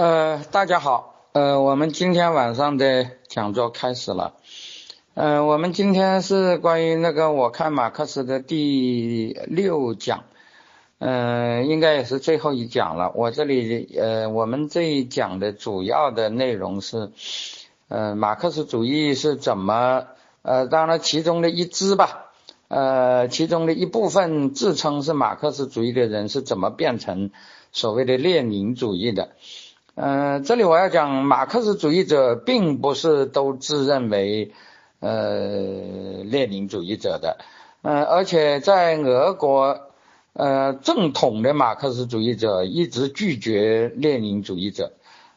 [0.00, 4.32] 呃，大家好，呃，我们今天晚上的讲座开始了。
[5.12, 10.24] 呃，我们今天是关于那个我看马克思的第六讲，
[11.00, 13.12] 呃，应该也是最后一讲了。
[13.14, 17.10] 我这里呃，我们这一讲的主要的内容是，
[17.88, 20.06] 呃，马克思主义是怎么，
[20.40, 22.30] 呃，当然其中的一支吧，
[22.68, 27.30] 呃，其中的一部分自称是马克思主义的人是怎么变成
[27.70, 29.32] 所谓的列宁主义的。
[29.96, 34.52] 嗯，这里我要讲，马克思主义者并不是都自认为
[35.00, 37.38] 呃列宁主义者的，
[37.82, 39.80] 呃，而且在俄国，
[40.32, 44.92] 呃，正统的马克思主义者一直拒绝列宁主义者，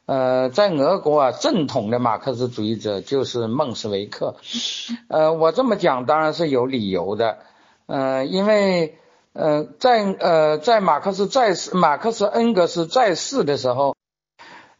[0.06, 4.36] 呃，在俄国啊，正统的马克思主义者就是孟斯维克，
[5.10, 7.40] 呃，我这么讲当然是有理由的，
[7.88, 8.98] 呃，因为
[9.34, 13.93] 呃，在呃在马克思在世，马克思恩格斯在世的时候。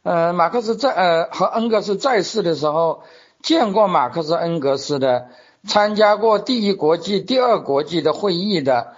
[0.04, 3.04] 呃，马克思在呃和恩格斯在世的时候
[3.42, 5.28] 见过马克思恩格斯的，
[5.66, 8.88] 参加过第一国际、第二国际的会议的，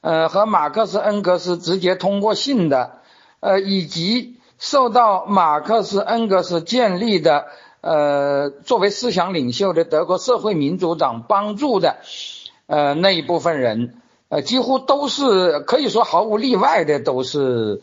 [0.00, 2.98] 呃和马克思恩格斯直接通过信的，
[3.38, 7.46] 呃以及受到马克思恩格斯建立的
[7.80, 11.98] 呃作为思想领袖的德国社会民主党帮助的
[12.66, 17.82] 呃那一部分人，呃几乎都是可以说毫无例外的都是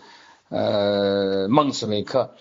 [0.50, 2.32] 呃孟斯维克。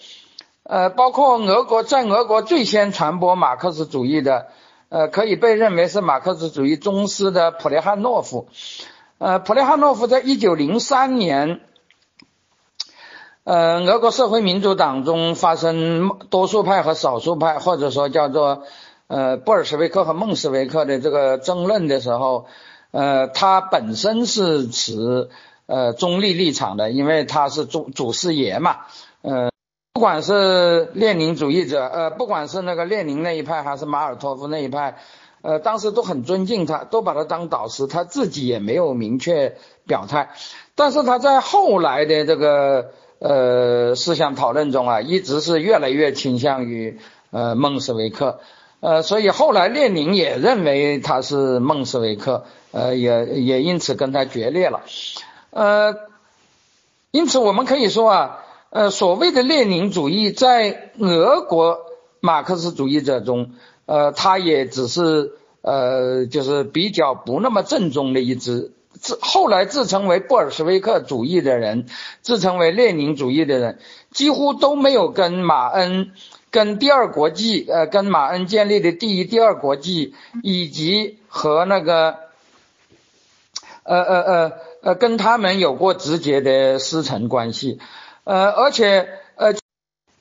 [0.73, 4.47] 呃，包括俄国在俄国最先传播马克思主义的，
[4.89, 8.48] 呃，可以被认为是马克思主义宗师的普列汉诺夫。
[9.19, 11.61] 呃，普列汉诺夫在一九零三年，
[13.45, 18.62] 呃，俄国社会民主党中发生多数派和少数派，或者说叫做
[19.09, 22.47] 呃布尔什维克和孟什维克的这个争论的时候，
[22.93, 25.28] 呃，他本身是持
[25.67, 28.78] 呃中立立场的，因为他是主祖师爷嘛，
[29.20, 29.52] 呃。
[30.03, 34.97] 不管是列宁主义者，呃，不管是那个列宁那一派，还是马尔托夫那一派，
[35.43, 39.54] 呃，当时都很尊敬他，都把他当导师，他自己也没有明确
[39.87, 40.31] 表态。
[40.75, 42.91] 但是他在后来的这个
[43.21, 46.98] 呃思想讨论中啊，一直是越来越倾向于
[47.31, 48.41] 呃孟斯维克，
[48.81, 54.82] 呃，所以后来列宁也认为他是孟斯维克，呃，也也因此跟他决裂了，
[55.50, 55.94] 呃，
[57.12, 58.38] 因此我们可以说啊。
[58.72, 61.81] 呃，所谓的列宁主义在俄国
[62.21, 63.50] 马克思主义者中，
[63.84, 68.72] 呃，他也只是呃，就是比较不那么正宗的一支。
[68.99, 71.84] 自后来自称为布尔什维克主义的人，
[72.22, 73.78] 自称为列宁主义的人，
[74.10, 76.12] 几乎都没有跟马恩、
[76.50, 82.16] 跟第二国际、呃，跟马恩建立的第一、第二国际，以及和那个，
[83.83, 87.78] 呃呃呃呃，跟他们有过直接的师承关系。
[88.25, 89.55] 呃，而且呃，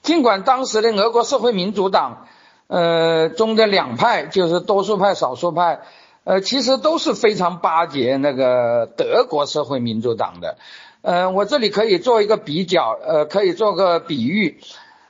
[0.01, 2.25] 尽管当时的俄国社会民主党
[2.65, 5.81] 呃中的两派，就是多数派、少数派，
[6.23, 10.57] 呃，其实都是非常巴结那个德国社会民主党的。
[11.03, 14.59] 呃，我这里可以做一个比较，呃，可以做个比喻，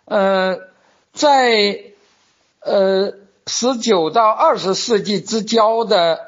[0.04, 0.58] 呃，
[1.14, 1.80] 在
[2.60, 3.14] 呃
[3.48, 6.20] 十九到二十世纪之交的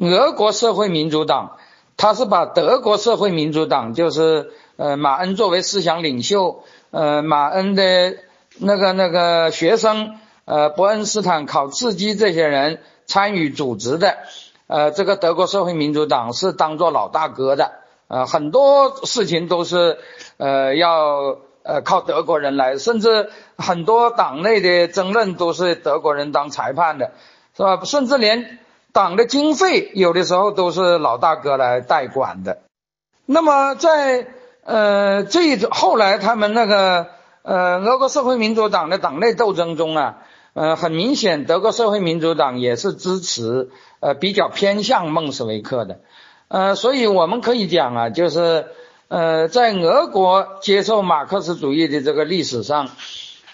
[0.00, 1.58] 俄国社会民主党，
[1.96, 4.52] 他是把德国社会民主党就是。
[4.78, 6.62] 呃，马恩作为思想领袖，
[6.92, 8.14] 呃，马恩的
[8.58, 14.18] 那个那个学生，呃，伯恩斯坦、考茨基这些人参与组织的，
[14.68, 17.72] 呃，这个德国社会民主党是当做老大哥的，
[18.06, 19.98] 呃，很多事情都是
[20.36, 27.10] 呃要呃靠德国人来，甚至很多党内的争论都是德国人当裁判的，
[27.56, 27.80] 是吧？
[27.84, 28.60] 甚至连
[28.92, 32.60] 党的经费有的时候都是老大哥来代管的。
[33.26, 34.26] 那么在
[34.68, 37.06] 呃，这一后来他们那个
[37.40, 40.18] 呃，俄国社会民主党的党内斗争中啊，
[40.52, 43.70] 呃，很明显，德国社会民主党也是支持
[44.00, 46.00] 呃比较偏向孟什维克的，
[46.48, 48.66] 呃，所以我们可以讲啊，就是
[49.08, 52.90] 呃，在俄国接受马克思主义的这个历史上，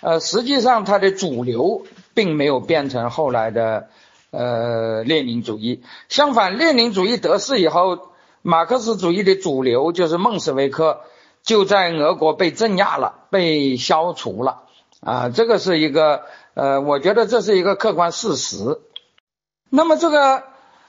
[0.01, 3.87] 呃，实际上它的主流并没有变成后来的
[4.33, 8.09] 呃列宁主义，相反，列宁主义得势以后。
[8.47, 11.01] 马克思主义的主流就是孟什维克，
[11.43, 14.65] 就在俄国被镇压了，被消除了
[15.01, 18.83] 啊，这个是一个呃，我觉得这是一个客观事实。
[19.71, 20.43] 那么这个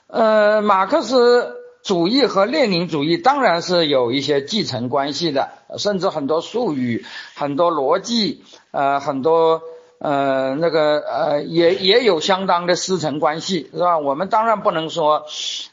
[0.07, 7.06] 呃，马克思主义和列宁主义当然是有一些继承关系的，甚至很多术语、
[7.36, 9.62] 很多逻辑呃，很多。
[10.06, 13.98] 呃，那个呃，也也有相当的师承关系，是吧？
[13.98, 15.25] 我们当然不能说，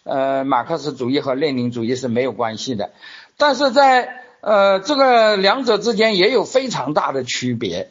[0.05, 2.93] 呃，马克思主义和列宁主义是没有关系的，
[3.37, 7.91] 但是在呃，这个两者之间也有非常大的区别。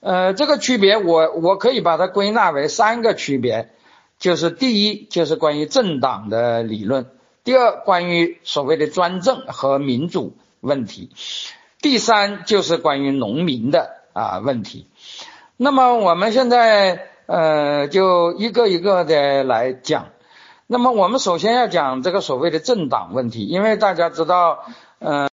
[0.00, 3.68] 呃，这个区别我我可以把它归纳为三个区别，
[4.18, 7.04] 就是第一就是关于政党的理论，
[7.44, 11.10] 第二关于所谓的专政和民主问题，
[11.82, 14.86] 第三就是关于农民的啊问题。
[15.56, 20.06] 那么我们现在呃就一个一个的来讲。
[20.66, 24.64] 那么我们首先要讲这个所谓的政党问题，因为大家知道，
[25.00, 25.28] 嗯，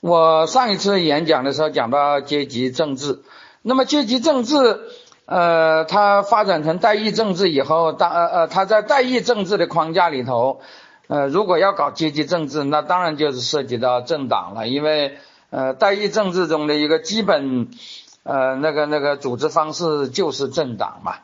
[0.00, 3.22] 我上一次演讲的时候讲到阶级政治。
[3.62, 4.80] 那么阶级政治，
[5.24, 10.60] 呃，它发展成代议政治以后，当呃呃，它在代议政治的框架里头，
[11.08, 15.16] 呃，如果要搞阶级政治，那当然就是涉及到政党了，因为
[15.50, 17.68] 呃，代议政治中的一个基本，
[18.22, 21.16] 呃，那个那个组织方式就是政党嘛。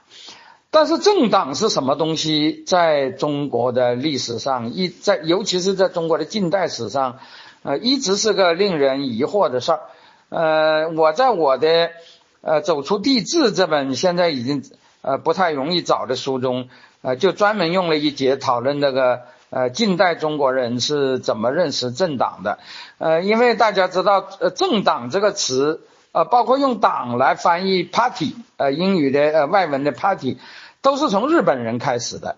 [0.70, 7.19] 但是政党是什么东西，在中国的历史上一在，尤其是在中国的近代史上，
[7.62, 9.81] 呃，一直是个令人疑惑的事儿。
[10.28, 11.90] 呃，我在我的。
[12.43, 14.62] 呃，走出地质这本现在已经
[15.02, 16.69] 呃不太容易找的书中，
[17.02, 22.60] 呃，就专门用了一节讨论那个呃近代中国人是怎么认识政党的。
[22.99, 25.81] 呃，因为大家知道，呃，政党这个词，
[26.16, 30.38] 呃，包括用党来翻译 party，呃，英语的呃外文的 party，
[30.80, 32.36] 都是从日本人开始的，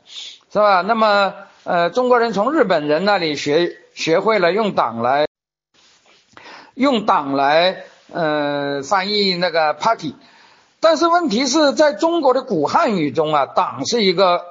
[0.51, 0.81] 是吧？
[0.81, 1.33] 那么
[1.63, 5.27] 呃，中国人从日本人那里学学会了用党来
[6.75, 7.85] 用党来。
[8.11, 10.17] 呃，翻译那个 party，
[10.81, 14.47] 但是问题是在中国的古汉语中啊，党是一个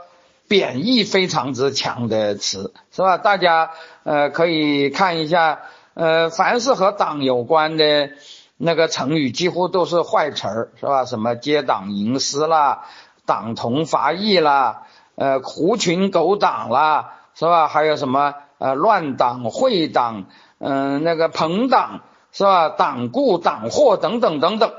[0.48, 3.18] 贬义非常之强的词，是吧？
[3.18, 3.72] 大家
[4.04, 5.62] 呃可以看一下，
[5.96, 8.12] 呃，凡是和党有关的
[8.58, 11.06] 那个成语，几乎都是坏词儿，是吧？
[11.06, 12.86] 什么结党营私啦，
[13.26, 14.84] 党同伐异啦，
[15.16, 17.68] 呃，狐群狗党啦，是吧？
[17.68, 20.26] 还有什么呃乱党、会党，
[20.60, 22.02] 嗯，那个朋党。
[22.30, 22.70] 是吧？
[22.70, 24.74] 党固、党祸等等等等，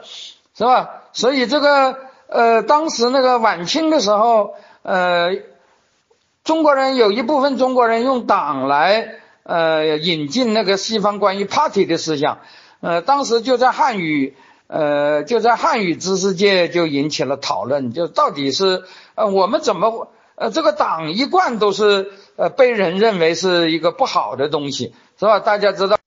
[0.55, 0.91] 是吧？
[1.13, 1.97] 所以这个
[2.29, 5.33] 呃，当时那个晚清的时候，呃，
[6.45, 12.39] 中国人有一部分中国人用党来呃引进那个西方关于 party 的思想，
[12.81, 14.35] 呃，当时就在汉语
[14.67, 18.85] 呃就在汉语知识界就引起了讨论，就到底是
[19.15, 25.41] 呃我们怎么呃这个党一贯都是呃被人认为是一个不好的东西，是吧？
[25.41, 25.99] 大家知道。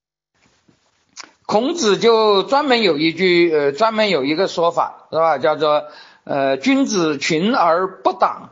[1.46, 5.38] 孔子就专门有一句，呃，专门有一个说法，是吧？
[5.38, 5.84] 叫做，
[6.24, 8.52] 呃，君子群而不党，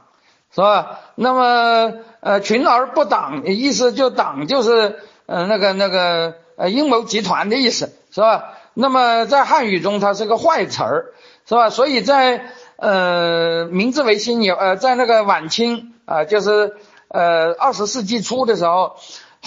[0.54, 1.00] 是吧？
[1.16, 8.58] 那么，呃，群而不党，意思就党就是，呃，那个那个，呃，阴谋集团的意思，是吧？
[8.74, 11.14] 那么在汉语中，它是个坏词儿，
[11.46, 11.70] 是吧？
[11.70, 12.46] 所以在，
[12.78, 16.76] 呃，明治维新有，呃，在那个晚清啊，就是，
[17.08, 18.98] 呃，二十世纪初的时候，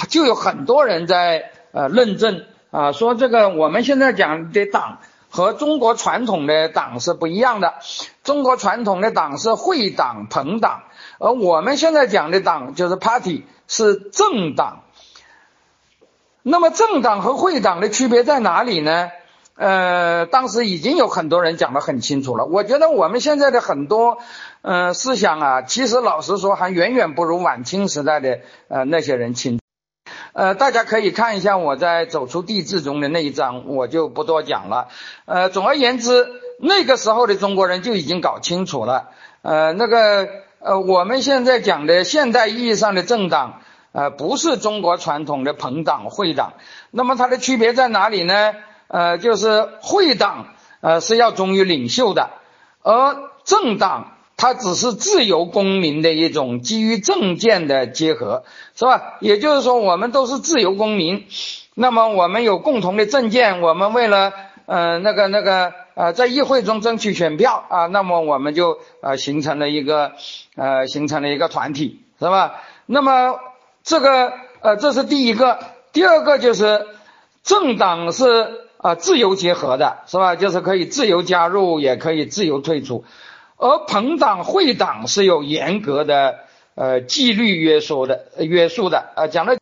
[0.08, 2.44] 就有很多人在，呃，论证。
[2.70, 7.74] 啊，说这个我们现在讲的党和中国传统的党是不一样的。
[8.24, 10.84] 中国传统的党是会党、朋党，
[11.18, 14.84] 而我们现在讲的党就是 party，是政党。
[16.42, 19.10] 那么政党和会党的区别在哪里呢？
[19.54, 22.46] 呃，当时已经有很多人讲得很清楚了。
[22.46, 24.18] 我觉得我们现在的很多
[24.62, 29.60] 呃思想啊，其实老实说还远远不如晚清时代的呃那些人清。
[30.32, 34.88] 呃，大家可以看一下我在走出地质中的那一章，我就不多讲了。
[35.26, 36.26] 呃，总而言之，
[36.58, 39.10] 那个时候的中国人就已经搞清楚了。
[39.42, 40.26] 呃，那个
[40.60, 43.60] 呃，我们现在讲的现代意义上的政党，
[43.92, 46.54] 呃，不是中国传统的朋党、会党。
[46.90, 48.54] 那么它的区别在哪里呢？
[48.88, 50.48] 呃，就是会党
[50.80, 52.30] 呃是要忠于领袖的，
[52.82, 54.12] 而政党。
[54.34, 58.42] 它只是自由公民的一种基于政见的结合，
[58.74, 59.18] 是吧？
[59.20, 61.26] 也就是说，我们都是自由公民，
[61.74, 64.32] 那么我们有共同的政见，我们为了
[64.66, 70.12] 呃那个那个呃在议会中争取选票啊，那么我们就呃形成了一个
[70.56, 72.54] 呃形成了一个团体，是吧？
[72.86, 73.38] 那么
[73.84, 75.58] 这个呃这是第一个，
[75.92, 76.86] 第二个就是
[77.42, 80.36] 政党是啊自由结合的，是吧？
[80.36, 83.04] 就是可以自由加入，也可以自由退出。
[83.56, 86.40] 而朋党会党是有严格的
[86.74, 89.58] 呃纪律约束的约束的啊，讲的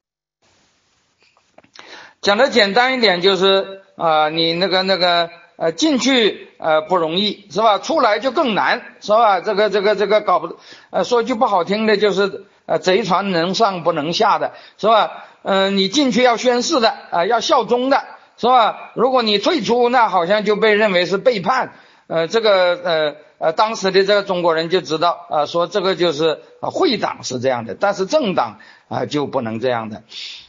[2.23, 7.79] 讲的简单一点就是啊，你那个那个呃进去呃不容易是吧？
[7.79, 9.41] 出来就更难是吧？
[9.41, 10.57] 这个这个这个搞不
[10.91, 15.25] 呃说句不好听的就是呃贼船能上不能下的是吧？
[15.43, 18.05] 嗯，你进去要宣誓的啊，要效忠的
[18.37, 18.93] 是吧？
[18.95, 21.73] 如果你退出，那好像就被认为是背叛
[22.07, 23.17] 呃这个呃。
[23.41, 30.03] 呃，当时的这个中国人就知道，啊，说这个就是会党是这样的，但是政党啊就不能这样的。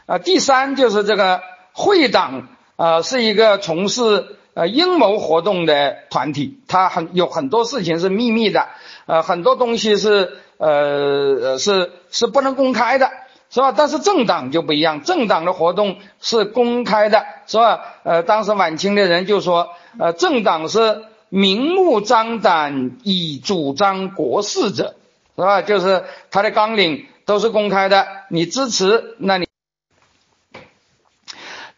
[0.05, 8.67] 啊，第三就是这个会党啊是一个从事呃阴谋活动的团体，它很有很多事情是秘密的，
[9.11, 13.11] 呃很多东西是呃是是不能公开的，
[13.49, 13.73] 是吧？
[13.75, 17.81] 但是政党就不一样，政党的活动是公开的，是吧？
[18.03, 24.95] 呃，当时晚清的人就说，呃，政党是明目张胆以主张国事者，
[25.35, 25.61] 是吧？
[25.61, 29.45] 就是他的纲领都是公开的，你支持那你。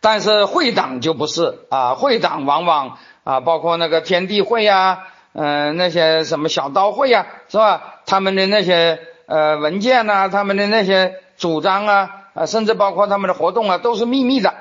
[0.01, 8.01] 但是会党就不是啊，会党往往啊，包括那个天地会呀，嗯，那些什么小刀会呀，是吧？
[8.05, 14.53] 他们的那些呃文件呐，他们的那些主张啊，啊，甚至包括他们的活动啊，都是秘密的，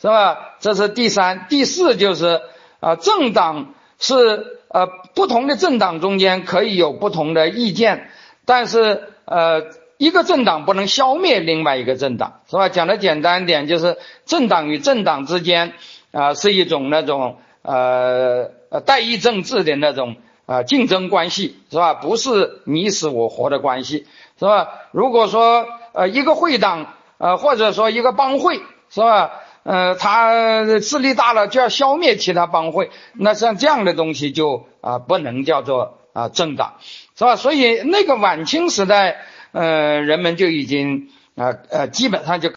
[0.00, 0.56] 是吧？
[0.60, 2.40] 这是第三、第四，就是
[2.80, 8.10] 啊，政党是呃不同的政党中间可以有不同的意见，
[8.44, 9.62] 但是呃。
[9.96, 12.68] 一个政党不能消灭另外一个政党，是吧？
[12.68, 15.72] 讲的简单一点，就是政党与政党之间
[16.10, 20.16] 啊是一种那种呃呃代议政治的那种
[20.46, 21.94] 啊竞争关系，是吧？
[21.94, 24.66] 不是你死我活的关系，是吧？
[24.90, 29.30] 如果说呃一个会党呃或者说一个帮会，是吧？
[29.62, 36.74] 呃，他势力大了就要消灭其他帮会，那像这样的东西就啊不能叫做啊政党，
[37.16, 37.36] 是吧？
[37.36, 39.24] 所以那个晚清时代。
[39.56, 42.50] 呃，人们就已经啊呃，基本上就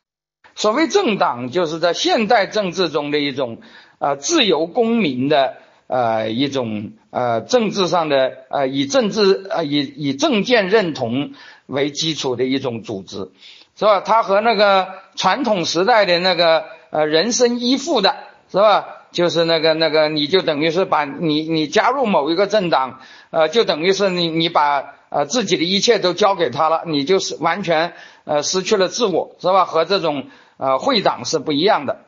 [0.55, 3.59] 所谓政党，就是在现代政治中的一种
[3.99, 5.57] 啊自由公民的
[5.87, 11.31] 呃一种呃政治上的呃以政治呃以以政见认同
[11.65, 13.31] 为基础的一种组织，
[13.75, 14.01] 是吧？
[14.01, 18.15] 它和那个传统时代的那个呃人身依附的，
[18.51, 18.85] 是吧？
[19.11, 22.99] 就是那个那个，你就等于是把你你加入某一个政党，
[23.31, 24.93] 呃，就等于是你你把。
[25.09, 27.93] 呃，自己的一切都交给他了，你就是完全
[28.25, 29.63] 呃失去了自我，是吧？
[29.63, 30.25] 和这种
[30.57, 31.99] 呃会党是不一样的。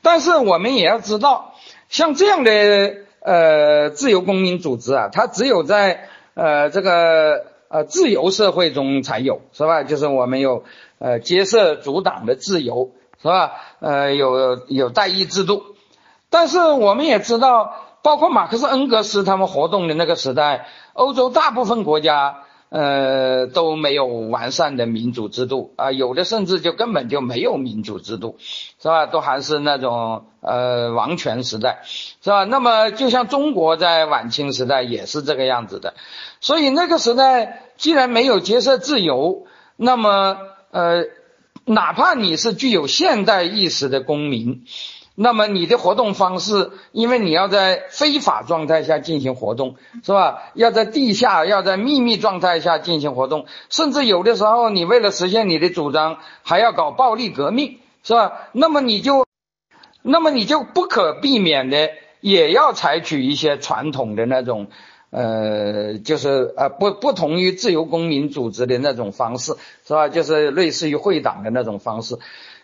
[0.00, 1.51] 但是我们也要知道，
[1.92, 9.82] 像这样的呃自由公民组织啊，它只有在呃这个呃自由社会中才有，是吧？
[9.82, 10.64] 就是我们有
[10.98, 13.52] 呃结社组党的自由，是吧？
[13.80, 15.62] 呃有有代议制度。
[16.30, 20.66] 但是我们也知道，包括马克思、恩格斯他们活动的那个时代。
[20.94, 28.38] 欧洲大部分国家，呃，都没有完善的民主制度啊，有的甚至就根本就没有民主制度，
[28.82, 29.06] 是吧？
[29.06, 32.42] 都还是那种呃王权时代，是吧？
[32.42, 35.94] 那么就像中国在晚清时代也是这个样子的，
[36.40, 39.46] 所以那个时代既然没有结社自由，
[39.76, 40.36] 那么
[40.72, 41.04] 呃，
[41.64, 44.64] 哪怕你是具有现代意识的公民。
[45.14, 50.44] 那么你的活动方式，因为你要在非法状态下进行活动，是吧？
[50.54, 58.48] 要在地下，要在秘密状态下进行活动，甚至有的时候你为了实现你的主张，还要搞暴力革命，是吧？
[58.52, 59.26] 那么你就，
[60.02, 61.90] 那么你就不可避免的
[62.20, 64.66] 也要采取一些传统的那种，
[65.10, 69.56] 呃，就是呃不不同于自由公民组织的那种方式，
[69.86, 70.08] 是吧？
[70.08, 72.18] 就是类似于会党的那种方式。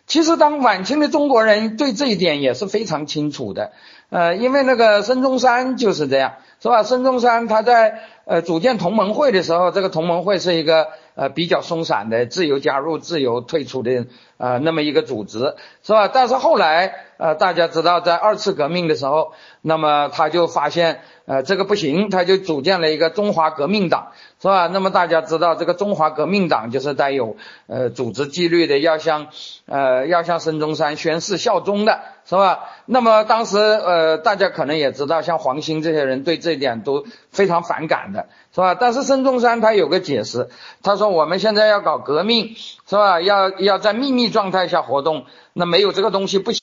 [0.07, 3.73] 其实，当晚清的中国人对这一点也是非常清楚的，
[4.09, 6.83] 呃，因为那个孙中山就是这样，是吧？
[6.83, 10.89] 孙中山他在呃组建同盟会的时候，这个同盟会是一个
[11.19, 14.07] 呃比较松散的自由加入、自由退出的
[14.39, 16.07] 呃那么一个组织，是吧？
[16.07, 21.01] 但是后来呃大家知道，在二次革命的时候，那么他就发现。
[21.31, 24.69] 呃，这个不行，他就组建了一个中华革命党，是吧？
[24.69, 29.27] 那么大家知道，这个中华革命党就是带有呃组织纪律的，要向
[29.67, 32.61] 呃要向孙中山宣誓效忠的，是吧？
[32.87, 38.77] 那么当时呃大家可能也知道，像黄兴这些人对这一点都非常反感的，是吧？
[38.77, 40.49] 但是孙中山他有个解释，
[40.85, 42.55] 他说我们现在要搞革命，
[42.87, 43.21] 是吧？
[43.21, 46.63] 要要在秘密状态下活动，那没有这个东西不行。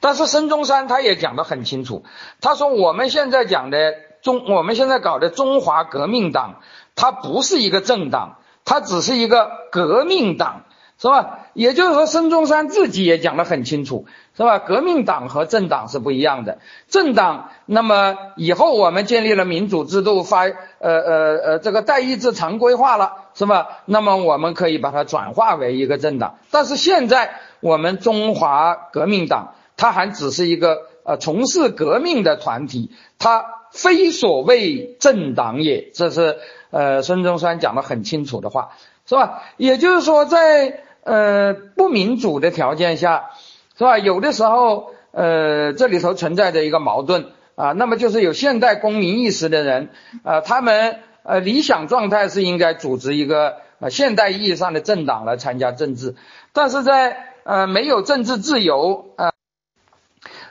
[0.00, 2.04] 但是孙中山他也讲得很清楚，
[2.40, 6.60] 他说我们现在讲的中，我们现在搞的中华革命党，
[6.94, 10.64] 它不是一个政党，它只是一个革命党，
[10.98, 11.38] 是吧？
[11.54, 14.06] 也就是说，孙中山自己也讲得很清楚，
[14.36, 14.58] 是吧？
[14.58, 16.58] 革命党和政党是不一样的。
[16.88, 23.82] 政党，那么以后我们建立了民主制度，发呃呃呃这个代议制常规化了，是吧？
[23.86, 26.38] 那么我们可以把它转化为一个政党。
[26.50, 29.54] 但是现在我们中华革命党。
[29.74, 36.38] 它还只是一个呃从事革命的团体，它非所谓政党也，这是
[36.72, 38.70] 呃孙中山讲的很清楚的话，
[39.06, 39.44] 是吧？
[39.56, 43.30] 也就是说，在呃不民主的条件下，
[43.78, 43.98] 是吧？
[43.98, 49.90] 有的时候呃这里头存在着一个矛盾啊，那么就是有现代公民意识的人
[50.24, 56.16] 啊，他们呃理想状态是应该组织一个呃现代意义上的政党来参加政治，
[56.52, 59.30] 但是在呃没有政治自由啊。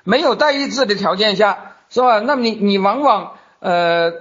[0.04, 2.20] 没有代议制的条件下，是吧？
[2.20, 4.12] 那么你你往往呃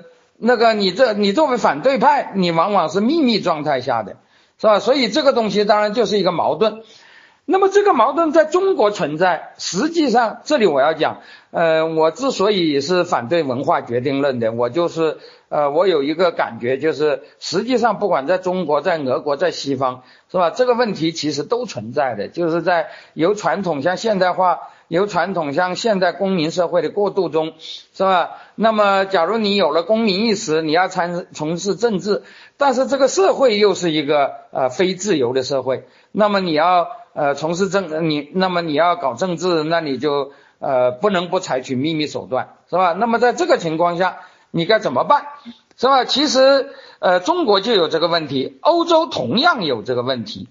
[0.42, 4.16] 那个你这你作为反对派，你往往是秘密状态下的，
[4.59, 4.80] 是吧？
[4.80, 6.82] 所以这个东西当然就是一个矛盾。
[7.44, 11.18] 那么这个矛盾在中国存在，实际上这里我要讲，
[11.50, 15.18] 呃，我之所以是反对文化决定论的，我就是
[15.49, 20.50] 呃，我有一个感觉，就是实际上不管在中国、在俄国、在西方，是吧？
[20.50, 27.54] 这个问题其实都存在的，就是在由传统向现代化、由传统向现代公民社会的过渡中，
[27.94, 28.32] 是吧？
[28.56, 32.23] 那么假如你有了公民意识，你要参从事政治，
[32.59, 36.88] 但是这个社会又是一个呃非自由的社会，那么你要。
[37.12, 40.30] 呃，从事政你，那么你要搞政治，那你就
[40.61, 42.92] 呃不能不采取秘密手段，是吧？
[42.92, 44.18] 那么在这个情况下，
[44.52, 45.26] 你该怎么办，
[45.76, 46.04] 是吧？
[46.04, 46.70] 其实
[47.00, 50.47] 呃，中国就有这个问题，欧洲同样有这个问题，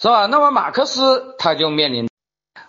[0.00, 0.26] 是吧？
[0.26, 2.09] 那么马克思他就面临，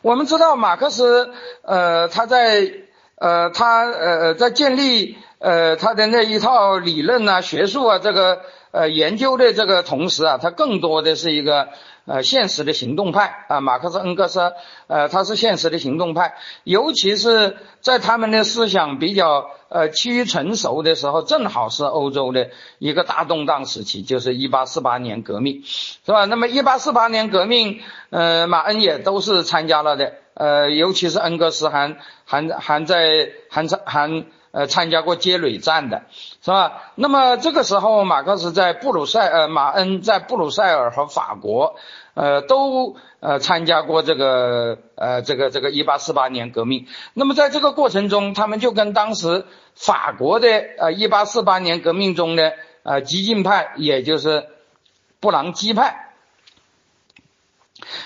[0.02, 2.72] 我们知道马克思呃他在
[3.16, 8.42] 呃他呃在建立呃他的那一套理论啊学术啊这个。
[8.74, 11.68] 呃，研究的这个同时啊，他更多的是一个
[12.06, 13.60] 呃现实的行动派啊。
[13.60, 14.54] 马克思、恩格斯，
[14.88, 26.26] 呃，他是现实的行动派，尤其是在他们的思想比较呃趋于成熟的时候，正好是欧洲的一个大动荡时期，就是一八四八年革命，是吧？
[26.26, 34.26] 那么一八四八年革命，呃，马恩也都是参加了的，呃，尤其是恩格斯还还还在还参还。
[34.54, 36.04] 呃，参加过接蕊战的，
[36.42, 36.92] 是吧？
[36.96, 41.78] 那么这个时候，马克思在布鲁塞呃，马恩在布鲁塞尔和法国，
[42.16, 46.86] 呃，都呃参加过这个呃这个这个一八四八年革命。
[47.14, 50.48] 那么在这个过程中，他们就跟当时法国的
[50.78, 54.48] 呃一八四八年革命中的呃激进派，也就是
[55.20, 56.14] 布朗基派，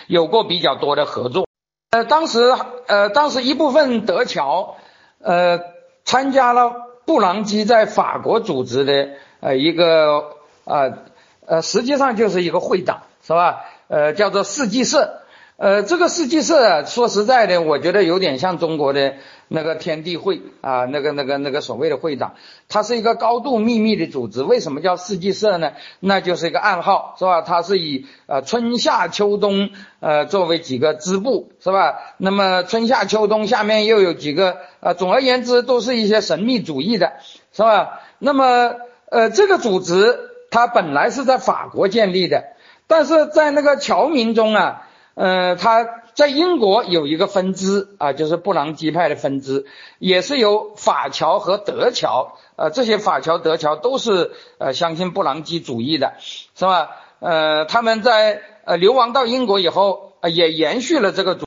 [0.08, 1.48] 有过比较多的合作。
[1.92, 2.54] 呃，当时
[2.88, 4.78] 呃当时一部分德侨，
[5.20, 5.74] 呃。
[6.08, 11.00] 参加了布朗基在法国组织的呃一个呃
[11.48, 13.66] 呃实际上就是一个会党是吧？
[13.88, 15.24] 呃叫做世纪社，
[15.58, 19.16] 呃这个世纪社说实在的，我觉得有点像中国的。
[19.48, 22.34] 那个天地会啊，那个那个那个所谓的会长，
[22.68, 24.42] 它是一个高度秘密的组织。
[24.42, 25.74] 为什么叫世纪社呢？
[26.00, 27.44] 那就是一个暗号，是吧？
[27.44, 31.94] 它是以呃春夏秋冬呃作为几个支部，是吧？
[32.18, 37.14] 那么春夏秋冬下面又有几个呃，总而言之都是一些神秘主义的，
[37.52, 38.00] 是吧？
[38.18, 38.78] 那么
[39.12, 42.46] 呃这个组织它本来是在法国建立的，
[42.88, 46.04] 但是在那个侨民中啊，呃他。
[46.16, 49.66] 在英国有一个分支啊，就是布朗基派的分支，
[50.00, 56.92] 也是由法侨和德侨，呃，这些法侨、德侨都是呃相信布朗基主义的，是吧？
[57.20, 61.46] 呃，他们在呃流亡到英国以后，呃，也延续了这个主，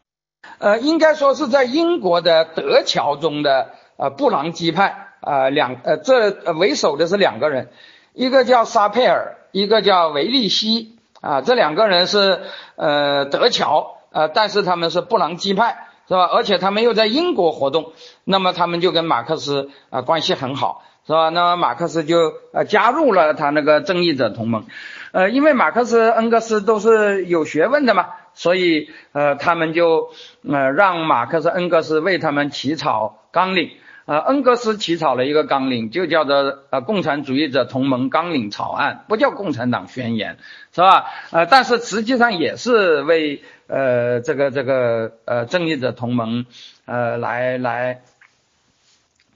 [0.58, 7.70] 呃，应该说是在英国的德侨中的呃布朗基派啊两呃这为首的是两个人，
[8.12, 12.40] 一个叫沙佩尔，一个叫维利西啊，这两个人是
[12.76, 13.94] 呃德侨。
[14.10, 16.24] 呃，但是他们是布朗基派，是吧？
[16.32, 17.92] 而且他们又在英国活动，
[18.24, 21.28] 那么他们就跟马克思啊关系很好，是吧？
[21.28, 24.64] 那么马克思就呃加入了他那个正义者同盟，
[25.12, 30.08] 呃，因为马克思、恩格斯都是有学问的嘛，所以呃他们就
[30.48, 33.72] 呃让马克思、恩格斯为他们起草纲领。
[34.06, 40.38] 呃，恩格斯起草了一个纲领，就叫做呃共产主义者同盟纲领草案，不叫共产党宣言，
[40.78, 41.06] 是吧？
[41.32, 46.46] 呃，但是实际上也是为呃这个这个呃正义者同盟
[46.84, 48.02] 呃来来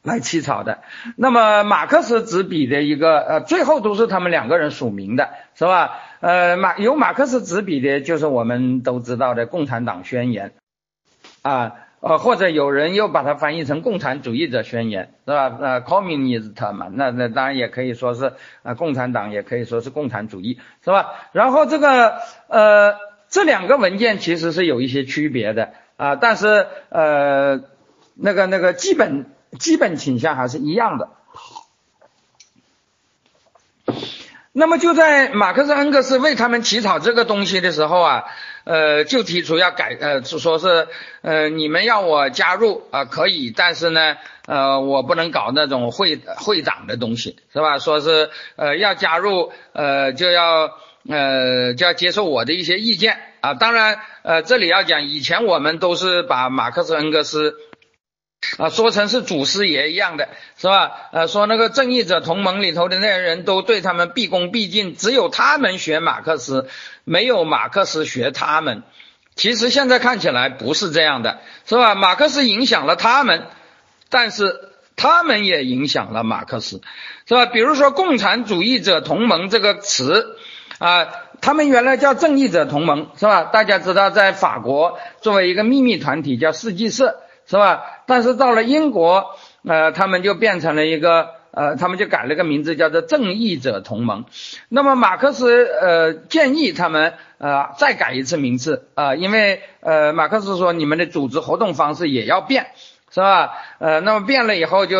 [0.04, 0.78] 来起草的。
[1.16, 5.98] 那么马克思执笔的一个呃，最后都是他们两个人署名的，是吧？
[6.20, 10.52] 呃，马由马克思执笔的就是我们都知道的共产党宣言
[11.42, 11.72] 啊。
[12.02, 15.56] 或者有人又把它翻译成共产主义者宣言，是吧？
[15.60, 18.32] 呃，communist 嘛，那那当然也可以说是
[18.64, 21.12] 呃共产党，也可以说是共产主义，是吧？
[21.30, 22.94] 然后这个呃
[23.28, 27.60] 这两个文件其实是有一些区别的啊，但是呃
[28.14, 29.26] 那个那个基本
[29.60, 31.08] 基本倾向还是一样的。
[34.54, 38.24] 那么就在马克思恩格斯为他们起草这个东西的时候啊，
[38.64, 40.88] 呃，就提出要改，呃，说是，
[41.22, 47.78] 呃，你们要我加入啊，可以，但是呢，呃，我不能搞那种会会长的东西，是吧？
[47.78, 50.72] 说是，呃，要加入，呃，就要，
[51.08, 53.54] 呃，就要接受我的一些意见啊。
[53.54, 57.56] 当然，呃，这里要讲，以前我们都是把马克思恩格斯。
[58.58, 60.28] 啊，说成是祖师爷一样的，
[60.58, 60.90] 是吧？
[61.12, 66.68] 呃，说那个正义者同盟里头的那些人都对他们毕恭毕敬，只有他们学马克思，
[67.04, 68.82] 没有马克思学他们，
[69.36, 71.94] 其实现在看起来不是这样的，是吧？
[71.94, 73.46] 马克思影响了他们，
[74.10, 76.82] 但是他们也影响了马克思，
[77.26, 77.46] 是吧？
[77.46, 80.36] 比如说“共产主义者同盟”这个词
[80.78, 81.08] 啊，
[81.40, 83.44] 他们原来叫正义者同盟，是吧？
[83.44, 87.20] 大家知道，在法国作为一个秘密团体叫世纪社，
[87.52, 87.82] 是吧？
[88.06, 91.28] 但是到了英国，呃，他们就变成了一个。
[91.54, 94.24] 呃，他们就改了个名字，叫做正义者同盟。
[94.70, 102.68] 那么马克思呃建议他们呃再改一次名字啊，因为呃马克思说你们的组织活动方式也要变，
[103.10, 103.52] 是吧？
[103.80, 104.96] 呃，那么变了以后就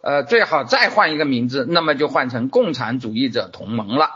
[0.00, 4.10] 呃最好再换一个名字，那么就换成共产主义者同盟了。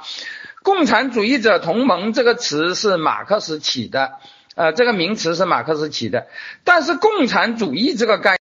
[0.63, 4.13] 共产主义者同盟这个词是马克思起的，
[4.55, 6.27] 呃，这个名词是马克思起的，
[6.65, 8.37] 但是共产主义这个概。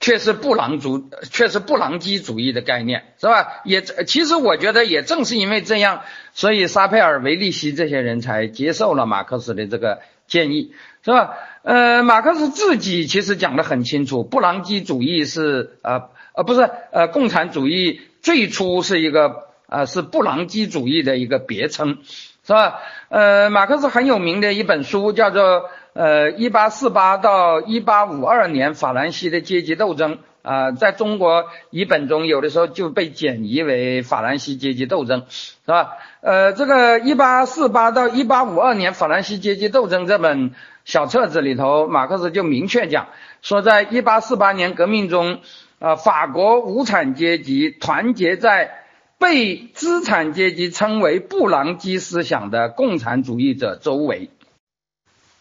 [0.00, 3.62] 却是布朗主，却是布朗基主义的概念，是吧？
[3.64, 6.02] 也其实我觉得也正是因为这样，
[6.34, 10.72] 所以沙佩尔、维利希这些人才接受了马克思的这个建议，
[11.04, 11.34] 是吧？
[11.62, 21.98] 呃，马克思自己其实讲得很清楚，布朗基主义是呃呃不是呃共产主义最初是一个呃是布朗基主义的一个别称，
[22.46, 22.78] 是吧？
[23.08, 25.70] 呃，马克思很有名的一本书叫做。
[25.94, 35.96] 呃，一八四八到一八五二年，法兰西的阶级斗争啊，在中国译本中有的时候就被简译为法兰西阶级斗争，是吧？
[36.20, 40.52] 呃，这个一八四八到一八五二年法兰西阶级斗争这本
[40.84, 43.08] 小册子里头，马克思就明确讲
[43.42, 45.40] 说，在一八四八年革命中，
[45.80, 48.84] 啊，法国无产阶级团结在
[49.18, 54.30] 被资产阶级称为布朗基思想的共产主义者周围。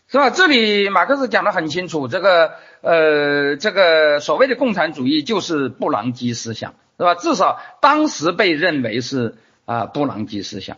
[0.10, 0.30] 是吧？
[0.30, 7.14] 这里马克思讲的很清楚，这个呃，这个所谓的共产主义就是布朗基思想，是吧？
[7.16, 9.36] 至少当时被认为是
[9.66, 10.78] 啊布朗基思想。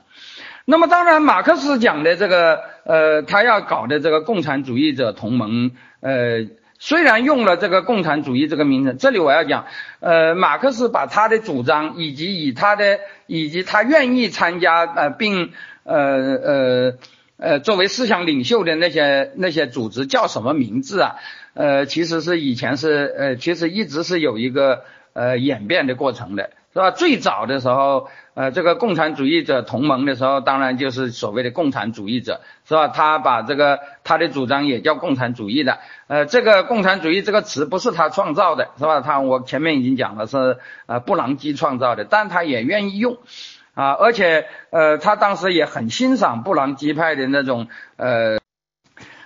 [0.65, 6.47] 那么当然，马克思讲的这个呃，他要搞的这个共产主义者同盟，呃，
[6.79, 9.67] 虽然用了这个共产主义这个名称，这里我要讲，
[9.99, 15.51] 呃，马克思把他的主张以及以他的以及他愿意参加呃，并
[15.83, 16.93] 呃呃。
[17.41, 21.15] 呃，作为思想领袖的那些那些组织叫什么名字啊？
[21.53, 26.91] 呃，其实是以前是呃，其实一直是有一个呃演变的过程的，是吧？
[26.91, 32.87] 最早的时候，呃，这个共产主义者同盟的时候，当然就是所谓的共产主义者，是吧？
[32.87, 39.01] 他把这个他的主张也叫共产主义的，呃，这个共产主义这个词不是他创造的，是吧？
[39.01, 43.17] 他我前面已经讲了是呃布朗基创造的，但他也愿意用。
[43.75, 48.39] 啊，而且呃，他当时也很欣赏布朗基派的那种呃，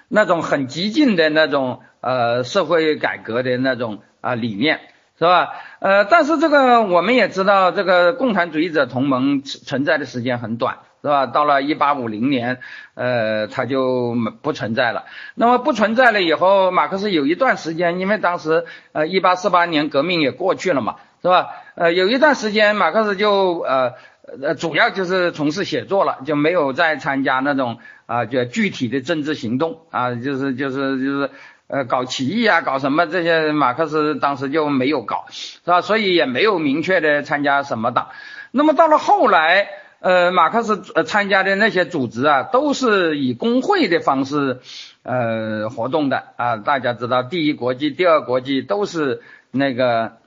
[0.09, 4.79] 那种很激进的那种呃社会改革的那种啊理念，
[5.23, 5.53] 是吧？
[5.79, 11.27] 呃，但是这个我们也知道，这个共产主义者同盟存在的时间很短，是吧？
[11.27, 12.59] 到了一八五零年，
[12.93, 15.05] 呃，它就不存在了。
[15.35, 21.51] 那么不存在了以后，马克思有一段时间，因为当时呃一八四八年革命也过去了嘛，是吧？
[21.75, 23.93] 呃，有一段时间，马克思就呃。
[24.41, 31.29] 呃，主要就是从事写作了，就没有再参加那种啊，就具体的政治行动啊，就是就是就是
[31.67, 35.81] 呃，搞起义啊，搞什么这些，马克思当时就没有搞，是吧？
[35.81, 38.09] 所以也没有明确的参加什么党。
[38.51, 44.59] 那么到了后来，呃，马克思参加的那些组织啊，都是以工会的方式
[45.03, 46.57] 呃活动的啊。
[46.57, 49.21] 大家知道，第一国际、第二国际都是
[49.51, 50.17] 那个。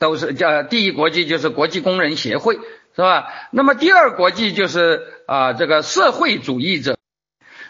[0.00, 2.54] 都是叫第一国际就是国际工人协会
[2.94, 3.32] 是吧？
[3.50, 6.96] 那么第二国际就是啊这个社会主义者，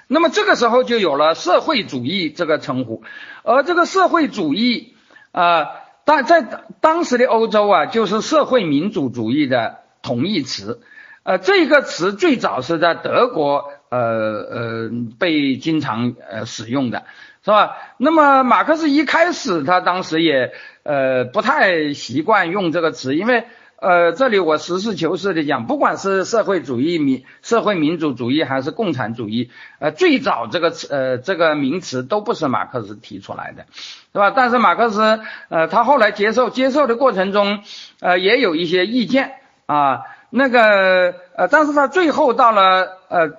[0.08, 3.04] 那么这个时候就有了社会主义这个称呼，
[3.44, 4.96] 而这个社会主义
[5.30, 5.66] 啊，
[6.04, 6.44] 当在
[6.80, 10.80] 当时的欧洲啊，就是社会民主主义的同义词，
[11.22, 17.04] 呃，这个词最早是在德国呃呃被经常呃使用的。
[17.44, 17.78] 是吧？
[17.96, 23.46] 那么马克思一开始他当时也呃不太习惯用这个词，因为
[23.80, 33.66] 呃这里我实事求是的讲，不管是社会主义民社会民主主义还是共产主义，呃最早这个词呃这个名词都不是马克思提出来的，
[34.12, 34.30] 是吧？
[34.30, 37.60] 但是马克思呃他后来接受接受的过程中
[38.00, 39.32] 呃也有一些意见
[39.66, 43.30] 啊，那个呃但是他最后到了呃。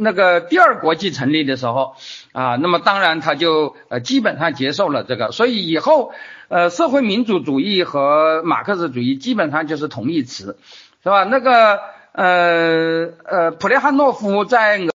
[0.00, 1.96] 那个第二国际成立的时候
[2.30, 6.12] 啊，那么当然他就呃基本上接受了这个，所以以后
[6.48, 10.58] 呃社会民主主义和马克思主义基本上就是同义词，
[11.02, 11.24] 是吧？
[11.24, 11.80] 那个
[12.12, 14.88] 呃呃普列汉诺夫在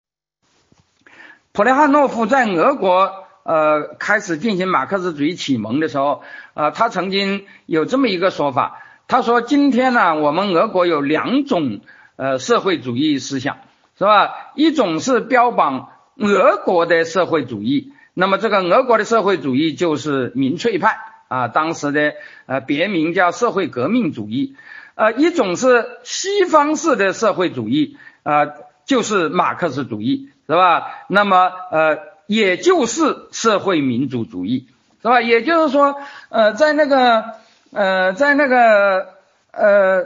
[1.51, 11.81] 普列汉诺夫在俄国呃开始进行马克思主义启蒙的时候啊，他曾经有这么一个说法，他说今天呢我们俄国有两种
[12.15, 13.57] 呃社会主义思想。
[13.95, 14.51] 是吧？
[14.55, 20.97] 一种是标榜俄国的社会主义，那么这个俄国的社会主义就是民粹派
[21.33, 22.13] 啊，当时的
[22.45, 24.55] 呃别名叫社会革命主义。
[24.93, 28.45] 呃，一种是西方式的社会主义啊，
[28.85, 31.05] 就是马克思主义，是吧？
[31.07, 34.67] 那么呃，也就是社会民主主义，
[35.01, 35.19] 是吧？
[35.19, 35.95] 也就是说，
[36.29, 37.25] 呃，在那个
[37.71, 39.07] 呃，在那个
[39.49, 40.05] 呃，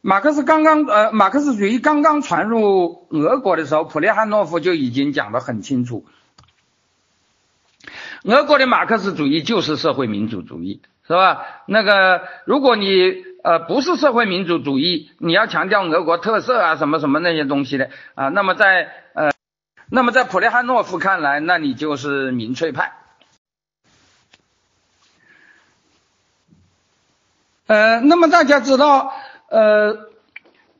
[0.00, 6.04] 马克思刚刚呃，马克思主义刚刚传入俄国的时候，普列汉诺夫就已经讲得很清楚，
[8.24, 11.46] 俄国的马克思主义就是社会民主主义，是吧？
[11.66, 19.30] 那个，如果你呃，不是社会民主主义，你要强调俄国特色啊，什么什么那些东西的啊，那么在呃，
[19.88, 22.92] 那么在普列汉诺夫看来，那你就是民粹派。
[27.66, 29.14] 呃，那么大家知道，
[29.48, 30.10] 呃，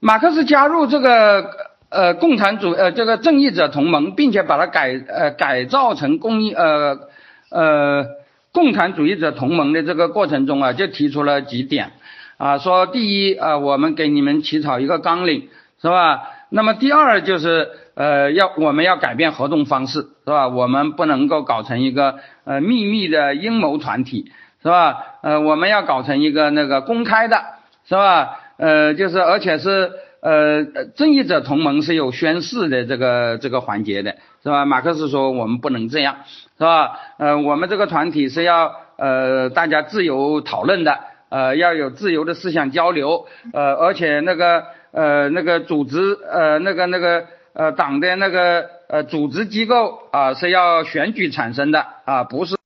[0.00, 1.50] 马克思加入这个
[1.88, 7.08] 呃共产主呃这个正义者同盟，并且把它改呃改造成公益呃
[7.50, 8.06] 呃
[8.52, 11.92] 共产主义者同盟的这个过程中啊，就提出了几点。
[12.36, 15.48] 啊，说第一啊，我们给你们起草一个纲领，
[15.82, 16.22] 是吧？
[16.48, 20.48] 那么第二就是呃，要我们要改变活动方式，是吧？
[20.48, 24.32] 我们不能够搞成一个呃秘密的阴谋团体，
[24.62, 24.96] 是吧？
[25.22, 27.44] 呃，我们要搞成一个那个公开的，
[27.86, 28.40] 是吧？
[28.56, 30.64] 呃，就是而且是呃
[30.96, 34.64] 正义者同盟是有宣誓的这个这个环节的，是吧？
[34.64, 36.16] 马克思说我们不能这样，
[36.58, 36.98] 是吧？
[37.18, 41.00] 呃，我们这个团体是要呃大家自由讨论的。
[41.30, 52.56] 呃，要有自由的思想交流，呃，而且那个呃那个组织呃那个那个呃党的那个呃组织机构啊是要选举产生的啊，不是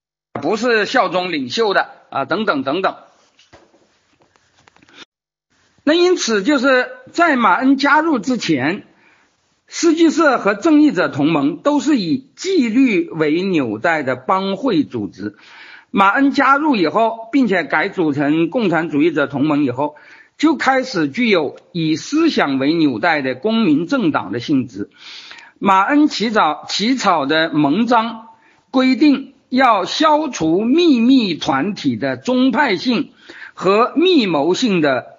[0.40, 2.94] 不是效忠领袖的啊等等等等。
[5.84, 8.84] 那因此就是在马恩加入之前，
[9.66, 15.36] 世纪社和正义者同盟都是以纪律为纽带的帮会组织。
[15.90, 19.94] 马恩加入以后，并且改组成共产主义者同盟以后，
[20.38, 24.90] 就开始具有以思想为纽带的公民政党的性质。
[25.58, 28.28] 马恩起草起草的盟章
[28.70, 33.10] 规定，要消除秘密团体的宗派性
[33.52, 35.13] 和密谋性的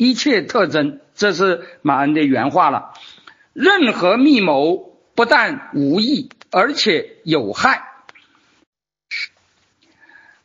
[0.00, 0.98] 一切特征。
[1.14, 2.94] 这是马恩的原话了。
[3.52, 7.84] 任何密谋不但无益，而且有害。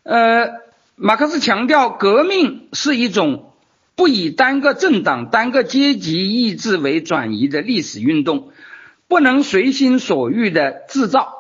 [0.04, 0.50] 呃，
[0.96, 3.54] 马克思强调，革命是一种
[3.96, 8.52] 不以单个政党、单个阶级意志为转移的历史运动，
[9.08, 11.34] 不能随心所欲的制造。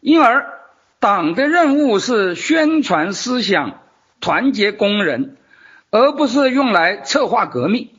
[0.00, 0.48] 因而，
[0.98, 3.82] 党的任务是宣传思想、
[4.18, 5.36] 团结工人，
[5.90, 7.90] 而不是用来策划革命。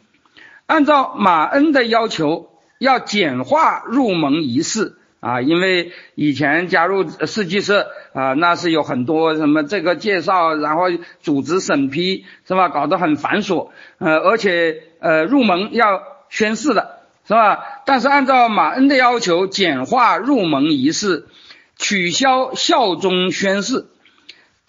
[0.65, 2.49] 按照马恩的要求，
[2.80, 4.97] 要简化入盟仪式。
[5.19, 10.86] 啊，因为以前加入世纪社啊，那是有很多什么这个介绍，然后
[11.21, 17.60] 组织审批是吧，搞得很繁琐，呃，而且呃入盟要宣誓的是吧？
[17.86, 21.27] 但是按照马恩的要求，简化入盟仪式，
[21.77, 23.86] 取消效忠宣誓，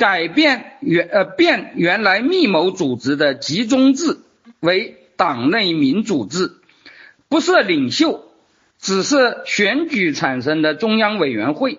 [0.02, 4.18] 改变原呃变原来密谋组织的集中制
[4.58, 6.54] 为党内民主制，
[7.28, 8.24] 不设领袖。
[8.80, 11.78] 只是选举产生的中央委员会，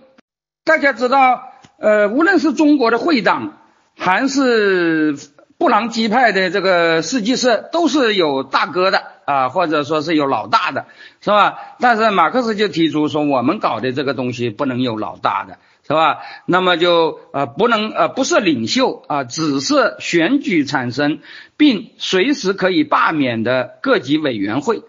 [0.64, 3.58] 大家知道，呃，无论是中国的会党，
[3.98, 5.18] 还是
[5.58, 10.86] 布朗基派的这个世纪社，都是有大哥的啊，或者说是有老大的，
[11.20, 11.58] 是吧？
[11.82, 15.58] 但是马克思就提出说，我们搞的这个东西不能有老大的，
[15.88, 16.22] 是吧？
[16.46, 21.20] 那么就呃不能呃不是领袖啊，只是选举产生
[21.58, 24.84] 并随时可以罢免的各级委员会，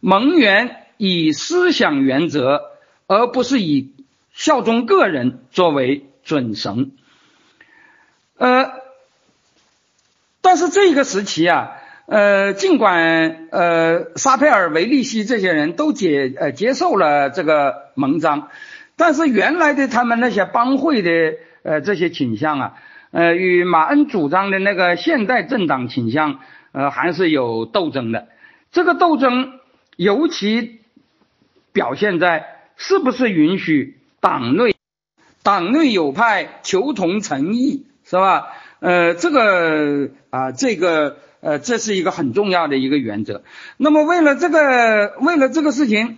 [0.00, 0.82] 盟员。
[0.98, 2.70] 以思想原则，
[3.06, 3.92] 而不是以
[4.32, 6.92] 效忠个人作为准绳。
[8.38, 8.70] 呃，
[10.40, 11.72] 但是这个时期啊，
[12.06, 18.48] 呃，尽管呃沙佩尔、维利希这些人都接呃接受了这个盟章，
[18.96, 21.10] 但是原来的他们那些帮会的
[21.62, 22.74] 呃这些倾向啊，
[23.10, 26.40] 呃，与马恩主张的那个现代政党倾向
[26.72, 28.28] 呃还是有斗争的。
[28.72, 29.60] 这个斗争
[29.96, 30.80] 尤其。
[31.76, 34.74] 表现在是不是允许党内
[35.42, 38.46] 党内有派求同存异，是吧？
[38.80, 43.44] 呃，这个啊，这个呃，这是一个很重要的一个原则。
[43.76, 46.16] 那么为了这个，为了这个事情，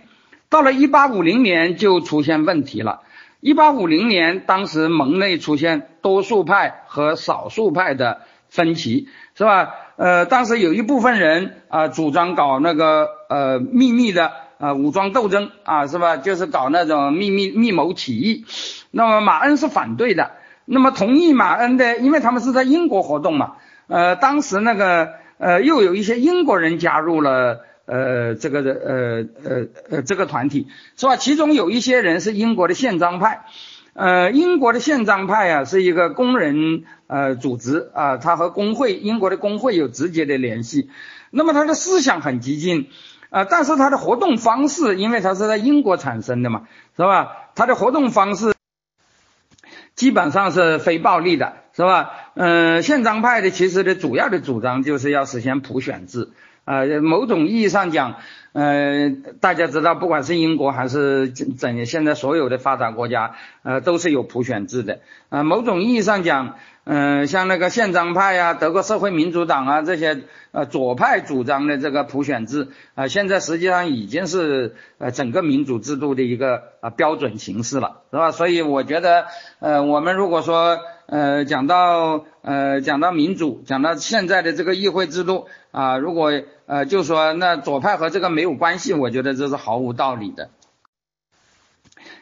[0.49, 3.01] 到了一八五零年就出现问题了。
[3.39, 9.69] 一八五零年，当时盟内出现多数派和少数派的分歧，是吧？
[9.95, 14.31] 呃，当时有一部分人啊主张搞那个呃秘密的。
[14.61, 16.17] 呃武装斗争啊，是吧？
[16.17, 18.43] 就是搞那种秘密密谋起义。
[18.91, 20.31] 那么马恩是反对的，
[20.65, 23.53] 那么同意马恩的，因为他们是在英国活动嘛。
[23.87, 31.17] 呃，当时那个呃又有一些英国人加入了呃这个的呃呃呃这个团体，是吧？
[31.17, 33.45] 其中有一些人是英国的宪章派。
[33.93, 40.89] 呃，英国的宪章派啊，是一个工人呃组织啊，它和工会英国的工会有直接的联系。
[41.31, 42.87] 那么它的思想很激进
[43.29, 47.49] 啊，但是它的活动方式，因为它是在英国产生的嘛，是吧？
[47.55, 48.53] 它的活动方式
[49.95, 52.11] 基本上是非暴力的，是吧？
[52.35, 56.29] 嗯，宪章派的其实的主要的主张就是要实现普选制
[56.69, 58.15] 呃，某种意义上讲。
[58.51, 65.01] 呃，大家知道，不管是英国还是整现在所有的发达国家，呃，都是有普选制的。
[65.29, 78.31] 呃，某种意义上讲，嗯，像那个宪章派呀、德国社会民主党啊这些呃左派主张的这个普选制，啊，现在实际上已经是呃整个民主制度的一个啊标准形式了，是吧？
[78.31, 79.27] 所以我觉得，
[79.59, 86.31] 呃，我们如果说呃讲到呃讲到民主，讲到现在的这个议会制度啊，如果
[86.67, 90.51] 呃，就说那左派和这个没有关系，我觉得这是毫无道理的，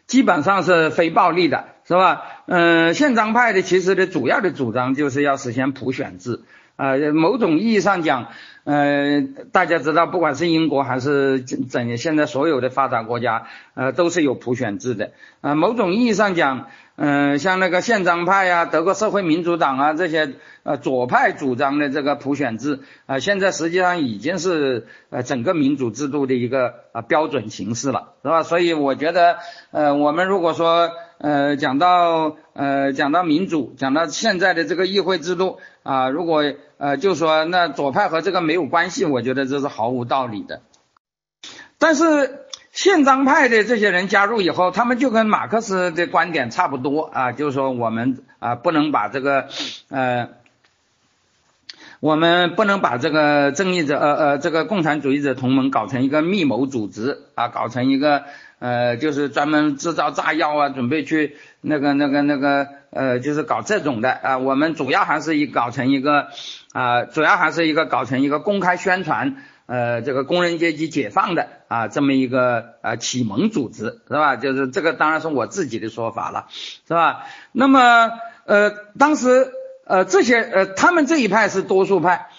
[0.06, 2.24] 基本上是非暴力的，是吧？
[2.48, 6.42] 嗯，宪章派的其实的主要的主张就是要实现普选制，
[6.78, 8.28] 呃，某种意义上讲。
[8.70, 9.22] 呃，
[9.54, 15.12] 大家知道，不管是英国还是整现在所有的发达国家，呃，都是有普选制的。
[15.40, 16.68] 呃，某种意义上讲，
[17.00, 20.34] 嗯，像那个宪章派呀、德国社会民主党啊这些
[20.64, 28.42] 呃左派主张的这个普选制，啊，现在实际上已经是呃整个民主制度的一个啊标准形式了，是吧？
[28.42, 29.38] 所以我觉得，
[29.70, 36.44] 呃，我们如果说呃讲到呃讲到民主，讲到现在的这个议会制度啊，如果
[36.80, 40.62] 呃，就说那左派和这个没有关系，我觉得这是毫无道理的。
[41.78, 42.47] 但是
[42.78, 49.48] 宪章派的这些人加入以后，他们就跟马克思的观点差不多啊，就是说我们啊不能把这个
[49.90, 50.30] 呃，
[52.00, 58.26] 我们不能把这个正义者呃呃这个共产主义者同盟搞成一个密谋组织啊，搞成一个
[58.60, 66.28] 呃就是专门制造炸药啊，准备去那个那个那个呃就是搞这种的啊，我们主要还是以搞成一个。
[66.74, 69.38] 啊，主要还是一个搞成一个公开宣传，
[69.68, 74.38] 呃，这个工人阶级解放的啊，这么一个呃启蒙组织，是吧？
[74.38, 76.48] 就是这个当然是我自己的说法了，
[76.88, 77.26] 是吧？
[77.52, 78.12] 那么
[78.46, 79.52] 呃，当时
[79.86, 82.30] 呃这些呃他们这一派是多数派，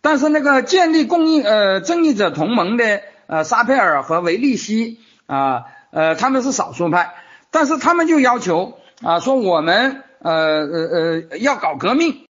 [0.00, 7.14] 但是那个建立公益呃正义者同盟的呃沙佩尔和维利西啊呃他们是少数派，
[7.50, 12.25] 但是他们就要求啊说我们呃呃呃要搞革命。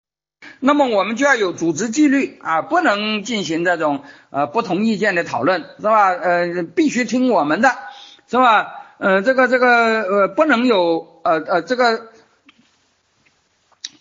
[0.60, 6.10] 那么我们就要有组织纪律啊，不能进行这种呃不同意见的讨论，是吧？
[6.10, 7.76] 呃，必须听我们的，
[8.28, 8.68] 是吧？
[8.98, 12.08] 呃，这个这个呃不能有呃呃这个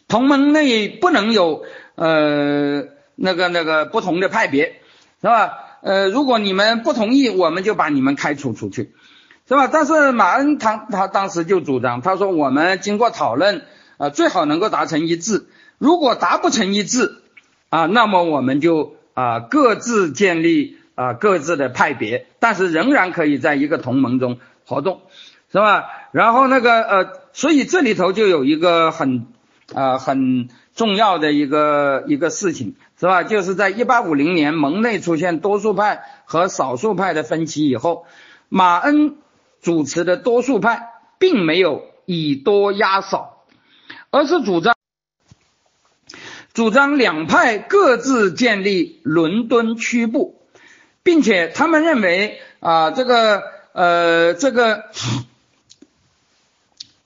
[0.07, 1.65] 同盟内不能有
[1.97, 2.85] 呃
[3.17, 4.81] 那个那个不同的派别，
[5.21, 5.59] 是吧？
[5.83, 8.95] 呃，如果你们不同意，我们就把你们开除出去，
[9.49, 9.69] 是吧？
[9.71, 13.63] 但是马恩他他当时就主张，他说我们经过讨论
[13.99, 15.47] 啊，最好能够达成一致。
[15.79, 17.17] 如果达不成一致
[17.69, 25.03] 啊，那么我们就啊各自建立啊各自的派别，但是仍然可以在一个同盟中活动，
[25.51, 25.85] 是吧？
[26.13, 29.27] 然后那个呃，所以这里头就有一个很
[29.75, 33.25] 啊很重要的一个一个事情，是吧？
[33.25, 38.07] 就是在一八五零年盟内出现多数派和少数派的分歧以后，
[38.49, 39.17] 马恩
[39.61, 43.45] 主持的多数派并没有以多压少，
[44.11, 44.74] 而是主张。
[46.55, 50.41] 主张两派各自建立伦敦区部，
[51.03, 54.85] 并且他们认为啊，这个呃，这个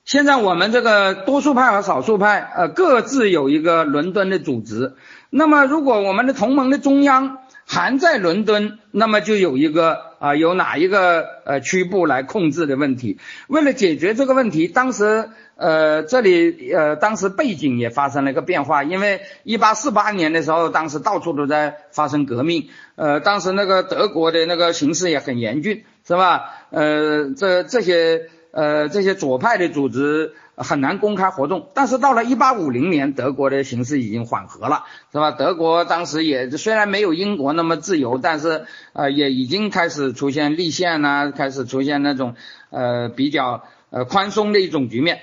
[0.05, 4.93] 现在我们这个多数派和少数派呃各自有一个伦敦的组织。
[5.31, 7.39] 那么，如果我们的同盟的中央
[7.71, 13.19] 还在伦敦，那么就有一个啊，由哪一个呃区部来控制的问题。
[13.47, 15.29] 为了解决这个问题，当时。
[15.61, 26.45] 呃，这里呃，当时背景也发生了一个变化，因为一八四八年的时候，当时到处都在发生革命，呃，当时那个德国的那个形势也很严峻，是吧？
[26.69, 35.31] 呃，这这些呃这些左派的组织很难公开活动，但是到了一八五零年，德国的形势已经缓和了，是吧？
[35.31, 42.35] 德国当时也虽然没有英国那么自由，但是呃也已经开始出现立宪呐，开始出现那种
[42.69, 45.21] 呃比较呃宽松的一种局面。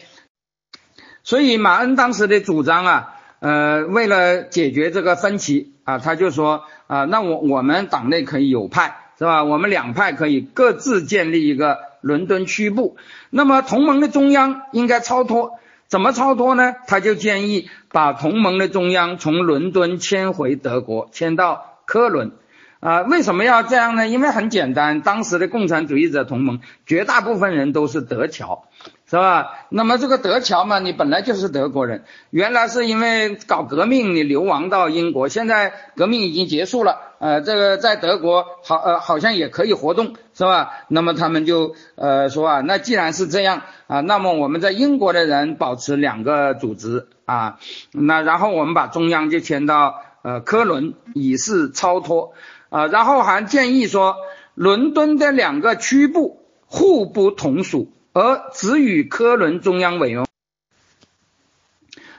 [1.22, 9.44] 所以马恩当时的主张啊，呃，为了解决这个分歧啊，他就说啊，那我我们党内可以有派是吧？
[9.44, 12.96] 我们两派可以各自建立一个伦敦区部。
[13.30, 16.74] 那么同盟的中央应该超脱，怎么超脱呢？
[16.86, 22.32] 他就建议把同盟的中央从伦敦迁回德国，迁到科伦。
[22.80, 24.06] 啊，为什么要这样呢？
[24.06, 28.64] 因为很简单，当时的共产主义者同盟绝大部分人都是德侨，
[29.08, 29.66] 是吧？
[29.70, 40.70] 那么这个德侨嘛，你本来就是德国人，原来是因为搞革命你流亡到英国，现在革命已经结束了，呃，这个在德国好呃好像也可以活动，是吧？
[40.88, 47.58] 那么他们就呃说啊，那既然是这样啊，那么我们在英国的人保持两个组织啊，
[47.90, 52.34] 那然后我们把中央就迁到呃科伦，以示超脱。
[52.68, 54.16] 啊，然后还建议说，
[54.54, 60.26] 伦敦的两个区部互不同属，而只与科伦中央委员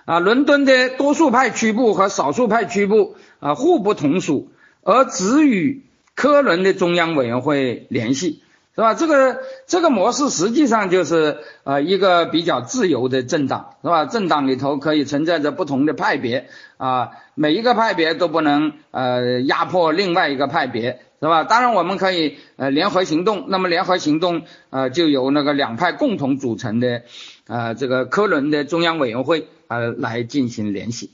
[0.06, 4.52] 啊，伦敦的多数派区部和少数派区部啊互不同属，
[4.84, 5.84] 而只与
[6.16, 8.42] 科伦的中央委员会联系。
[8.78, 8.94] 是吧？
[8.94, 14.06] 这个这个模式实际上就是呃一个比较自由的政党，是吧？
[14.06, 16.48] 政党里头可以存在着不同的派别
[16.78, 21.44] 啊，每一个派别都不能呃压迫另外一个派别，是吧？
[21.44, 27.02] 当然我们可以呃联合行动，那么联合行动呃就由那个两派共同组成的
[27.48, 31.10] 呃这个科伦的中央委员会呃来进行联系。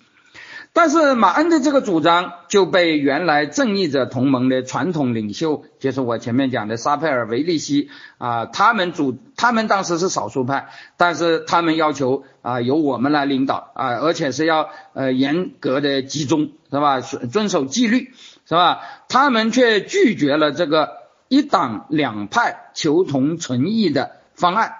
[0.75, 17.01] 但是马恩的这个主张就被原来正义者同盟的传统领袖，就是我前面讲的沙佩尔、维利西啊，他们主他们当时是少数派，但是他们要求啊由我们来领导啊，而且是要呃严格的集中，是吧？
[17.01, 18.11] 遵守纪律，
[18.47, 18.81] 是吧？
[19.09, 24.73] 他们却拒绝了这个一党两派求同存异的方案，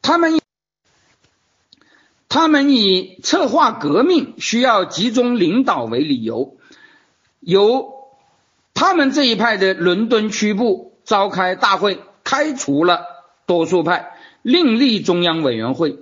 [0.00, 0.41] 他们。
[2.32, 6.56] 他们以策划革命需要集中领导为理由，
[7.40, 7.92] 由
[8.72, 13.02] 他们这一派的伦敦区部召开大会，开除了
[13.44, 15.98] 多数派，另立中央委员会，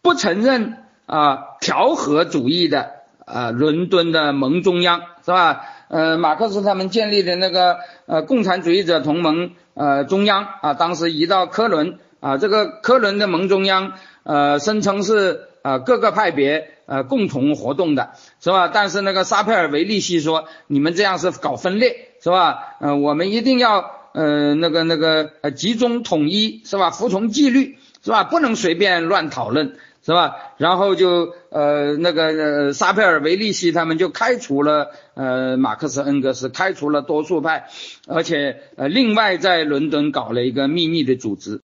[0.00, 2.90] 不承认啊调和主义的
[3.26, 5.66] 啊伦敦的盟中央是吧？
[5.88, 7.76] 呃，马克思他们建立的那个
[8.06, 15.50] 呃共产主义者同盟呃中央啊，当时移到科伦啊，这个科伦的盟中央呃声称是。
[15.64, 18.68] 啊，各个派别呃共同活动的是吧？
[18.68, 22.76] 但是那个沙佩尔维利西说，你们这样是搞分裂是吧？
[22.80, 26.90] 呃，我们一定要呃那个那个呃集中统一是吧？
[26.90, 28.24] 服从纪律是吧？
[28.24, 30.36] 不能随便乱讨论是吧？
[30.58, 37.68] 然后就呃那个呃沙佩尔维利西他们就开除了呃马克思恩格斯，开除了多数派，
[38.06, 41.62] 而且呃另外在伦敦搞了一个秘密的组织。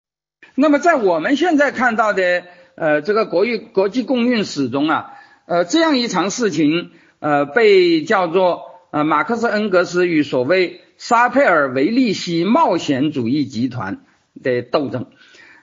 [0.55, 2.43] 那么在我们现在看到的。
[2.79, 5.11] 呃，这个国运国际共运史中啊，
[5.47, 8.61] 呃，这样一场事情，呃，被叫做
[8.91, 13.99] 呃马克思恩格斯与所谓沙佩尔维利希冒险主义集团
[14.41, 15.07] 的斗争。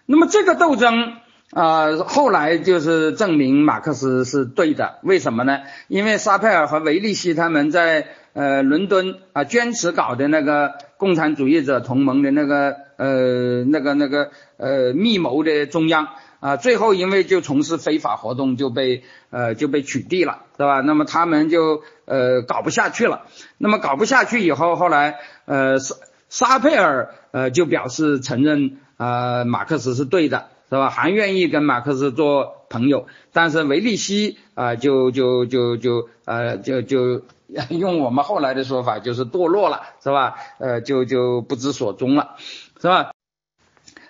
[0.05, 1.15] 那么这个斗争
[1.53, 4.99] 啊，后来就是证明马克思是对的。
[5.03, 5.61] 为什么呢？
[5.89, 16.09] 因为沙佩尔和维利希他们在呃伦敦啊坚持搞的那个共产主义者同盟的那个呃那个那个呃密谋的中央。
[16.39, 20.81] 啊，最后因为就从事非法活动，就被呃就被取缔了，是吧？
[20.81, 23.23] 那么他们就呃搞不下去了。
[23.57, 25.95] 那么搞不下去以后，后来呃沙
[26.29, 30.91] 沙佩尔呃就表示承认啊马克思是对的，是吧？
[30.91, 33.07] 还愿意跟马克思做朋友。
[33.33, 37.23] 但是维利希啊就就就就呃就就
[37.71, 40.37] 用我们后来的说法就是堕落了，是吧？
[40.59, 42.37] 呃就就不知所踪了，
[42.81, 43.13] 是吧？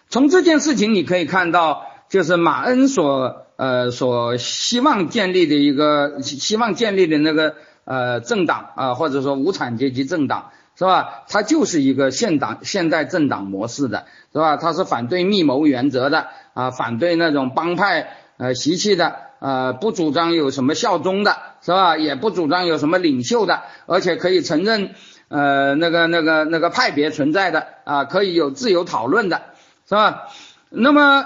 [0.08, 1.86] 从这件事情你可以看到。
[2.08, 11.24] 就是马恩所呃所希望建立的一个希望建立的那个呃政党啊，或者说无产阶级政党是吧？
[11.28, 14.56] 它就是一个现党现代政党模式的是吧？
[14.56, 21.96] 它是反对密谋原则的啊，反对那种帮派呃习气的呃，不主张有什么效忠的是吧？
[21.96, 24.94] 也不主张有什么领袖的，而且可以承认
[25.28, 29.42] 呃那个那个那个派别存在的啊，可以有自由讨论的
[29.88, 30.28] 是吧？
[30.70, 31.24] 那么。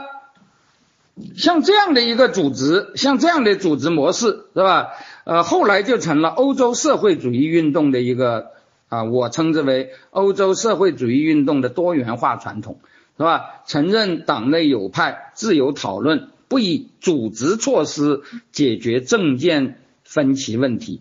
[1.37, 4.89] 像这样的一个组织，像这样的组织模式，是吧？
[5.25, 8.53] 呃，后来就成了欧洲社会主义运动的一个
[8.89, 12.81] 啊，我称之为欧洲社会主义运动的多元化传统，
[13.17, 13.63] 是吧？
[13.67, 21.01] 承认党内有派，自由讨论，不以组织措施解决政见分歧问题，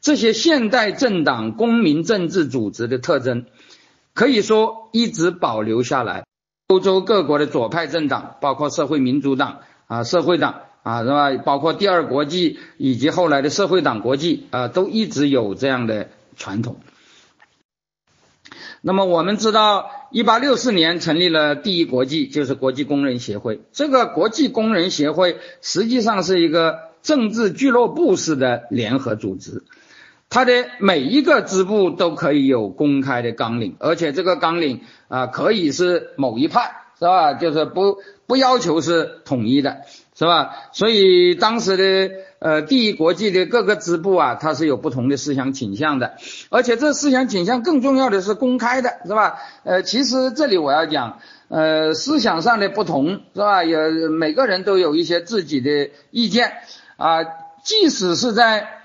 [0.00, 3.46] 这些现代政党公民政治组织的特征，
[4.12, 6.24] 可以说一直保留下来。
[6.70, 9.58] 欧洲各国的左派政党，包括社会民主党
[9.88, 11.36] 啊、社会党啊，是吧？
[11.44, 16.76] 包括第二国际以及后来的社会党国际啊，都一直有这样的传统。
[18.82, 23.62] 那么我们知道，一八六四年成立了第一国际，就是国际工人协会。
[23.72, 29.64] 这个国际工人协会实际上是一个政治俱乐部式的联合组织，
[30.30, 37.34] 它的每一个支部都可以有公开的纲领，而且这个纲领啊可以是某一派，是吧？
[37.34, 39.82] 就是不不要求是统一的，
[40.14, 40.54] 是吧？
[40.72, 42.14] 所以当时的。
[42.40, 46.16] 呃，第一国际的各个支部啊，它是有不同的思想倾向的，
[46.48, 49.34] 而且这思想倾向更重要的是公开的，是吧？
[49.62, 51.18] 呃，其实这里我要讲，
[51.48, 53.62] 呃，思想上的不同，是吧？
[53.62, 56.50] 有每个人都有一些自己的意见
[56.96, 57.24] 啊，
[57.62, 58.79] 即使是在，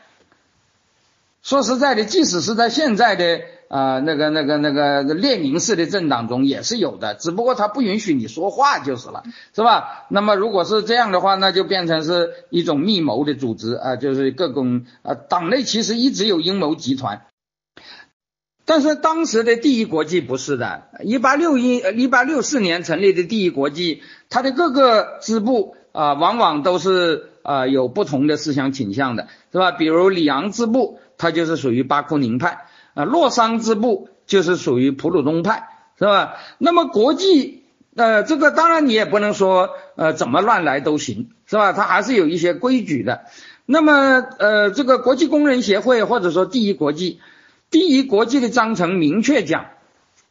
[1.46, 3.41] 说实在的，即使是在现在的。
[3.68, 9.24] 啊，那个、那个、那个列宁式的政党中也是有的，只不过他不允许你说话就是了，
[9.56, 10.06] 是吧？
[10.08, 17.24] 那么如果是这样的话，那就变成是一种密谋的组织啊，就是各种啊，党内其实一直有阴谋集团。
[18.66, 29.72] 但是当时的第一国际不是的，一八六一、一八六四年成立的第一国际，它的各个支部啊，往往都是啊有不同的思想倾向的，是吧？
[29.72, 32.66] 比如里昂支部，它就是属于巴库宁派。
[32.93, 35.68] 啊，洛桑支部就是属于普鲁东派，
[35.99, 36.36] 是吧？
[36.57, 37.63] 那么国际，
[37.93, 41.74] 呃，这个当然你也不能说，呃，怎么乱来都行，是吧？
[41.74, 43.26] 它还是有一些规矩的。
[43.66, 47.20] 那么，呃，这个国际工人协会或者说第一国际，
[47.70, 49.66] 第一国际的章程明确讲，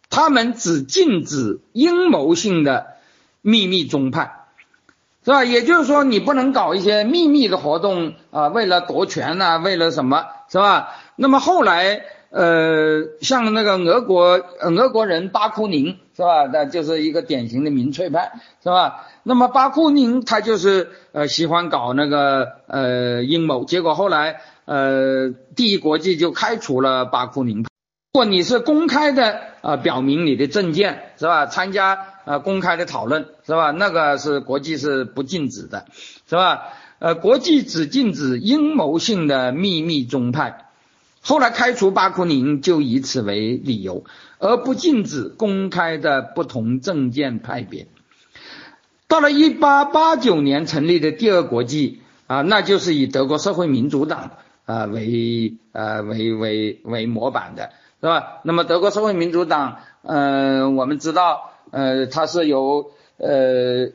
[0.09, 2.95] 他们只禁止阴谋性的
[3.43, 4.47] 秘密宗派，
[5.23, 5.45] 是吧？
[5.45, 10.95] 也就是说，你不能搞一些秘密的活动啊，为了夺权呐，为了什么，是吧？
[11.17, 12.03] 那么后来。
[12.37, 16.47] 呃，像那个俄国俄国人巴库宁是吧？
[16.53, 19.07] 那就是一个典型的民粹派是吧？
[19.23, 27.59] 那么巴库宁他就是呃喜欢搞那个呃阴谋，结果后来呃第一国际就开除了巴库宁。
[27.59, 27.67] 如
[28.19, 31.47] 果你是公开的呃表明你的政见是吧？
[31.47, 33.71] 参加呃公开的讨论是吧？
[33.71, 35.87] 那个是国际是不禁止的，
[36.29, 36.65] 是吧？
[37.05, 40.71] 呃，国际只禁止阴谋性的秘密宗派。
[41.21, 44.05] 后来开除巴库宁就以此为理由，
[44.39, 47.89] 而不禁止公开的不同政见派别。
[49.07, 54.31] 到了一八八九年成立的第二国际啊，那就是以德国社会民主党
[54.65, 58.41] 啊为呃为为为模板的，是吧？
[58.45, 63.93] 那么德国社会民主党，呃，我们知道，呃，它是由呃。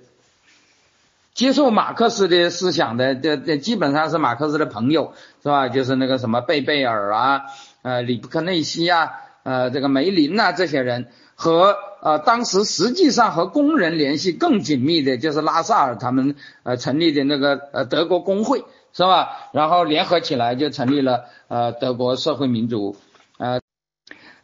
[1.40, 5.70] 接受马克思的思想的，这这基本上是马克思的朋友，是吧？
[5.70, 7.44] 就是那个什么贝贝尔啊，
[7.82, 9.12] 呃，里布克内西啊，
[9.44, 19.50] 呃，这个梅林呐，这些人和呃，当时实际上和工人联系更紧密的，就是拉萨尔他们呃成立的那个呃德国工会，是吧？
[19.54, 22.98] 然后联合起来就成立了呃德国社会民主，
[23.38, 23.62] 呃，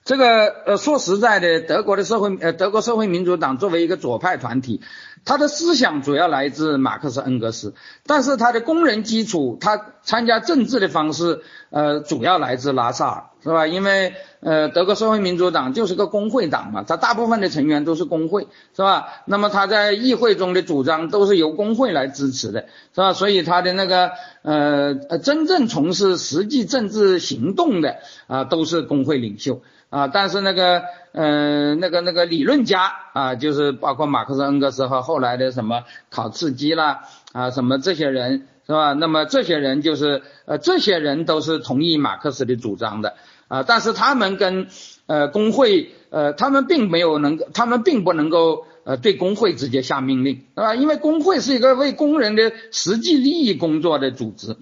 [0.05, 4.79] 这个呃说实在的，德国的社会呃德国社会民主党作为一个左派团体。
[5.25, 7.73] 他的思想主要来自马克思恩格斯，
[8.05, 13.65] 但是他的工人基础，他参加政治的方式，呃，主要来自拉萨尔，是吧？
[13.65, 19.07] 因为呃，德国社会民主党就是个工会党嘛，他大部分的成员都是工会，是吧？
[19.25, 23.13] 那么他在议会中的主张都是由工会来支持的，是吧？
[23.13, 24.11] 所以他的那个
[24.43, 27.97] 呃，真正从事实际政治行动的
[28.27, 29.61] 啊，都是工会领袖。
[29.95, 30.83] 啊，但是那个，
[31.13, 38.91] 嗯，那个那个理论家啊，就是包括马克思、恩格斯和后来的什么考茨基啦，啊，什么这些人是吧？
[38.91, 43.13] 那么这些人就是，呃，这些人都是同意马克思的主张的，
[43.47, 44.67] 啊，但是他们跟，
[45.05, 50.75] 呃，工会，呃，他们并没有能，他们并不能够，呃，对工会直接下命令，是吧？
[50.75, 54.57] 因为工会是一个为工人的实际利益工作的组织，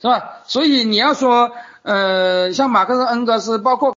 [0.00, 0.42] 是吧？
[0.46, 1.50] 所以你要说，
[1.82, 3.95] 呃，像马克思、恩格斯，包括。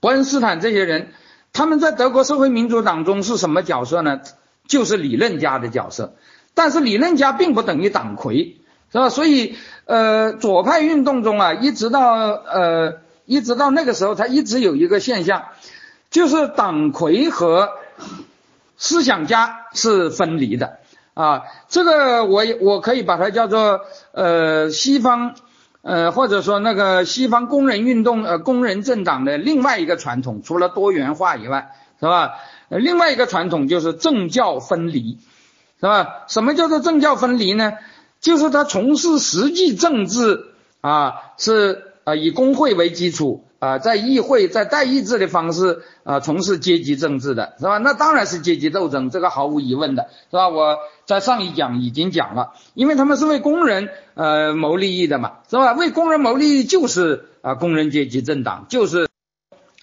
[0.00, 1.12] 伯恩斯坦这些人，
[1.52, 4.20] 他们在德国社会民主党中是什么角色呢？
[4.66, 6.14] 就是理论家的角色。
[6.54, 8.56] 但是理论家并不等于党魁，
[8.90, 9.08] 是吧？
[9.10, 15.44] 所以，呃，左派运动中啊，一直到呃，一直到那个时候，他一直有一个现象，
[16.10, 17.70] 就是党魁和
[18.76, 20.78] 思想家是分离的
[21.14, 21.42] 啊。
[21.68, 23.82] 这个我我可以把它叫做
[24.12, 25.34] 呃，西方。
[25.82, 32.32] 呃，或者说那个西方工人运动，呃，工人政党的另外一个传统，除了多元化以外，是吧？
[32.68, 35.18] 另外一个传统就是政教分离，
[35.80, 36.24] 是吧？
[36.28, 37.72] 什么叫做政教分离呢？
[38.20, 40.44] 就是他从事实际政治
[40.82, 43.44] 啊，是啊，以工会为基础。
[43.60, 47.76] 啊，在议会，在代议制的方式啊，从事阶级政治的是吧？
[47.76, 50.48] 那当然是阶级斗争，这个毫无疑问的是吧？
[50.48, 55.74] 我在上一讲已经讲了，因为他们是为工人呃谋利益的嘛，是吧？
[55.74, 59.08] 为工人谋利益就是啊，工人阶级政党就是，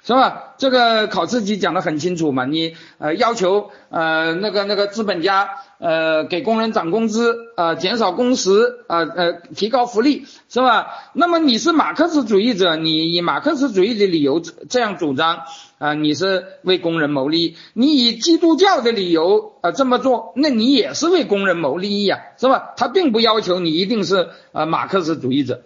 [0.03, 0.55] 是吧？
[0.57, 5.49] 这个考试题讲得很清楚嘛，你呃要求呃那个那个资本家
[5.79, 8.51] 呃给工人涨工资呃减少工时
[8.87, 10.87] 呃呃提高福利是吧？
[11.13, 15.43] 那么你是马克思主义者，你以马克思主义的理由这样主张
[15.77, 22.73] 啊，你是为工人谋利益；你以基督教的理由啊这么做，那你也是为工人谋利益呀，是吧？
[22.77, 25.61] 他并不要求你一定是呃马克思主义者。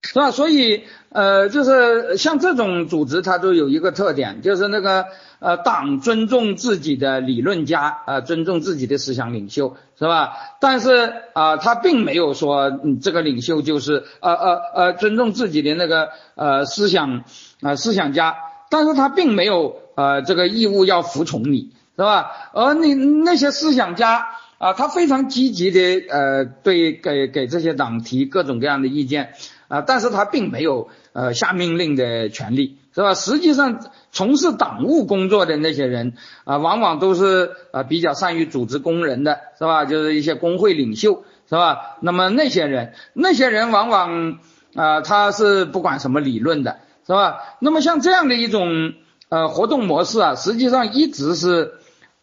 [0.00, 0.30] 是吧？
[0.30, 5.06] 所以，呃，就是像这种组织，它都有一个特点，就是那个，
[5.38, 10.34] 呃，党尊重自己的理论家，呃，尊重自己的思想领袖，是吧？
[10.60, 17.24] 但是，啊，他并没有说，嗯，这个领袖就是，呃呃呃，尊重自己的那个，呃，思想，
[17.62, 18.36] 啊，思想家，
[18.68, 22.50] 但是他并没有，呃，这个义务要服从你，是吧？
[22.52, 24.26] 而你那些思想家，
[24.58, 29.32] 啊，他非常积极的，呃，对给给这些党提各种各样的意见。
[29.68, 33.12] 啊，但是他并没有呃下命令的权利，是吧？
[33.12, 36.14] 实际上，从事党务工作的那些人
[36.44, 39.84] 啊，往往都是啊比较善于组织工人的，是吧？
[39.84, 41.98] 就是一些工会领袖，是吧？
[42.00, 44.38] 那么那些人，那些人往往
[44.74, 47.40] 啊他是不管什么理论的，是吧？
[47.60, 48.94] 那么像这样的一种
[49.28, 51.74] 呃活动模式啊，实际上一直是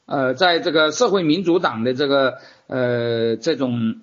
[0.07, 3.97] 呃在这个社会民主党的这个呃这种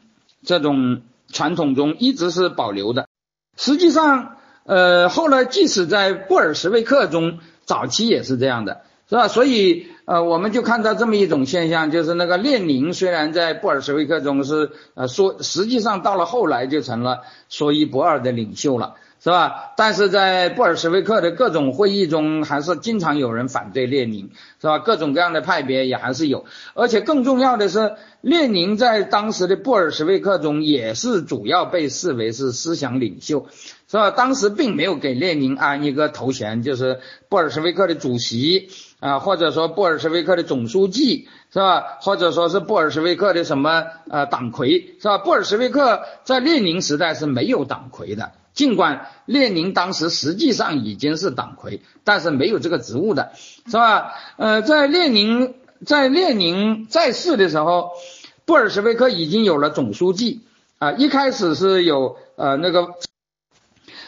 [0.45, 3.09] 这种传统中一直是保留的。
[3.57, 9.29] 实际上，呃，后来即使在布尔什维克中，早期也是这样的，是吧？
[9.29, 18.95] 所以，呃，我们就看到这么一种现象，就是那个列宁虽然在布尔什维克中是，呃，说实际上到了后来就成了说一不二的领袖了。
[19.23, 19.73] 是吧？
[19.77, 24.81] 但是在布尔什维克的各种会议中，还是经常有人反对列宁，是吧？
[24.81, 26.45] 各种各样的派别也还是有，
[26.75, 33.47] 而且更重要的是，列宁在当时的布尔什维克中也是主要被视为是思想领袖，
[33.89, 34.11] 是吧？
[34.11, 36.99] 当时并没有给列宁安一个头衔，就是
[37.29, 41.99] 布尔什维克的主席啊，或者说布尔什维克的总书记，是吧？
[42.01, 45.19] 或者说是布尔什维克的什么呃党魁，是吧？
[45.19, 48.33] 布尔什维克在列宁时代是没有党魁的。
[48.55, 53.33] 尽管列宁当时实际上已经是党魁，但是没有这个职务的，
[53.67, 54.13] 是吧？
[54.37, 55.55] 呃，在列宁
[55.87, 57.93] 在列宁在世的时候，
[58.45, 60.43] 布尔什维克已经有了总书记
[60.79, 62.95] 啊，一开始是有呃那个，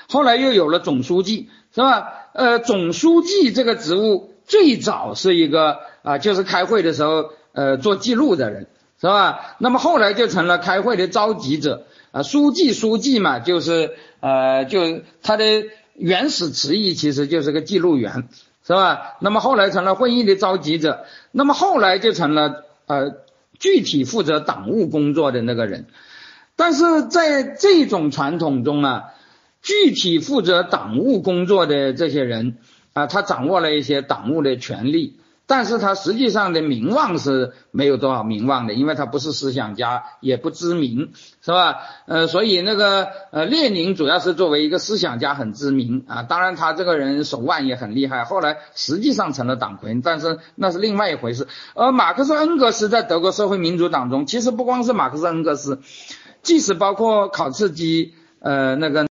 [0.09, 2.13] 后来又有了总书记，是吧？
[2.35, 8.67] 呃，总书记这个职务最早是一个啊，就是开会的时候呃做记录的人，
[9.01, 9.57] 是吧？
[9.59, 11.87] 那么后来就成了开会的召集者。
[12.11, 15.45] 啊，书记，书记嘛，就是呃，就他的
[15.93, 18.27] 原始词义其实就是个记录员，
[18.67, 19.17] 是吧？
[19.21, 23.17] 那么后来成了会议的召集者，那么后来就成了呃
[23.59, 25.89] 具体负责党务工作的那个人。
[26.57, 29.05] 但是在这种传统中啊，
[29.61, 32.57] 具体负责党务工作的这些人
[32.95, 35.19] 啊，他掌握了一些党务的权利。
[35.47, 41.77] 但是他实际上的名望是没有多少名望的，因为他不是思想家，也不知名，是吧？
[42.07, 51.47] 呃，所以那个呃，列宁主要是作为一个思想家很知名啊，当然他这个人手腕也很厉害，后来实际上成了党魁，但是那是另外一回事。
[51.75, 55.83] 而马克思恩格斯在德国社会民主党中，其实不光是马克思恩格斯，
[56.43, 59.07] 即使包括考茨基，呃，那个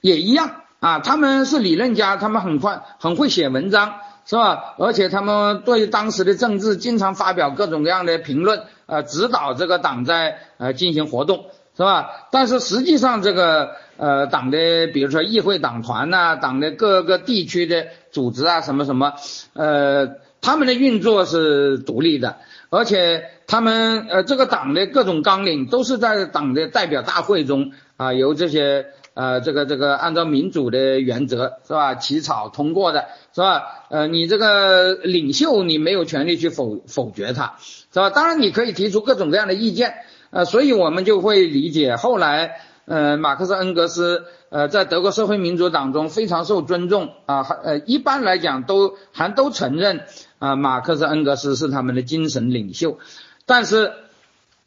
[0.00, 3.94] 也一样啊，他们是理论家，他们很快很会写文章。
[4.26, 4.74] 是吧？
[4.78, 11.46] 而且他们对当时的政治经常发表各种各样的评论，呃，指导这个党在呃进行活动，
[11.76, 12.28] 是吧？
[12.30, 19.14] 但是实际上，这个呃党的，比如说议会党团呐，党的各个地区的组织啊，什么什么，
[19.54, 20.08] 呃，
[20.40, 22.36] 他们的运作是独立的，
[22.68, 28.86] 而且他们呃这个党的各种纲领都是在党的代表大会中啊，由这些。
[29.12, 33.84] 呃，这个这个按照民主的原则是吧，起草通过的是吧？
[33.90, 37.54] 呃，你这个领袖你没有权利去否否决他，
[37.92, 38.10] 是吧？
[38.10, 39.94] 当然你可以提出各种各样的意见，
[40.30, 50.02] 呃，所以我们就会理解后来，呃，马克思恩格斯呃在德国社会民主党中非常受尊重啊，呃，一般来讲都还都承认
[50.40, 52.98] 啊，马克思恩格斯是他们的精神领袖，
[53.46, 53.92] 但是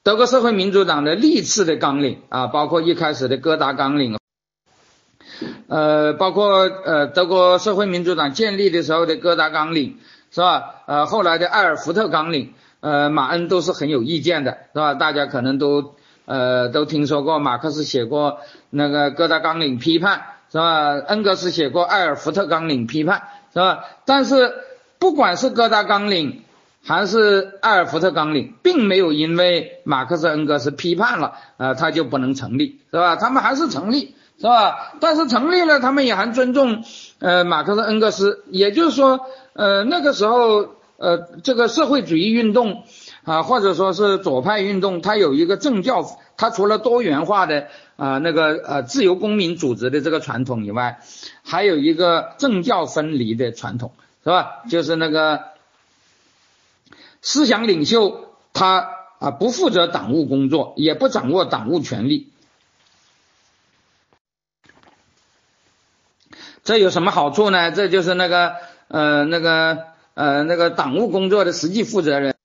[0.03, 4.18] 德国社会民主党的历次的纲领啊，包括一开始的哥达纲领。
[5.68, 9.98] 呃，包括呃德国社会民主党建立的时候的哥达纲领，
[10.32, 10.76] 是吧？
[10.86, 14.94] 呃，后来的埃尔福特纲领，呃，马恩都是很有意见的，是吧？
[14.94, 18.39] 大家可能都呃都听说过，马克思写过
[18.70, 20.22] 那个哥达纲领批判，
[20.52, 20.91] 是吧？
[21.08, 23.24] 恩格斯写过埃尔福特纲领批判，
[23.54, 23.86] 是吧？
[24.06, 24.54] 但是
[25.00, 26.41] 不管是哥达纲领
[26.86, 33.16] 还是埃尔福特纲领，并没有因为马克思恩格斯批判了，呃，他就不能成立，是吧？
[33.16, 34.16] 他们还是成立。
[34.38, 34.93] 是吧？
[34.99, 36.84] 但是成立了，他们也还尊重
[37.19, 39.21] 呃马克思恩格斯，也就是说，
[39.53, 42.84] 呃那个时候呃这个社会主义运动
[43.23, 46.05] 啊，或者说是左派运动，它有一个政教，
[46.36, 50.99] 它除了多元化的啊那个呃自由公民组织的这个传统以外，
[51.43, 53.91] 还有一个政教分离的传统，
[54.23, 54.63] 是吧？
[54.69, 55.39] 就是那个
[57.21, 62.27] 思想领袖他啊不负责党务工作，也不掌握党务权力。
[66.64, 67.72] 这有什么好处呢？
[67.72, 68.53] 这就是那个
[68.88, 69.80] 呃那个
[70.14, 72.36] 呃那个党务工作的实际负责人，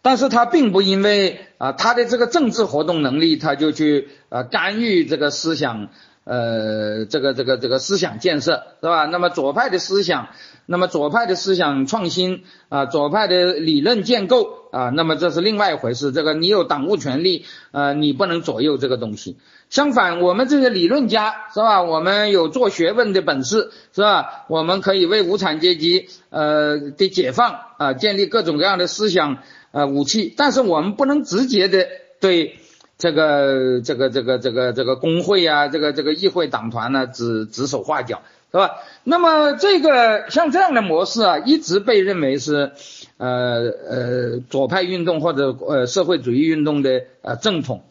[0.00, 5.88] 但是他并不因为啊他的这个政治活动能力，他就去呃干预这个思想
[6.24, 9.04] 呃这个这个这个思想建设是吧？
[9.04, 10.28] 那么左派的思想，
[10.64, 16.10] 那么左派的思想创新啊，左派的理论建构啊，那么这是另外一回事。
[16.10, 19.36] 这个你有党务权利，呃，你不能左右这个东西。
[19.74, 21.82] 相反，我们这些理论家是吧？
[21.82, 24.44] 我们有做学问的本事是吧？
[24.46, 29.38] 我们可以为无产阶级呃的解放啊建立各种各样的思想
[29.72, 31.88] 呃武器，但是我们不能直接的
[32.20, 32.54] 对
[32.98, 38.22] 这个这个这个这个这个工会啊，这个这个议会党团呢指指手画脚
[38.52, 38.76] 是吧？
[39.02, 42.70] 那么这个像这样的模式啊，一直被认为是
[43.16, 47.82] 呃呃左派运动或者呃社会主义运动的呃正统。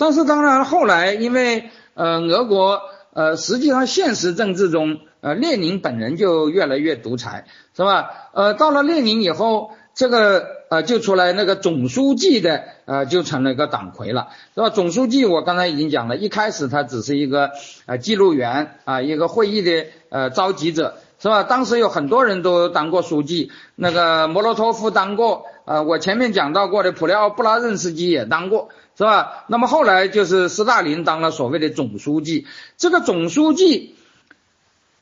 [0.00, 2.80] 但是当然，后来因为呃，俄国
[3.12, 7.44] 呃，实际上现实政治中，呃，列宁本人就越来越独裁，
[7.76, 8.08] 是吧？
[8.32, 14.70] 呃，到了列宁以后，这个呃，就出来那个总书记的呃，就成了一个党魁了，是吧？
[14.70, 17.50] 总书记我刚才已经讲了，一开始他只是一个
[17.84, 21.42] 呃记录员啊，一个会议的呃召集者，是吧？
[21.42, 28.70] 当时有很多人都当过书记，那个莫洛托夫当过，呃，我前面讲到过的普列奥布拉任斯基也当过。
[29.00, 29.46] 是吧？
[29.46, 32.46] 那么后来就是斯大林当了所谓的总书记。
[32.76, 33.94] 这个总书记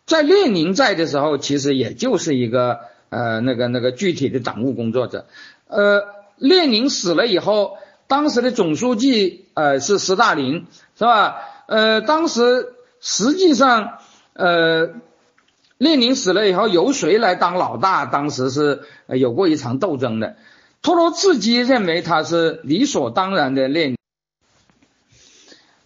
[0.06, 2.78] 在列宁在的时候，其实也就是一个
[3.08, 5.26] 呃那个那个具体的党务工作者。
[5.66, 6.04] 呃，
[6.36, 7.76] 列宁死了以后，
[8.06, 11.34] 当时的总书记呃是斯大林，是吧？
[11.66, 13.98] 呃，当时实际上
[14.34, 14.90] 呃
[15.76, 18.06] 列宁死了以后，由谁来当老大？
[18.06, 20.36] 当时是有过一场斗争的。
[20.80, 23.96] 托洛茨基认为他是理所当然的列宁，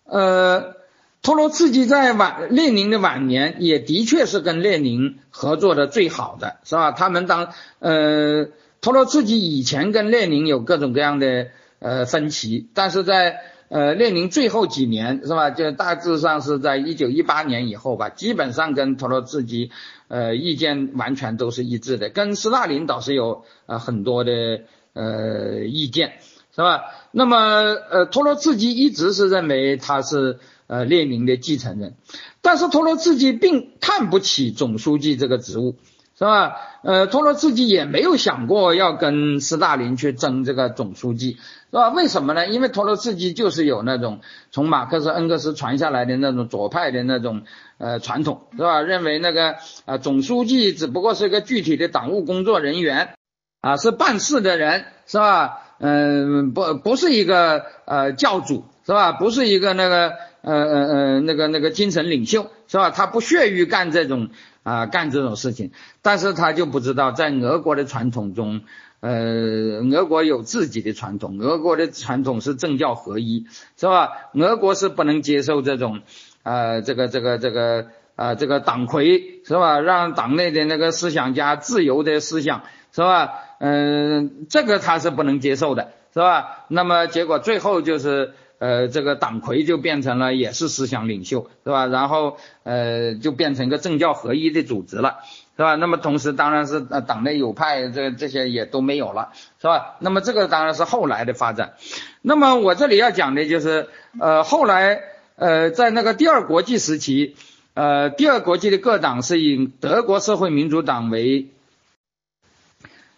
[0.05, 0.77] 呃，
[1.23, 6.93] 托洛茨基在晚列宁的晚年也的确是跟列宁合作的最好的，是吧？
[6.93, 8.49] 他们当呃
[8.81, 13.41] 托洛茨基以前跟列宁有各种各样的呃分歧，但是在
[13.71, 15.51] 呃列宁最后几年是吧？
[15.51, 19.71] 就大致上是在一九一八年以后吧，基本上跟托洛茨基
[20.09, 24.61] 呃意见完全都是一致的，跟斯大林倒是有呃很多的。
[24.95, 26.15] 呃，意见
[26.55, 26.83] 是吧？
[27.13, 31.95] 那么，呃，托洛茨基一直是认为他是呃列宁的继承人，
[32.43, 35.77] 但是托洛茨基并看不起总书记这个职务，
[36.19, 36.57] 是吧？
[36.83, 41.39] 呃，托洛茨基也没有想过要跟斯大林去争这个总书记，
[41.71, 41.89] 是吧？
[41.89, 42.47] 为什么呢？
[42.49, 44.21] 因为托洛茨基就是有那种
[44.51, 47.45] 从马克思恩格斯传下来的那种左派的那种
[47.79, 48.83] 呃传统，是吧？
[48.83, 53.15] 认为那个呃总书记只不过是一个具体的党务工作人员。
[53.63, 55.61] 啊，是办事的人是吧？
[55.79, 59.13] 嗯，不，不是一个呃教主是吧？
[59.13, 62.91] 不是一个那个呃呃呃那个那个精神领袖是吧？
[62.91, 64.29] 他不屑于干这种
[64.65, 65.71] 啊干这种事情，
[66.03, 68.63] 但是他就不知道在俄国的传统中，
[68.99, 73.47] 呃，俄国有自己的传统，俄国的传统是政教合一，
[73.77, 74.11] 是吧？
[74.35, 76.01] 俄国是不能接受这种
[76.43, 77.87] 呃这个这个这个
[78.17, 79.81] 啊这个党魁是吧？
[79.81, 82.63] 让党内的那个思想家自由的思想
[82.95, 83.41] 是吧？
[83.59, 86.67] 嗯，这个他是不能接受的，是吧？
[86.69, 91.87] 那么结果最后就是，呃，这个党魁就变成了也是思想领袖，是吧？
[91.87, 95.21] 然后呃，就变成一个政教合一的组织了，
[95.57, 95.75] 是吧？
[95.77, 99.97] 那么同时当然是呃党内有派，这这些也都没有了，是吧？
[100.01, 101.73] 那么这个当然是后来的发展。
[102.21, 103.89] 那么我这里要讲的就是，
[104.21, 105.01] 呃，后来
[105.37, 107.37] 呃在那个第二国际时期，
[107.73, 111.49] 呃，第二国际的各党是以德国社会民主党为。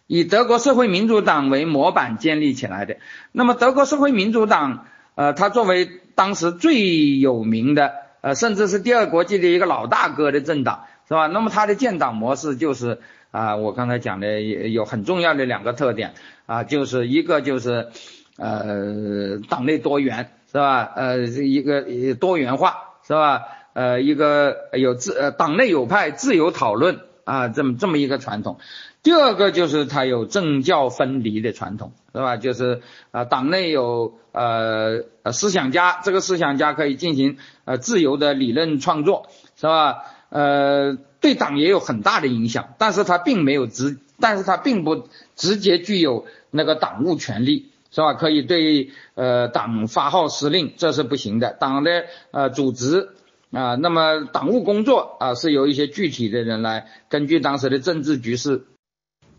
[0.06, 2.96] 以德国社会民主党为模板建立起来的。
[3.32, 11.26] 那么，德国社会民主党，呃，它作为当时最有名的，呃，甚至是第二国际的一个老大哥的政党，是吧？
[11.26, 13.00] 那么它的建党模式就是
[13.30, 16.12] 啊，我刚才讲的有很重要的两个特点
[16.44, 17.88] 啊，就是一个就是
[18.36, 20.92] 呃，党内多元，是吧？
[20.94, 21.82] 呃，一个
[22.20, 22.74] 多元化，
[23.06, 23.42] 是吧？
[23.72, 27.00] 呃，一个有自呃党内有派，自由讨论。
[27.24, 28.58] 啊，这么这么一个传统。
[29.04, 32.38] 第二个就是它有政教分离的传统，是吧？
[32.38, 32.80] 就是
[33.10, 37.36] 啊，党内有呃呃思想家，这个思想家可以进行
[37.66, 39.98] 呃自由的理论创作，是吧？
[40.30, 48.14] 呃，对党也有很大的影响，但是他并没有直，但是他并不直接具有那个党务权利，是吧？
[48.14, 51.52] 可以对呃党发号施令，这是不行的。
[51.52, 53.10] 党的呃组织
[53.52, 58.64] 啊，那么党务工作啊，是由一些具体的人来根据当时的政治局势。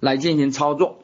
[0.05, 0.99] 来进行操作，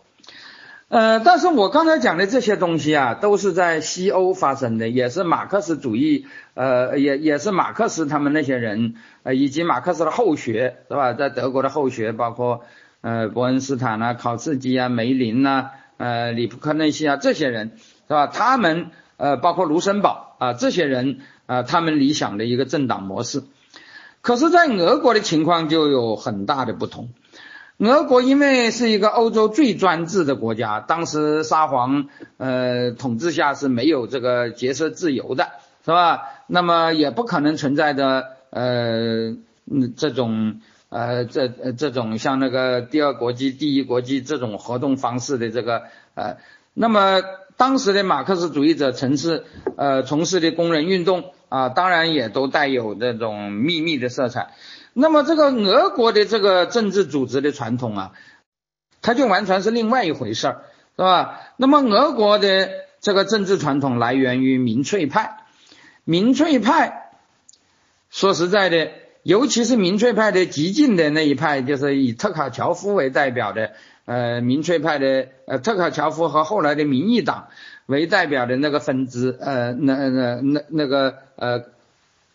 [0.88, 8.94] 呃，但是我刚才讲的这些东西啊，都是在西欧发生的，也是马克思主义，呃，也也是马克思他们那些人，
[9.24, 11.14] 呃，以及马克思的后学，是吧？
[11.14, 12.62] 在德国的后学，包括
[13.02, 17.72] 呃伯恩斯坦啊、考茨基啊、梅林呐、呃里普克内西啊这些人，
[18.08, 18.28] 是吧？
[18.28, 23.44] 他们呃，包括卢森堡啊这些人啊，他们理想的一个政党模式，
[24.22, 27.10] 可是，在俄国的情况就有很大的不同。
[27.90, 35.50] 俄国因为是一个欧洲最专制的国家，当时沙皇呃统治下是没有这个结社自由的，
[35.84, 36.22] 是吧？
[36.46, 39.36] 那么也不可能存在的呃
[39.98, 40.60] 这种
[40.90, 45.82] 呃这这种像那个第二国际、第一国际这种活动方式的这个
[46.14, 46.38] 呃，
[46.76, 47.24] 那么
[47.58, 49.44] 当时的马克思主义者城市
[49.76, 54.52] 呃从事的工人运动啊，当然也都带有这种秘密的色彩。
[54.94, 58.12] 那么这个俄国的这个政治组织的传统啊，
[59.02, 60.64] 它就完全是另外一回事儿，
[60.98, 61.40] 是吧？
[61.56, 62.70] 那么俄国的
[63.00, 65.38] 这个政治传统来源于民粹派，
[66.04, 67.12] 民粹派
[68.10, 68.92] 说实在的，
[69.24, 73.72] 尤其是民粹派的激进的那一派，就是以特卡乔夫为代表的，
[74.04, 77.48] 呃，民粹派的，呃，特卡乔夫和后来的民意党
[77.86, 81.64] 为代表的那个分支，呃，那那那那个呃。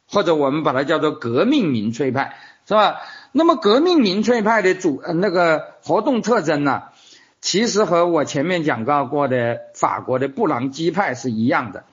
[0.08, 2.36] 或者我们把它叫做革命民粹派，
[2.66, 3.00] 是吧？
[3.30, 6.82] 那么革命民粹派的主呃那个活动特征呢，
[7.40, 11.84] 其实和我前面讲到过的法国的布朗基派是一样的，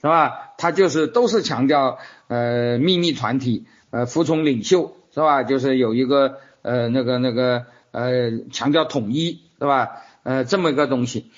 [0.00, 0.52] 是吧？
[0.56, 1.98] 他就是都是强调
[2.28, 5.42] 呃秘密团体，呃服从领袖，是吧？
[5.42, 9.90] 就是有一个呃那个那个呃强调统一，是吧？
[10.22, 11.30] 呃这么一个东西。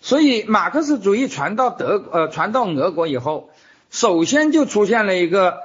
[0.00, 3.50] 所以马克思主义传到德呃传到俄国以后。
[3.90, 5.60] 首先就出现了一个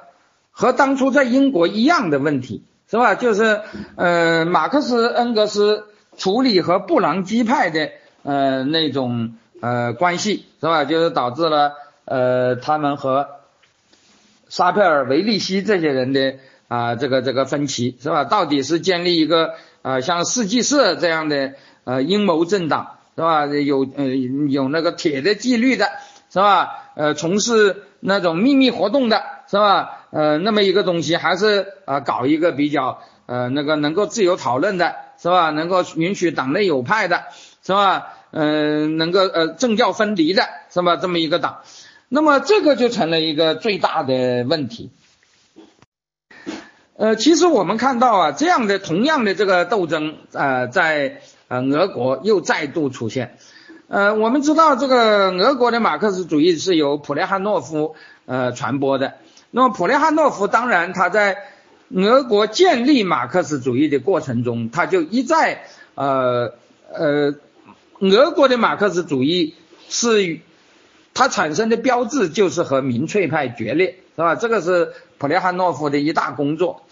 [0.59, 3.15] 和当初在英国一样的问题，是吧？
[3.15, 3.61] 就是
[3.95, 5.85] 呃，马克思、恩格斯
[6.17, 7.91] 处理和布朗基派的
[8.23, 10.83] 呃那种呃关系，是吧？
[10.83, 13.29] 就是导致了呃他们和
[14.49, 16.35] 沙佩尔、维利希这些人的
[16.67, 18.25] 啊这个这个分歧，是吧？
[18.25, 21.53] 到底是建立一个呃像世纪社这样的
[21.85, 23.45] 呃阴谋政党，是吧？
[23.45, 24.07] 有呃
[24.49, 25.87] 有那个铁的纪律的，
[26.29, 26.91] 是吧？
[26.95, 29.95] 呃，从事那种秘密活动的是吧？
[30.11, 35.51] 呃，那么一个东西，还是呃搞一个比较呃那个能够自由讨论的，是吧？
[35.51, 37.25] 能够允许党内有派的，
[37.63, 38.13] 是吧？
[38.31, 40.95] 嗯，能够呃政教分离的，是吧？
[40.95, 41.59] 这么一个党，
[42.07, 44.89] 那么这个就成了一个最大的问题。
[46.97, 53.37] 呃，其实我们看到啊，这样的同样的这个斗争呃，在呃俄国又再度出现。
[53.87, 57.95] 呃，我们知道这个俄国的马克思主义是由普列汉诺夫
[58.25, 59.13] 呃传播的。
[59.51, 61.37] 那么普列汉诺夫当然他在
[61.89, 65.63] 俄国建立马克思主义的过程中，他就一再
[65.95, 66.53] 呃
[66.91, 67.35] 呃，
[67.99, 69.55] 俄国的马克思主义
[69.89, 70.39] 是
[71.13, 74.35] 它产生的标志就是和民粹派决裂，是吧？
[74.35, 76.83] 这个是普列汉诺夫的一大工作。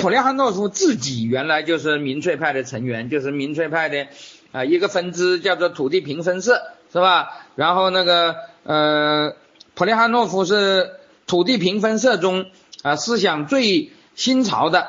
[0.00, 4.06] 普列汉诺夫自己原来就是民粹派的成员，就是民粹派的
[4.50, 7.28] 啊一个分支，叫做土地平分社，是吧？
[7.54, 9.34] 然后那个呃，
[9.74, 10.92] 普列汉诺夫是
[11.26, 12.46] 土地平分社中
[12.82, 14.88] 啊思想最新潮的，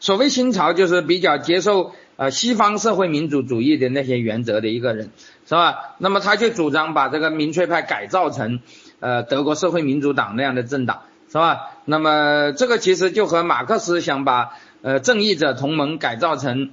[0.00, 5.10] 所谓新潮就是比较接受呃西方社会民主主义的那些原则的一个人，
[5.46, 5.94] 是吧？
[5.98, 8.60] 那么他就主张把这个民粹派改造成
[9.00, 11.02] 呃德国社会民主党那样的政党。
[11.28, 11.70] 是吧？
[11.86, 14.50] 那么这个其实就和马克思想把
[14.82, 16.72] 呃正义者同盟改造成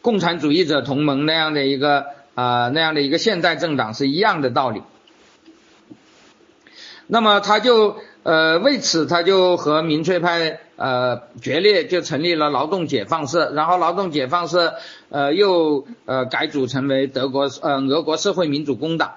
[0.00, 4.82] 共产主义者同盟那样的一个啊那样的一个现代政党是一样的道理。
[7.06, 14.74] 那么他就呃为此他就和民粹派呃决裂，就成立了劳动解放社，然后劳动解放社
[15.10, 19.14] 呃又呃改组成为德国呃俄国社会民主工党，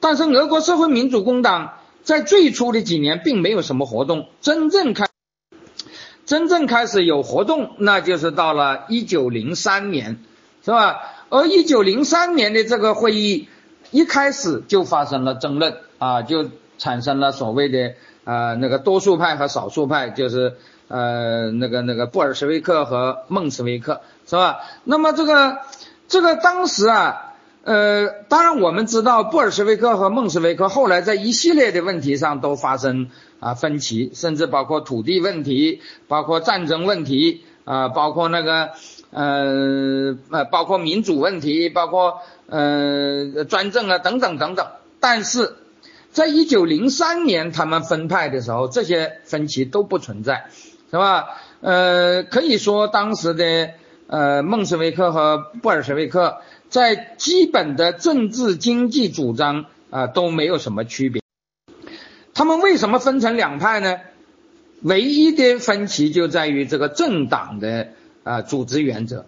[0.00, 1.74] 但是俄国社会民主工党。
[2.04, 4.28] 在最初的几年，并没有什么活动。
[4.42, 5.06] 真正开，
[6.26, 10.18] 真正开始有活动，那就是到了一九零三年，
[10.62, 11.00] 是吧？
[11.28, 13.48] 而一九零三年的这个会议
[13.90, 17.94] 一开始就发生了争论啊，就产生了所谓的
[18.24, 20.56] 啊那个多数派和少数派，就是
[20.88, 24.58] 呃那个那个布尔什维克和孟什维克，是吧？
[24.84, 25.58] 那么这个
[26.08, 27.30] 这个当时啊。
[27.66, 33.08] 呃，当然我们知道布尔什维克和孟什维克后来在一系列的问题上都发生
[33.40, 38.72] 啊分歧，甚至包括土地问题，包括战争问题啊，包括那个
[39.14, 44.66] 呃呃，包括民主问题，包括呃专政啊等等等等。
[45.00, 45.54] 但是，
[46.12, 50.50] 在一九零三年他们分派的时候，这些分歧都不存在，
[50.90, 51.26] 是吧？
[51.60, 53.70] 呃，可以说当时的
[54.08, 56.38] 呃孟什维克和布尔什维克。
[56.70, 61.22] 在基本的政治经济主张啊都没有什么区别，
[62.32, 64.00] 他们为什么分成两派呢？
[64.82, 67.90] 唯一的分歧就在于这个政党的
[68.24, 69.24] 啊组织原则，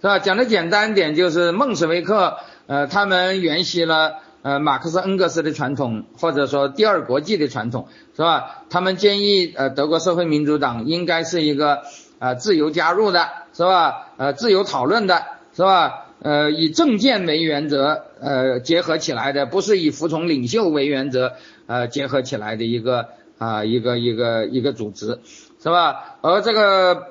[0.00, 0.18] 是吧？
[0.18, 7.86] 讲的简单点，就是孟什维克呃他们沿袭了呃马克思恩格斯的传统，或者说第二国际的传统，
[8.16, 8.64] 是吧？
[8.70, 11.82] 他们建议呃德国社会民主党应该是一个
[12.18, 14.08] 啊自由加入的，是吧？
[14.16, 15.24] 呃自由讨论的，
[15.54, 16.06] 是吧？
[16.22, 21.32] 呃，以政见为原则，呃，结合起来的，不是以服从领袖为原则，
[21.66, 25.20] 呃，结合起来的一个啊，一个一个一个组织，
[25.62, 26.18] 是吧？
[26.20, 27.06] 而这个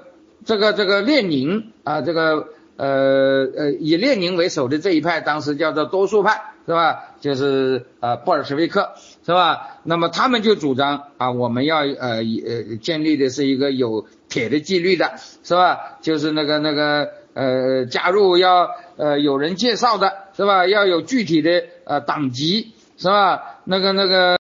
[0.45, 7.15] 这个这个列宁啊，这个呃呃，以列宁为首的这一派，当时叫做多数派，是吧？
[7.19, 8.93] 就是呃布尔什维克，
[9.25, 9.79] 是吧？
[9.83, 15.13] 那么他们就主张啊，我们要呃呃建立的是一个有铁的纪律的，
[15.43, 15.97] 是吧？
[16.01, 18.69] 就是那个那个呃加入要。
[18.99, 20.67] 呃，有人介绍的是吧？
[20.67, 23.61] 要有具体的呃党籍是吧？
[23.63, 24.37] 那个那个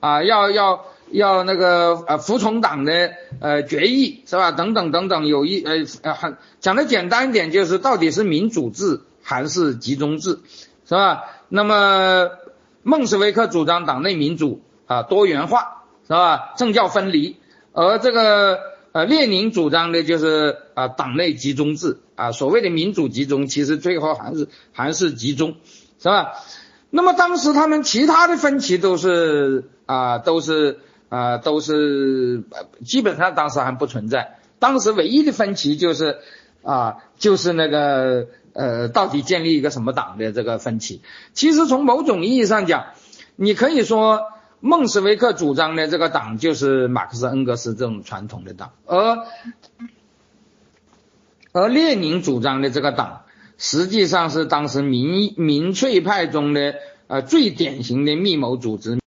[0.00, 4.50] 啊，要要要那个呃服从党的呃决议是吧？
[4.52, 10.40] 等等等等，有一呃呃很讲的简单一点，就是到底是民主制还是集中制
[10.86, 11.24] 是吧？
[11.48, 12.30] 那么
[12.82, 16.54] 孟什维克主张党内民主啊多元化是吧？
[16.56, 17.36] 政教分离，
[17.72, 18.72] 而这个。
[18.94, 25.54] 呃，列宁主张的就是啊，党内集中制啊，所谓的民主集中，其实最后还是还是集中，
[25.98, 26.34] 是吧？
[26.90, 30.80] 那么当时他们其他的分歧都是啊，都是
[31.12, 32.42] 啊，都是
[32.84, 34.38] 基本上当时还不存在。
[34.58, 36.16] 当时唯一的分歧就是
[36.62, 41.02] 啊，就是那个呃，到底建立一个什么党的这个分歧。
[41.34, 42.86] 其实从某种意义上讲，
[43.36, 44.22] 你可以说。
[44.64, 49.26] 孟什维克主张的这个党就是马克思恩格斯这种传统的党，而
[51.50, 53.22] 而列宁主张的这个党
[53.58, 56.76] 实际上是当时民民粹派中的
[57.08, 59.00] 呃最典型的密谋组织。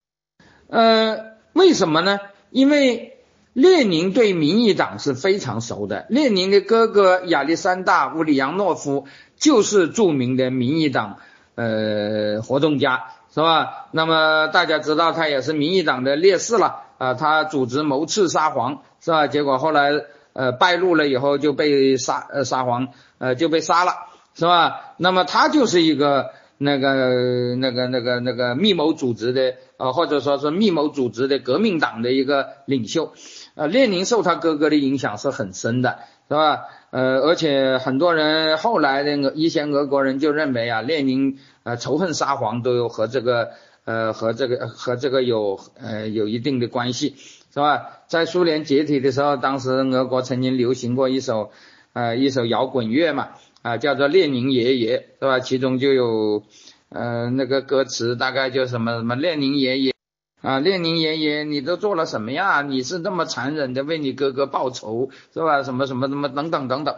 [0.68, 2.20] 呃，为什么呢？
[2.50, 3.18] 因为
[3.52, 11.16] 列宁对民意党是非常熟的，列宁的哥哥亚历山大·乌里扬诺夫就是著名的民意党
[11.54, 13.04] 呃活动家。
[13.28, 13.88] 是吧？
[13.90, 19.26] 那么大家知道他也是民意党的烈士了啊，他组织谋刺沙皇，是吧？
[19.26, 19.90] 结果后来
[20.32, 22.88] 呃败露了以后就被沙呃沙皇
[23.18, 23.92] 呃就被杀了，
[24.34, 24.94] 是吧？
[24.96, 33.12] 那么他就是一个那个那个那个那个密谋组织的呃或者说是密谋组织的革命党的一个领袖，
[33.54, 35.98] 呃，列宁受他哥哥的影响是很深的，
[36.28, 36.64] 是吧？
[36.90, 41.38] 呃，而且很多人后来的俄一些俄国人就认为啊，列宁。
[41.66, 43.50] 呃，仇恨沙皇都有和这个
[43.84, 47.16] 呃和这个和这个有呃有一定的关系，
[47.52, 47.88] 是吧？
[48.06, 51.50] 在苏联解体的时候，当时俄国曾经流行过一首
[51.92, 53.30] 呃一首摇滚乐嘛，
[53.66, 55.40] 啊叫做列宁爷爷，是吧？
[55.40, 56.44] 其中就有
[56.88, 59.92] 呃那个歌词大概就什么什么列宁爷爷
[60.40, 62.62] 啊，列宁爷爷你都做了什么呀？
[62.62, 65.64] 你是那么残忍的为你哥哥报仇，是吧？
[65.64, 66.94] 什么什么什么等等等等。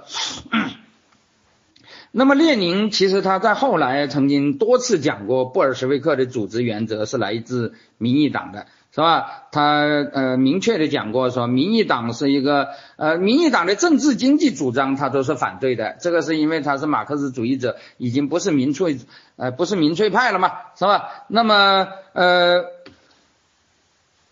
[2.11, 8.67] 那么列宁其实他在后来曾经多次讲过，布尔什维克的组织原则是来自民意党的，
[8.99, 9.45] 是吧？
[9.53, 18.99] 他呃明确的讲过，说民意党是一个呃民意党的政治经济主张他都是反对的，这个是因为他是马克思主义者，已经不是民粹
[19.37, 21.25] 呃不是民粹派了嘛，是吧？
[21.29, 22.65] 那么呃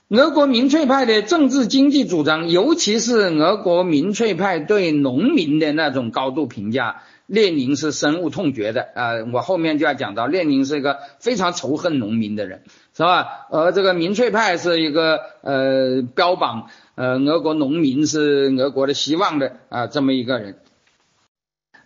[0.08, 7.02] 俄国民粹派的政治经济主张，尤其是俄国民粹派对农民的那种高度评价。
[7.26, 9.10] 列宁是深恶痛绝的啊！
[9.32, 12.62] 我后面就要讲到，列宁是一个非常仇恨农民的人，
[12.96, 13.46] 是吧？
[13.50, 20.58] 而这个民粹派是一个呃标榜呃俄国农民是俄国的希望的啊这么一个人。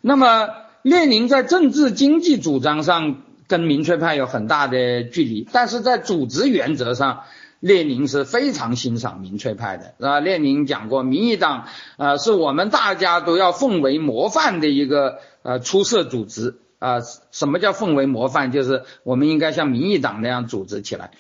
[0.03, 0.49] 那么
[0.83, 7.25] 列宁在政治经济主张上跟民粹派有很大的距离，但是在组织原则上。
[7.61, 10.19] 列宁是非常欣赏民粹派的，是吧？
[10.19, 11.67] 列宁讲过，民意党，
[11.99, 17.01] 呃，是我们大家都要奉为模范的一个呃出色组织，啊，
[17.31, 18.51] 什么叫奉为模范？
[18.51, 21.11] 就是我们应该像民意党那样组织起来。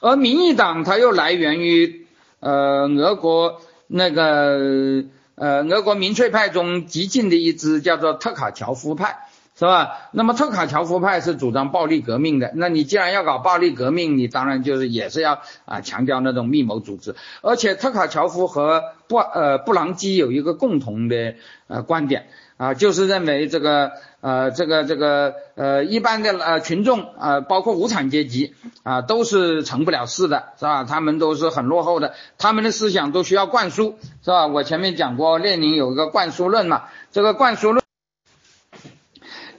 [0.00, 2.06] 而民意党它又来源于
[2.40, 9.29] 呃俄国那个呃俄国民粹派中激进的一支叫做特卡乔夫派。
[9.60, 10.08] 是吧？
[10.12, 12.50] 那么特卡乔夫派是主张暴力革命的。
[12.54, 17.14] 那你既然要搞暴力革命，你当然就是也是要啊强调那种密谋组织。
[17.42, 21.34] 而且特卡乔夫和布呃布朗基有一个共同的
[21.68, 23.92] 呃观点啊，就是认为这个
[24.22, 30.84] 呃这个这个呃一般的呃群众啊，包括无产阶级啊，都是成不了事的，是吧？
[30.84, 34.46] 他们都是很落后的，他们的思想都需要灌输，是吧？
[34.46, 37.79] 我前面讲过，列宁有一个灌输论嘛，这个灌输论。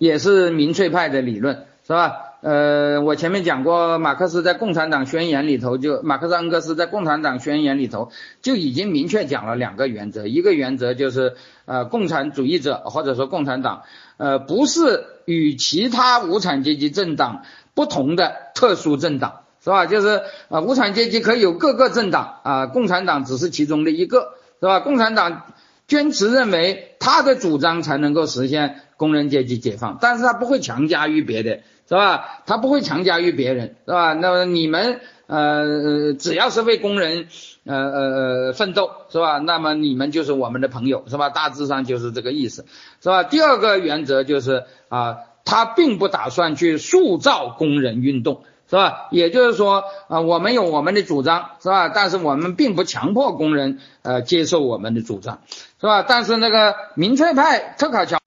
[0.02, 2.12] 也是民粹派的理论，是吧？
[2.42, 11.36] 呃，我前面讲过，马克思在《共产党宣言》里头就，马克思恩格斯在《共产党宣言》里头就已经明确讲了两个原则，一个原则就是，
[11.66, 13.84] 呃，共产主义者或者说共产党，
[14.18, 17.44] 呃，不是与其他无产阶级政党
[17.76, 19.86] 不同的特殊政党，是吧？
[19.86, 24.80] 就是啊，无产阶级可以有各个政党啊，共产党只是其中的一个，是吧？
[24.80, 25.44] 共产党
[25.86, 28.78] 坚持认为他的主张才能够实现。
[29.02, 32.44] 工人阶级解放，但是他不会强加于别的，是吧？
[32.46, 34.14] 他不会强加于别人，是吧？
[34.14, 37.26] 那么你们呃，只要是为工人
[37.66, 38.02] 呃呃
[38.50, 39.40] 呃奋斗，是吧？
[39.40, 41.30] 那么你们就是我们的朋友，是吧？
[41.32, 42.68] 大致上就是这个意思，
[43.02, 43.24] 是吧？
[43.24, 49.10] 第二个原则就是啊，他并不打算去塑造工人运动，是吧？
[49.12, 51.90] 也就是说啊，我们有我们的主张，是吧？
[51.90, 55.42] 但是我们并不强迫工人呃接受我们的主张，
[55.82, 56.04] 是吧？
[56.08, 58.18] 但是那个民粹派特卡乔。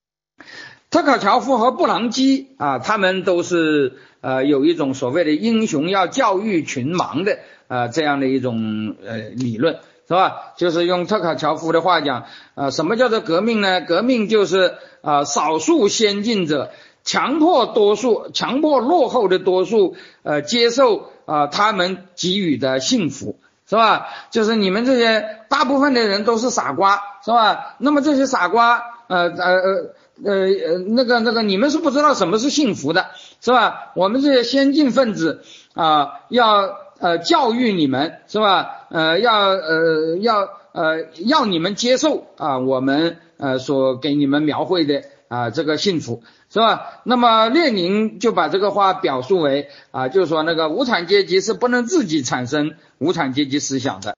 [0.91, 10.53] 特卡乔夫和布朗基啊，他们都是呃有一种所谓的英雄要教育群盲的啊这样的一种呃理论是吧？
[10.57, 13.81] 就是用特卡乔夫的话讲啊，什么叫做革命呢？
[13.81, 16.71] 革命就是啊少数先进者
[17.05, 23.37] 强迫多数、强迫落后的多数呃接受啊他们给予的幸福
[23.69, 24.07] 是吧？
[24.29, 27.75] 就是你们这些大部分的人都是傻瓜是吧？
[27.79, 29.95] 那么这些傻瓜呃呃呃。
[30.23, 33.07] 呃呃，那个那个，你们是不知道什么是幸福的，
[33.41, 33.91] 是吧？
[33.95, 35.41] 我们这些先进分子
[35.73, 38.87] 啊，要呃教育你们，是吧？
[38.91, 46.23] 呃，要呃要呃要你们接受啊，我们呃所给你们描绘的啊这个幸福，
[46.55, 47.01] 是吧？
[47.03, 54.15] 那么列宁就把这个话表述为啊，就是说那个无产阶级是不能自己产生无产阶级思想的。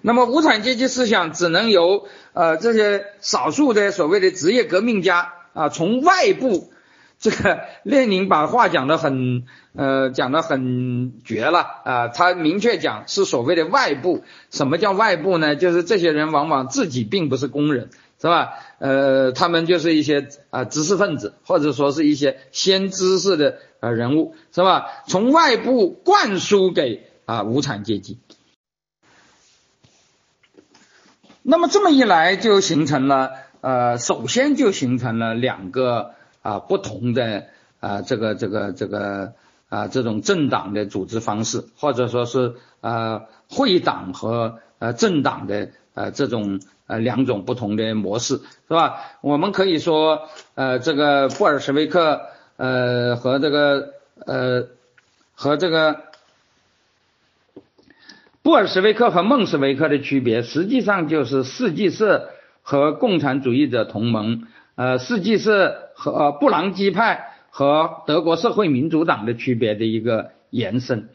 [0.00, 6.72] 那么无产阶级思想只能由呃这些少数的所谓的职业革命家啊从外部，
[7.18, 9.42] 这个列宁把话讲得很
[9.74, 14.22] 呃讲得很绝了啊，他明确讲是所谓的外部，
[14.52, 15.56] 什么叫外部呢？
[15.56, 17.90] 就是这些人往往自己并不是工人，
[18.22, 18.52] 是吧？
[18.78, 24.86] 呃，他们就是一些啊知识分子或者说是一些先知识的呃人物，是吧？
[25.08, 28.18] 从外部灌输给啊无产阶级。
[31.42, 36.12] 那么这么一来，就形成了呃，首先就形成了两个
[36.42, 37.46] 啊不同的
[37.80, 39.32] 啊这个这个这个
[39.68, 46.60] 啊这种政党的组织方式，或者说是呃会党和呃政党的呃这种
[46.92, 48.36] 呃两种不同的模式，
[48.68, 49.16] 是吧？
[49.22, 52.20] 我们可以说呃这个布尔什维克
[52.56, 53.94] 呃和这个
[54.26, 54.68] 呃
[55.34, 56.12] 和这个。
[58.44, 62.30] 布尔什维克和孟什维克的区别，实际上就是世纪社
[62.62, 71.10] 和共产主义者同盟，呃，世纪社和呃布朗基派和德国社会民主党的区别的一个延伸。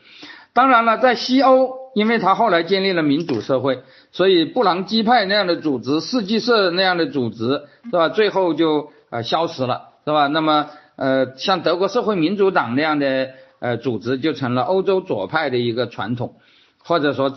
[0.54, 8.10] 当然了，在西欧，因为他后来建立了民主社会，所以布朗基派那样的组织，世纪社那样的组织，是吧？
[8.10, 10.28] 最后就呃消失了，是吧？
[10.28, 16.36] 那么呃，像德国社会民主党那样的呃组织，就成了欧洲左派的一个传统。
[16.84, 17.36] 或者说，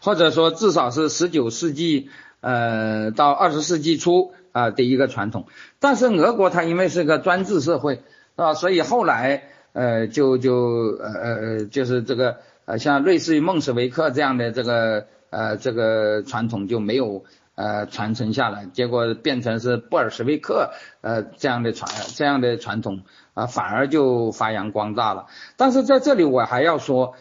[0.00, 2.08] 或者说至少是十九世纪
[2.40, 5.44] 呃到二十世纪初啊的一个传统，
[5.80, 8.02] 但是俄国它因为是个专制社会，是
[8.36, 8.54] 吧？
[8.54, 9.44] 所以后来
[9.74, 17.24] 呃就就呃呃就是这个呃像类似于孟什维克这样的这个呃这个传统就没有
[17.54, 20.70] 呃传承下来，结果变成是布尔什维克
[21.00, 23.02] 呃这样的传这样的传统
[23.34, 25.26] 啊反而就发扬光大了。
[25.56, 27.14] 但是在这里我还要说。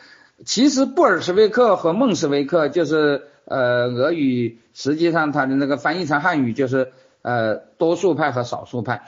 [0.43, 9.03] 其实布尔什维克和孟什维克就是呃俄语，实际上它的那个翻译成汉语就是呃多数派和少数派。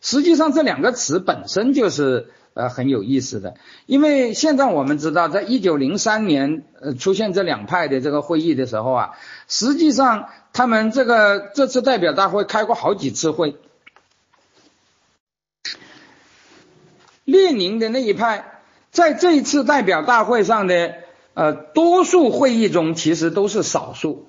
[0.00, 3.54] 实际上这两个词本身就是呃很有意思的，
[3.86, 9.10] 因为现在我们知道，在一九零三年呃出现这两派的这个会议的时候啊，
[9.48, 13.56] 实际上他们这个这次代表大会开过好几次会。
[17.24, 18.60] 列宁的那一派
[18.90, 20.94] 在这一次代表大会上的
[21.34, 24.26] 呃多数会议中，其实都是少数。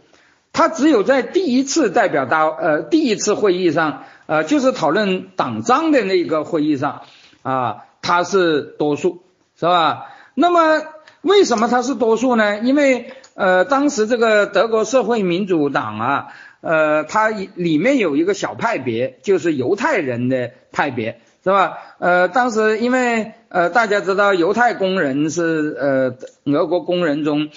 [0.53, 7.01] 他只有在第一次代表大呃第一次会议上，呃就是讨论党章的那个会议上
[7.41, 9.21] 啊，他是多数，
[9.57, 10.07] 是吧？
[10.35, 10.83] 那么
[11.21, 12.59] 为什么他是多数呢？
[12.59, 16.27] 因为呃当时这个德国社会民主党啊，
[16.59, 21.77] 呃它里面有一个小派别，就是犹太人的派别，是吧？
[21.99, 26.17] 呃当时因为呃大家知道犹太工人是呃
[26.51, 27.47] 俄国工人中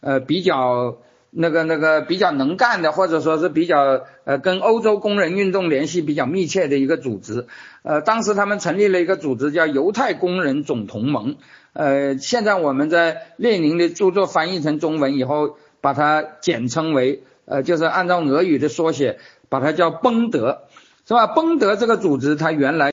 [0.00, 0.98] 呃比较。
[1.36, 7.48] 那个那个比较能干的，或者说是比较呃跟欧洲工人运动联系比较密切的一个组织，
[7.84, 11.36] 呃，当时他们成立了一个组织叫犹太工人总同盟，
[11.74, 19.18] 呃，现在我们在列宁的著作翻译成中文以后，把它简称为呃，就是按照俄语的缩写，
[19.50, 20.62] 把它叫崩德，
[21.06, 21.26] 是吧？
[21.26, 22.92] 崩德这个组织它原来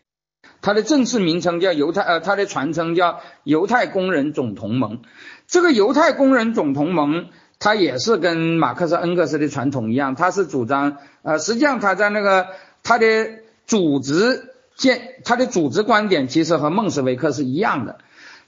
[0.61, 4.99] 它的正式名称叫犹太呃，它的传称叫犹太工人总同盟，
[5.47, 7.29] 这个犹太工人总同盟。
[7.63, 12.47] 他也是跟马克思恩格斯的传统一样，他是主张，呃，实际上他在那个
[12.81, 13.29] 他的
[13.67, 14.50] 组织
[14.81, 17.99] 建，他的组织观点其实和孟什维克是一样的，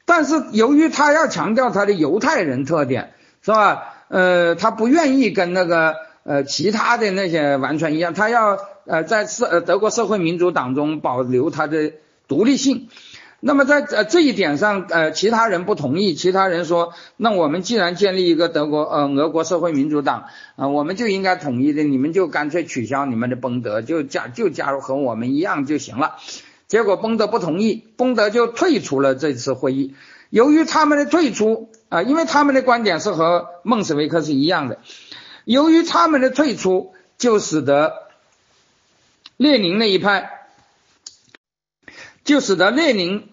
[0.06, 3.94] 但是由于他要强调他的犹太人特点，是吧？
[4.10, 11.94] 呃，他不愿意跟那个呃其他的那些完全一样，他要呃在社德国社会民主党中保留他的
[12.28, 12.90] 独立性。
[13.46, 16.14] 那么在呃这一点上，呃，其他人不同意。
[16.14, 26.16] 其他人说，那我们既然建立一个德国呃俄国社会民主党啊，我们就应该统一的，你们就干脆取消你们的崩德，就加就加入和我们一样就行了。
[26.70, 29.94] 结果崩德不同意，崩德就退出了这次会议。
[30.30, 34.80] 由于他们的退出啊，因为他们的观点是和孟什维克是一样的，
[35.44, 38.08] 由于他们的退出，就使得
[39.36, 40.30] 列宁那一派，
[42.24, 43.28] 就使得列宁。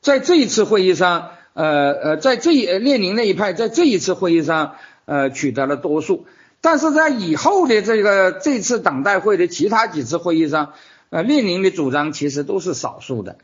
[0.00, 4.74] 在这一次会议上，呃呃，在这一列宁那一派在这一次会议上，
[5.06, 6.26] 呃，取得了多数。
[6.60, 10.72] 但是在以后的这个这次党代会的其他几次会议上，
[11.10, 13.38] 呃，列宁的主张其实都是少数的。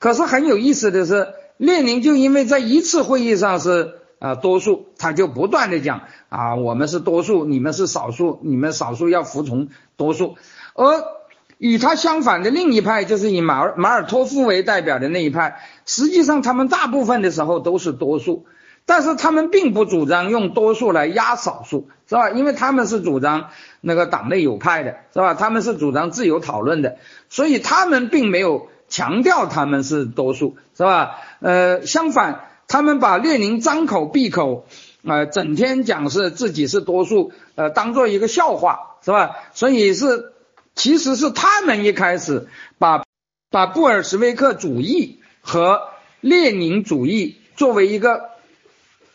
[0.00, 10.36] 可是很有意思的是，列宁就因为在一次会议上是啊多数，他就不断的讲啊，我们是多数，你们是少数，你们少数要服从多数，
[10.74, 11.19] 而。
[11.60, 18.46] 与他相反的另一派，就是以马尔马尔托夫为代表的那一派，实际上他们大部分的时候都是多数，
[18.86, 22.30] 但是他们并不主张用多数来压少数，是吧？
[22.30, 23.50] 因为他们是主张
[23.82, 25.34] 那个党内有派的，是吧？
[25.34, 26.96] 他们是主张自由讨论的，
[27.28, 31.18] 所以他们并没有强调他们是多数，是吧？
[31.40, 34.64] 呃，相反，他们把列宁张口闭口
[35.06, 39.32] 啊，整天讲是自己是多数，呃，当做一个笑话，是吧？
[39.52, 40.32] 所以是。
[40.80, 42.48] 其实是他们一开始
[42.78, 43.04] 把
[43.50, 45.90] 把布尔什维克主义和
[46.22, 48.30] 列宁主义作为一个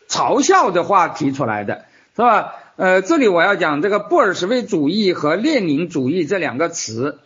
[0.08, 2.54] 嘲笑的话提出来的，是吧？
[2.76, 7.18] 呃，这里我要讲这个布尔什维主义和列宁主义这两个词，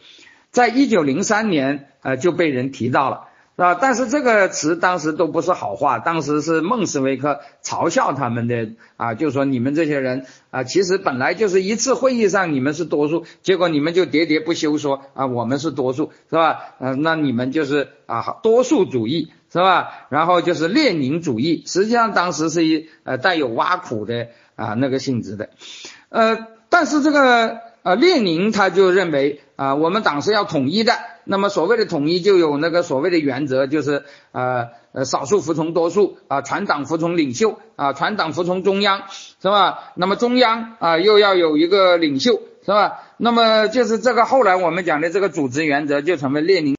[0.51, 3.29] 在一九零三年呃就被人提到了。
[3.61, 16.75] 啊，但是这个词当时都不是好话，当时是孟什维克嘲笑他们的啊，就说你们这些人啊，其实本来就是一次会议上你们是多数，结果你们就喋喋不休说啊我们是多数，是吧？
[16.79, 20.07] 嗯，那你们就是啊多数主义，是吧？
[20.09, 25.51] 然后就是列宁主义，实际上当时是一呃带有挖苦的啊那个性质的，
[26.09, 30.95] 呃，但是这个呃列宁他就认为啊我们党是要统一的。
[31.25, 39.93] 那么所谓的统一就有那个所谓的原则，就是呃呃少数服从多数啊，全党服从领袖啊，全党服从中央是吧？
[39.97, 43.03] 那么中央啊又要有一个领袖是吧？
[43.19, 46.77] 那么就是这个后来我们讲的这个组织原则就成为列宁。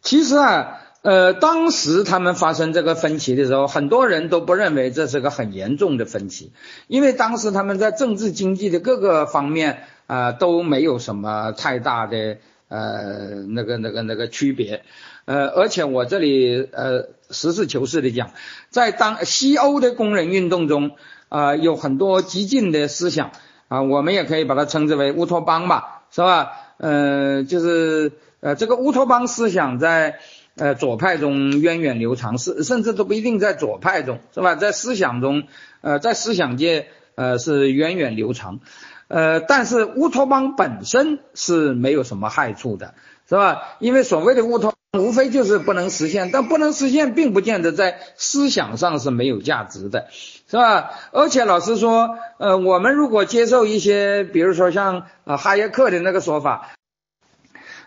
[0.00, 6.52] 其实啊，呃，当时他们发生这个分歧的时候，很多人都不认为这是个很严重的分歧，
[6.88, 9.84] 因为当时他们在政治经济的各个方面。
[10.10, 14.82] 啊，都没有什么太大的呃那个那个那个区别，
[15.24, 18.32] 呃，而且我这里呃实事求是的讲，
[18.70, 20.96] 在当西欧的工人运动中
[21.28, 23.30] 啊，有很多激进的思想
[23.68, 26.50] 啊，我们也可以把它称之为乌托邦吧，是吧？
[26.78, 28.10] 呃，就是
[28.40, 30.18] 呃这个乌托邦思想在
[30.60, 34.54] 呃左派中源远流长，甚甚至都不一定在左派中，是吧？
[34.54, 35.44] 在思想中，
[35.80, 38.60] 呃，在思想界呃是源远流长。
[39.08, 42.94] 呃，但是乌托邦本身是没有什么害处的，
[43.28, 43.62] 是吧？
[43.80, 50.08] 因为所谓的乌托邦，无非就是不能实现，但不能实现，并不见得在思想上是没有价值的，
[50.46, 50.90] 是吧？
[51.10, 56.70] 而且老师说，呃，我们如果接受一些，比如说像啊哈耶克的那个说法，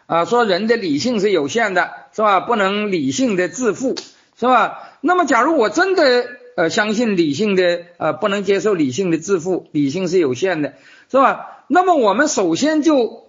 [0.08, 2.40] 啊，说人的理性是有限的，是吧？
[2.40, 3.96] 不能理性的自负，
[4.40, 4.92] 是吧？
[5.02, 6.26] 那么，假如我真的
[6.56, 10.76] 呃相信理性的，呃，不能接受理性的自负，理性是有限的，
[11.10, 11.66] 是吧？
[11.68, 13.26] 那么我们首先就，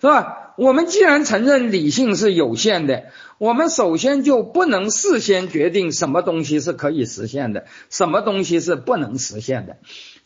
[0.00, 0.54] 是吧？
[0.56, 3.04] 我们既然承认理性是有限的，
[3.38, 9.76] 我们首先就不能事先决定什么东西是可以实现的，什么东西是不能实现的。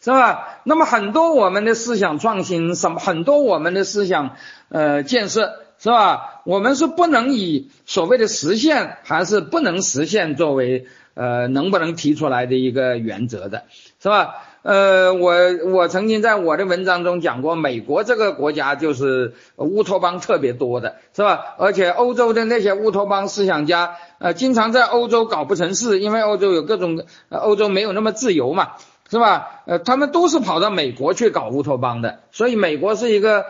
[0.01, 0.60] 是吧？
[0.64, 4.36] 那么很多我们的思想创新，什么很多我们的思想
[4.69, 6.42] 呃建设，是吧？
[6.44, 13.64] 我们是不能以所谓的实现还是不能实现作为呃能不能提出来的一个原则的，
[14.00, 14.44] 是吧？
[14.62, 15.34] 呃，我
[15.72, 21.56] 我曾经在我的文章中讲过，美国这个国家就是乌托邦特别多的，是吧？
[21.59, 28.74] 而且欧洲的那些乌托邦思想家，呃，经常在欧洲搞不成事，因为欧洲有各种，呃欧洲没有那么自由嘛。
[29.10, 29.62] 是吧？
[29.66, 33.44] 呃，他们都是跑到美国去搞乌托邦的，所以美国是一个，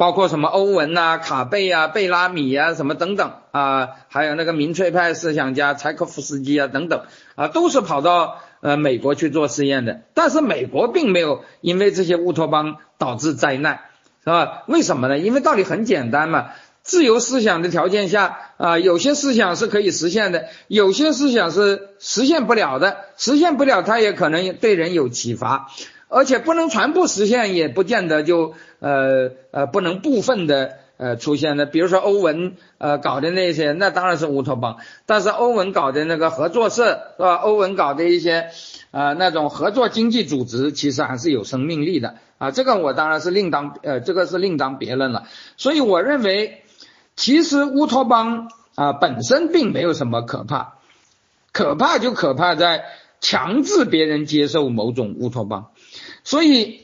[0.00, 7.02] 包括什么欧文呐、卡贝啊、贝拉米啊什么等等啊，还有那个民粹派思想家柴可夫斯基啊等等
[7.34, 10.00] 啊，都是跑到呃美国去做实验的。
[10.14, 13.80] 但是美国并没有因为这些乌托邦导致灾难，
[14.24, 14.62] 是吧？
[14.68, 15.18] 为什么呢？
[15.18, 16.48] 因为道理很简单嘛。
[16.82, 22.96] 自由思想的条件下啊，有些思想是可以实现的，有些思想是实现不了的。
[23.18, 25.68] 实现不了，它也可能对人有启发，
[26.10, 31.64] 而且不能全部实现，也不见得就呃呃不能部分的呃出现的。
[31.64, 34.76] 比如说欧文呃搞的那些，那当然是乌托邦。
[35.06, 37.36] 但是欧文搞的那个合作社是吧？
[37.36, 38.50] 欧文搞的一些
[38.90, 42.50] 呃那种合作经济组织，其实还是有生命力的啊。
[42.50, 45.24] 这个我当然是另当呃这个是另当别论了。
[45.56, 46.62] 所以我认为。
[47.16, 50.78] 其实乌托邦啊本身并没有什么可怕，
[51.52, 52.84] 可怕就可怕在
[53.20, 55.66] 强制别人接受某种乌托邦。
[56.30, 56.80] 所以，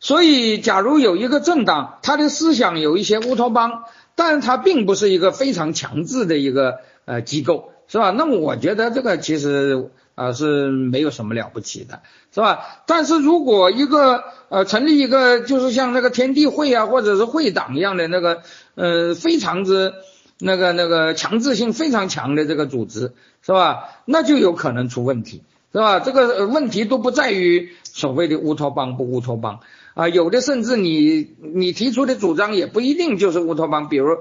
[0.00, 8.10] 所以假如有一个政党，他的思想有一些乌托邦，但是他并不是一个非常强制的一个呃机构，是吧？
[8.10, 9.90] 那么我觉得这个其实。
[10.16, 12.02] 啊，是没有什么了不起的，
[12.34, 12.82] 是吧？
[12.84, 18.42] 但是如果一个呃成立一个就是像那个天地会啊，或者是会党一样的那个
[18.74, 19.94] 呃非常之
[20.38, 24.02] 那个那个强制性非常强的这个组织，是吧？
[24.04, 26.00] 那就有可能出问题，是吧？
[26.00, 29.60] 这个问题都不在于所谓的乌托邦不乌托邦
[29.94, 34.18] 啊，有的甚至你你提出的主张也不一定就是乌托邦，比如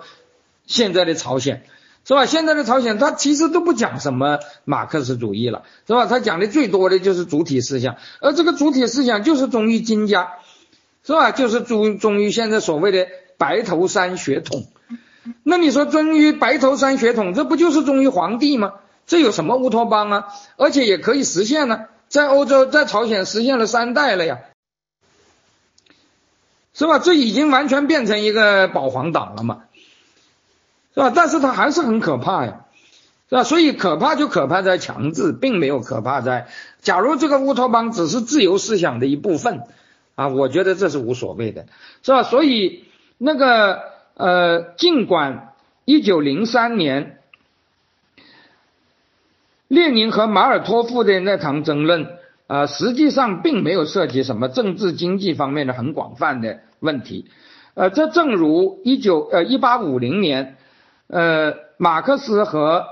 [0.66, 1.64] 现在的朝鲜。
[2.06, 2.26] 是吧？
[2.26, 6.08] 现在的朝鲜，他其实都不讲什么马克思主义了，是吧？
[6.08, 10.30] 他讲的最多的就是主体思想，而这个主体思想就是忠于金家，
[11.04, 11.30] 是吧？
[11.32, 13.06] 就是忠忠于现在所谓的
[13.38, 14.66] 白头山血统。
[15.44, 18.76] 那你说忠于白头山血统，这不就是忠于皇帝吗？
[19.06, 20.28] 这有什么乌托邦啊？
[20.56, 24.40] 而且也可以实现呢，在欧洲，在朝鲜实现了三代了呀，
[26.74, 27.00] 是吧？
[27.00, 29.64] 这已经完全变成一个保皇党了嘛。
[30.92, 31.12] 是吧？
[31.16, 32.66] 但是它还是很可怕呀，
[33.30, 33.44] 是吧？
[33.44, 36.48] 所以可怕就可怕在强制，并没有可怕在。
[36.82, 39.62] 假如这个乌托邦只是自由思想的一部分
[40.16, 41.68] 啊，我觉得这是无所谓的，
[42.02, 42.24] 是吧？
[42.24, 42.86] 所以
[43.20, 43.84] 那个
[44.16, 45.54] 呃，尽管
[45.86, 47.19] 一九零三年
[49.70, 52.08] 列宁和马尔托夫的那场争论
[52.48, 57.30] 啊，实际上并没有涉及什么政治经济方面的很广泛的问题，
[57.76, 60.58] 呃，这正如一九呃一八五零年。
[61.12, 62.86] 呃，马克思和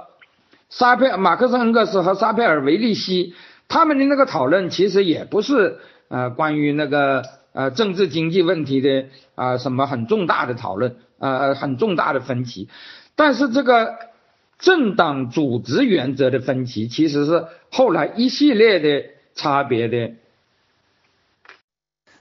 [0.71, 3.35] 沙佩马克思恩格斯和沙佩尔维利希
[3.67, 5.77] 他们的那个讨论，其实也不是
[6.07, 7.21] 呃关于那个
[7.53, 9.05] 呃政治经济问题的
[9.35, 12.69] 啊什么很重大的讨论，呃很重大的分歧。
[13.15, 13.93] 但是这个
[14.59, 20.13] 政党组织原则的分歧，其实是后来一系列的差别的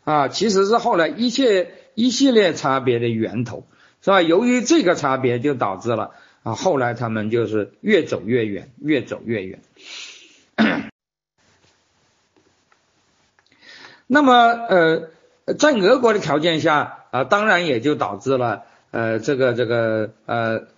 [0.04, 3.66] 啊，其实是后来一切一系列差别的源头。
[4.02, 4.22] 是吧？
[4.22, 6.12] 由于这个差别，就导致了
[6.44, 9.60] 啊，后来他们就是越走越远，越走越远。
[14.06, 15.08] 那么，呃，
[15.58, 20.68] 在俄国的条件下啊，当然也就导致了呃，这个这个呃，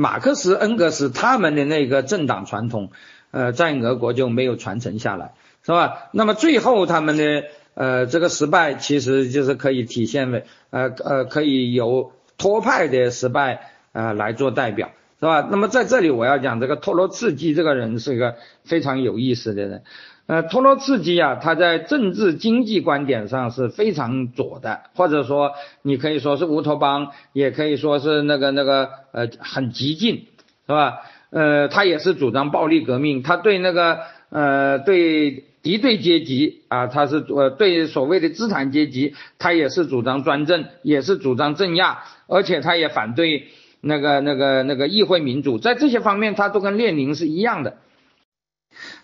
[0.00, 2.90] 马克思、恩格斯他们的那个政党传统，
[3.30, 6.08] 呃，在俄国就没有传承下来，是吧？
[6.12, 7.44] 那么最后他们的
[7.74, 12.12] 呃这个失败，其实就是可以体现为呃呃可以由。
[12.40, 15.46] 托派的失败啊来做代表是吧？
[15.50, 19.82] 那么在这里我要讲这个托洛茨基这个人是一个非常有意思的人。
[20.30, 30.28] 呃，托洛茨基啊，他在政治经济观点上是非常左的，或者说你可以说是乌托邦，也可以说是那个那个呃很激进，
[30.68, 30.98] 是吧？
[31.30, 33.98] 呃，他也是主张暴力革命，他对那个
[34.28, 43.48] 呃对敌对阶级啊，他是呃对所谓的资产阶级，他也是主张专政，也是主张镇压，而且他也反对
[43.80, 47.78] 那个那个那个议会民主，在这些方面他都跟列宁是一样的。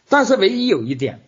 [0.08, 1.20] 但是唯一有一点，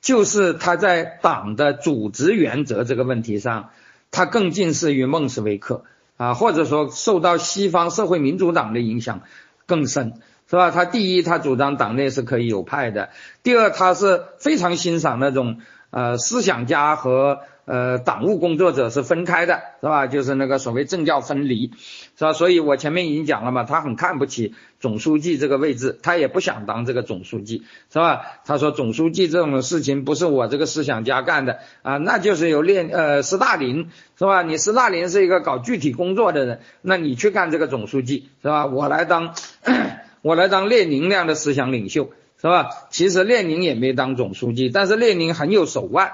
[0.00, 3.70] 就是他在党的组织原则这个问题上，
[4.10, 5.84] 他更近似于孟什维克
[6.16, 9.22] 啊，或者说受到西方社会民主党的影响
[9.66, 10.14] 更深，
[10.48, 10.70] 是吧？
[10.70, 13.10] 他第一，他主张党内是可以有派的；
[13.42, 15.60] 第二，他是非常欣赏那种
[15.90, 17.40] 呃思想家和。
[17.66, 20.06] 呃，党务工作者是分开的，是吧？
[20.06, 21.70] 就是那个所谓政教分离，
[22.16, 22.32] 是吧？
[22.34, 28.20] 所以我前面已经讲了嘛，他很看不起总书记这个位置，他也不想当这个总书记，是吧？
[28.44, 33.88] 他说总书记这种事情不是我这个思想家干的啊，那就是由列呃斯大林，
[34.18, 34.42] 是吧？
[34.42, 38.66] 你斯大林是一个搞具体工作的人，那你去干这个总书记，是吧？
[38.66, 39.34] 我来当
[40.20, 42.68] 我来当列宁那样的思想领袖，是吧？
[42.90, 46.12] 其实列宁也没当总书记，但是列宁很有手腕。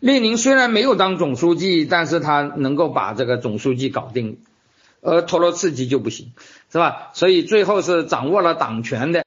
[0.00, 4.38] 列宁虽然没有当总书记，但是他能够把这个总书记搞定，
[5.00, 6.32] 而托洛茨基就不行，
[6.70, 7.10] 是吧？
[7.14, 9.24] 所以最后是掌握了党权的，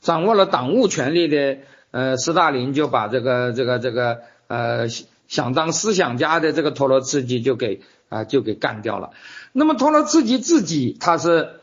[0.00, 1.58] 掌握了党务权力的，
[1.90, 4.88] 呃，斯大林就把这个这个这个呃
[5.28, 9.10] 想当思想家的这个托洛茨基就给啊就给干掉了。
[9.52, 11.60] 那么托洛茨基自己他是。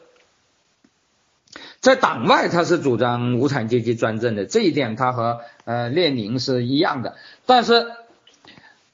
[1.82, 7.16] 在党外，他是主张无产阶级专政的，这一点他和呃列宁是一样的。
[7.48, 7.88] 但是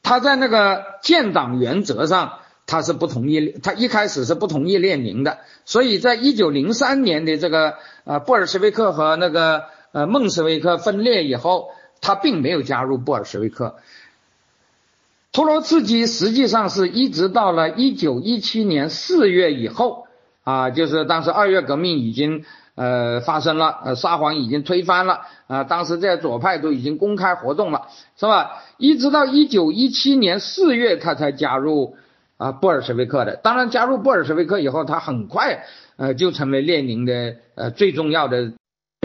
[0.08, 5.40] 他在那个建党原则上，他是不同意，他一开始是不同意列宁的。
[5.66, 7.74] 所以在一九零三年的这个
[8.06, 13.76] 呃布尔什维克和那个呃孟什维克分裂以后，他并没有加入布尔什维克。
[15.34, 20.08] 托洛茨基实际上是一直到了一九一七年四月以后
[20.46, 22.46] 啊，就是当时二月革命已经。
[22.78, 28.62] 呃，发生了，呃，沙皇已经推翻了，啊，当时在左派都已经公开活动了，是吧？
[28.78, 31.96] 一直到一九一七年四月，他才加入
[32.38, 33.36] 啊布尔什维克的。
[33.36, 38.54] 当然，加入布尔什维克以后，他很快呃就成为列宁的呃最重要的，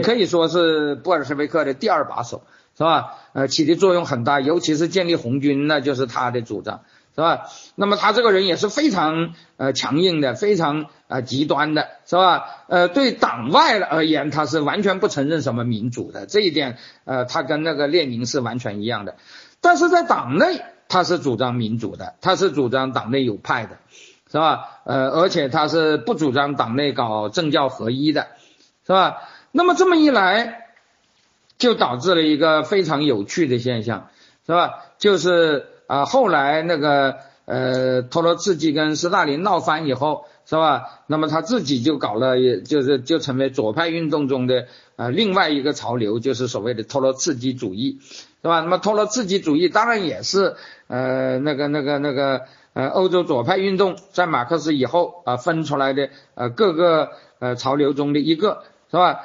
[0.03, 2.43] 可以说是布尔什维克的第二把手，
[2.77, 3.15] 是吧？
[3.33, 6.81] 呃，起的作用很大，尤其是建立红军，那就是他的主张。
[7.15, 7.45] 是吧？
[7.75, 12.45] 那么他这个人也是非常呃强硬的，非常啊极端的，是吧？
[12.67, 19.15] 呃，对党外而言，他是完全不承认什么民主的，这一点呃，他跟那个列宁是完全一样的。
[19.61, 23.77] 但是在党内，他是主张民主的，他是主张党内有派的，
[24.31, 24.81] 是吧？
[24.85, 28.29] 呃，而且他是不主张党内搞政教合一的，
[28.87, 29.17] 是吧？
[29.51, 30.65] 那么这么一来，
[31.59, 34.09] 就导致了一个非常有趣的现象，
[34.47, 34.79] 是吧？
[34.97, 35.67] 就是。
[35.87, 41.01] 啊，后来那个呃，托洛茨基跟斯大林闹翻以后，是吧？
[41.07, 47.99] 那么他自己就搞了，也就是就成为左派运动中的呃另外一个潮流，就是所谓的托洛茨基主义，
[48.41, 48.61] 是吧？
[48.61, 50.55] 那么托洛茨基主义当然也是
[50.87, 52.43] 呃那个那个那个
[52.73, 59.19] 呃欧洲左派运动在马克思以后啊分出来的呃各个呃潮流中的一个，是吧？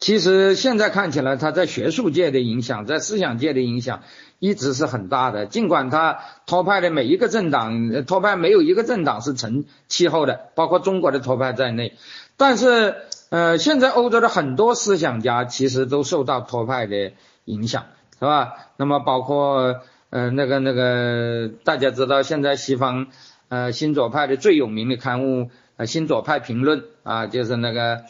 [0.00, 4.02] 其实现在看起来，他在学术界的影响，在思想界的影响
[4.38, 5.46] 一直是很大的。
[5.46, 11.94] 尽管他托派的每一个政党，托派没有一个政党是成气候的，包括中国的托派在内。
[12.36, 12.96] 但是，
[13.30, 17.12] 呃，现在欧洲的很多思想家其实都受到托派的
[17.44, 17.86] 影响，
[18.18, 18.54] 是吧？
[18.76, 19.80] 那么，包括
[20.10, 23.06] 呃那个那个大家知道，现在西方
[23.48, 25.44] 呃新左派的最有名的刊物
[25.76, 28.02] 《呃新左派评论》啊，就是那个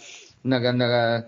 [0.42, 1.24] 那个那个。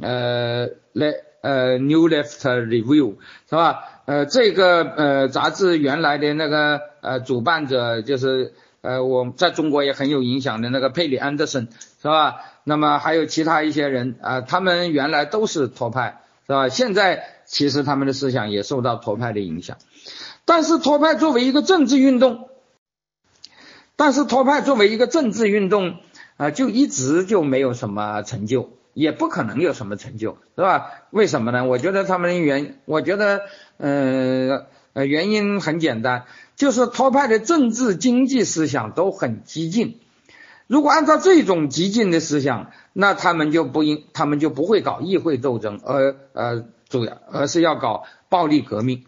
[0.00, 3.16] 呃，来呃，New Left Review
[3.48, 3.84] 是吧？
[4.04, 8.52] 呃，这个呃杂志原来的那个呃主办者就是
[8.82, 11.68] 呃我在中国也很有影响的那个佩里安德森
[12.02, 12.36] 是吧？
[12.64, 16.68] 那么还有其他一些人啊，他们原来都是托派是吧？
[16.68, 19.78] 现在其实他们的思想也受到托派的影响，
[20.44, 22.48] 但是托派作为一个政治运动，
[23.96, 25.96] 但是托派作为一个政治运动
[26.36, 28.70] 啊，就一直就没有什么成就。
[28.94, 30.90] 也不可能有什么成就，是吧？
[31.10, 31.64] 为什么呢？
[31.64, 33.42] 我觉得他们的原，我觉得，
[33.76, 36.24] 呃呃，原因很简单，
[36.56, 40.00] 就是托派的政治经济思想都很激进。
[40.66, 49.04] 如果按照这种激进的思想，那他们就不应，他们就不会搞议会斗争，而呃主要而是要搞暴力革命。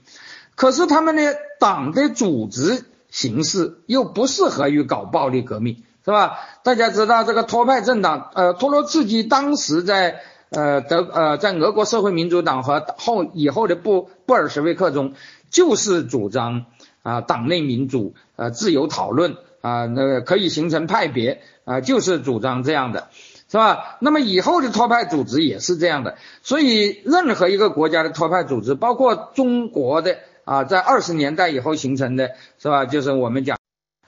[0.54, 5.82] 可是他们的党的组织形式又不适合于搞暴力革命。
[6.04, 6.40] 是吧？
[6.64, 10.20] 大家知道这个托派政党，呃，托洛茨基当时在
[10.50, 15.14] 呃德呃在俄国社会民主党和后以后的布布尔什维克中，
[15.50, 16.66] 就是主张
[17.02, 23.08] 啊党内民主，呃自由讨论啊那个可以形成派别啊，就是主张这样的，
[23.48, 23.96] 是吧？
[24.00, 32.86] 那么以后的托派组织也是这样的，所以任何一个国家的托派组织，包括中国的啊，在二十年代以后形成的，是吧？
[32.86, 33.56] 就是我们讲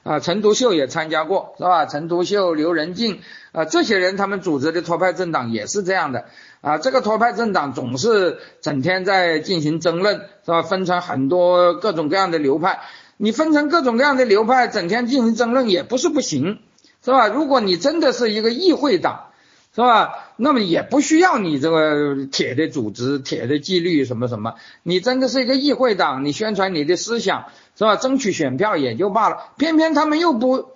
[0.05, 1.87] 啊，陈独秀也参加过，是吧？
[1.87, 3.21] 陈独秀、刘仁静
[3.53, 6.25] 啊，这些人他们组织的托派政党也是这样的
[6.61, 6.77] 啊。
[6.77, 10.61] 这个托派政党总是整天在进行争论，是吧？
[10.61, 12.81] 分成很多各种各样的流派，
[13.17, 16.59] 你分成各种各样的流派，整天进行争论也不是不行，
[17.03, 17.27] 是吧？
[17.27, 19.31] 如果你真的是一个议会党。
[19.73, 20.31] 是吧？
[20.37, 24.55] 那么也不需要你这个铁的组织、铁的纪律什么什么。
[24.83, 27.95] 你真的是一个议会党，你宣传你的思想，是吧？
[27.95, 29.37] 争取选票也就罢了。
[29.57, 30.69] 偏偏他们又不，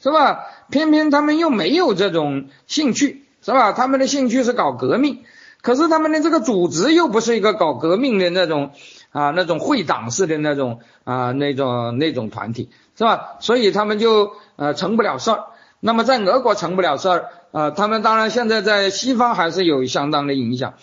[0.00, 0.46] 是吧？
[0.70, 3.72] 偏偏他们又没有这种兴趣，是吧？
[3.72, 5.24] 他们的兴趣是搞革命，
[5.62, 8.70] 可是他们的这个组织又不是一个搞革命的那种
[9.12, 13.36] 啊，那种会党式的那种啊，那种那种团体，是吧？
[13.40, 15.44] 所以他们就呃成不了事儿。
[15.80, 17.30] 那么在俄国成不了事儿。
[17.54, 20.74] 啊，他们当然现在在西方还是有相当的影响，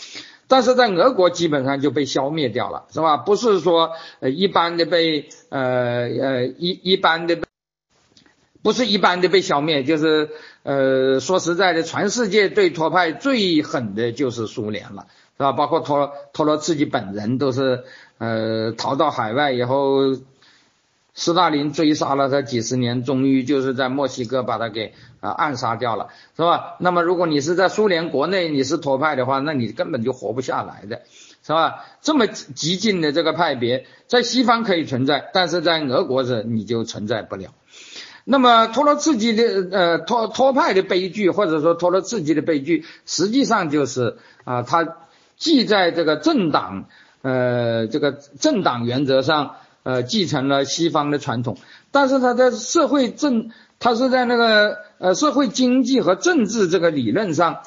[0.51, 3.15] 但是在俄国基本上就被消灭掉了，是吧？
[3.15, 7.39] 不是说呃一般的被呃呃一一般的，
[8.61, 10.29] 不是一般的被消灭，就是
[10.63, 15.07] 呃说实在的，全世界对托派最狠的就是苏联了，
[15.37, 15.53] 是吧？
[15.53, 17.85] 包括托托洛茨基本人都是
[18.17, 20.17] 呃逃到海外以后。
[21.13, 26.07] 斯大林追杀了他几十年，终于就是在墨西哥把他给啊暗杀掉了，
[26.37, 26.77] 是吧？
[26.79, 31.01] 那么如果你是在苏联国内你是托派的话，那你根本就活不下来的，
[31.43, 31.83] 是吧？
[32.01, 37.49] 这么激进的这个派别在西方可以存在，但是在俄国这你就存在不了。
[38.23, 44.95] 那么托洛茨基的呃托托派的悲剧，或者说托洛茨基的悲剧，实际上就是啊他
[45.35, 46.85] 既在这个政党
[47.21, 49.57] 呃这个政党原则上。
[49.83, 51.57] 呃，继承了西方的传统，
[51.91, 53.49] 但是他在社会政，
[53.79, 57.63] 他是在那个呃社会经济和政治这个理论上，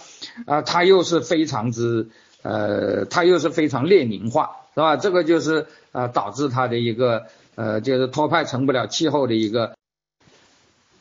[0.46, 2.08] 啊，他又是非常之
[2.42, 4.96] 呃，他又是非常列宁化，是吧？
[4.96, 7.26] 这个就是呃导致他的一个
[7.56, 9.74] 呃就是托派成不了气候的一个，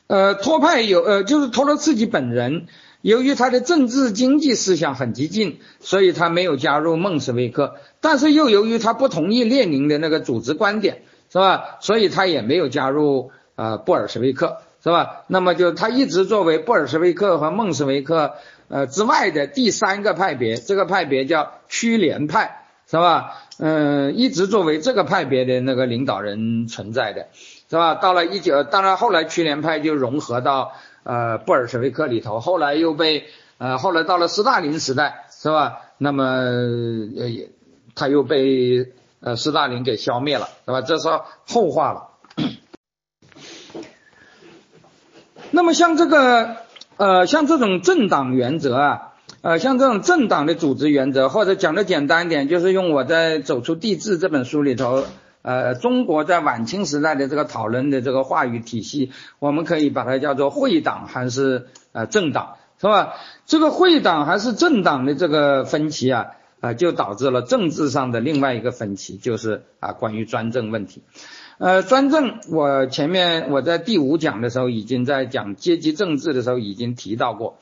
[0.08, 2.68] 呃托派有呃就是托洛茨基本人。
[3.04, 7.76] 由于他的政治经济思想很激进，所以他没有加入孟什维克。
[8.00, 11.78] 但是又由于他不同意列宁的那个组织观点，是吧？
[11.82, 15.26] 所以他也没有加入呃布尔什维克，是吧？
[15.28, 18.36] 那么就他一直作为布尔什维克和孟什维克
[18.70, 23.34] 呃之外的第三个派别，这个派别叫屈联派，是吧？
[23.60, 27.28] 嗯，一直作为这个派别的那个领导人存在的，
[27.70, 27.96] 是吧？
[27.96, 30.72] 到了一九，当然后来屈联派就融合到。
[31.04, 33.26] 呃，布尔什维克里头，后来又被
[33.58, 35.80] 呃，后来到了斯大林时代，是吧？
[35.98, 37.30] 那么呃，
[37.96, 40.82] 他又被呃斯大林给消灭了，是吧？
[40.82, 41.08] 这是
[41.48, 42.10] 后话了。
[45.52, 46.58] 那么像这个
[46.98, 55.04] 呃，像这种政党原则啊，呃，像这种政党的组织原则，或者讲的简单一点，就是用我在《走出地质》这本书里头。
[55.44, 63.16] 呃，中国在晚清时代的这个讨论的这个话语体系，我们可以把它叫做会党还是呃政党，是吧？
[63.46, 66.28] 这个会党还是政党的这个分歧啊，
[66.62, 71.02] 啊，就导致了政治上的另外一个分歧，就是啊关于专政问题。
[71.58, 77.58] 呃，专政，我前面我在第五讲的时候已经在讲阶级政治的时候已经提到过。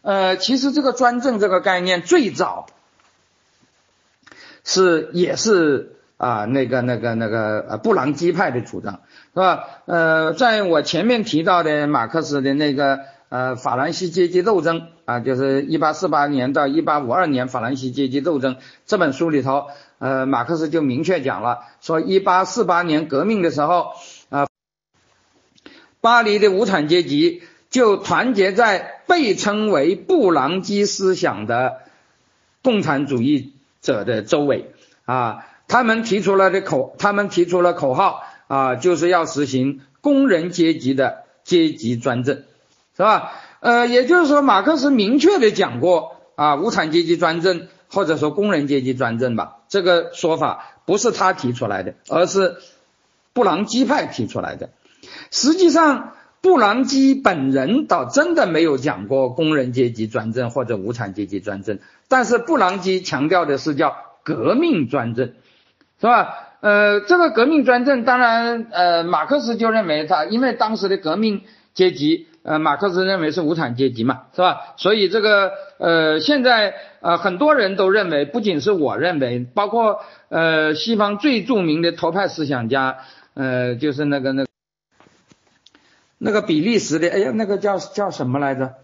[0.00, 2.68] 呃，其实这个专政这个概念最早
[4.64, 5.94] 是也是。
[6.18, 9.00] 啊，那个、那个、那个呃，布朗基派的主张
[9.32, 9.64] 是吧？
[9.86, 19.68] 呃，在我前面提到的马克思的那个呃法兰西阶级斗争啊，就是一八四八年到一八五二年法兰西阶级斗争这本书里头，
[20.00, 23.92] 呃，马克思就明确讲了，说一八四八年革命的时候
[24.28, 24.48] 啊，
[26.00, 31.82] 巴黎的无产阶级就团结在被称为布朗基思想的
[32.64, 34.72] 共产主义者的周围
[35.04, 35.44] 啊。
[35.68, 42.42] 他们提出了的口，他们提出了口号啊，就是要实行工人阶级的阶级专政，
[42.96, 43.32] 是吧？
[43.60, 52.56] 呃，也就是说，马克思明确的讲过啊，无产阶级专政或者说工人阶级专政吧，这个说法不是他提出来的，而是
[53.32, 54.70] 布朗基派提出来的。
[55.30, 61.78] 实际上，布朗基本人倒真的没有讲过工人阶级专政或者无产阶级专政，
[62.08, 65.34] 但是布朗基强调的是叫革命专政。
[66.00, 66.44] 是吧？
[66.60, 71.42] 呃，这个革命专政，当然，呃，马克思就认为他，因为当时的革命
[71.72, 74.74] 阶级，呃，马克思认为是无产阶级嘛，是吧？
[74.76, 80.00] 所以这个，呃，现在，呃，很多人都认为，不仅是我认为，包括，
[80.30, 82.98] 呃，西方最著名的托派思想家，
[83.34, 84.44] 呃，就是那个那，
[86.18, 88.74] 那个比利时的，哎呀，那个叫叫什么来着？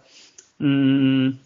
[0.60, 1.38] 嗯，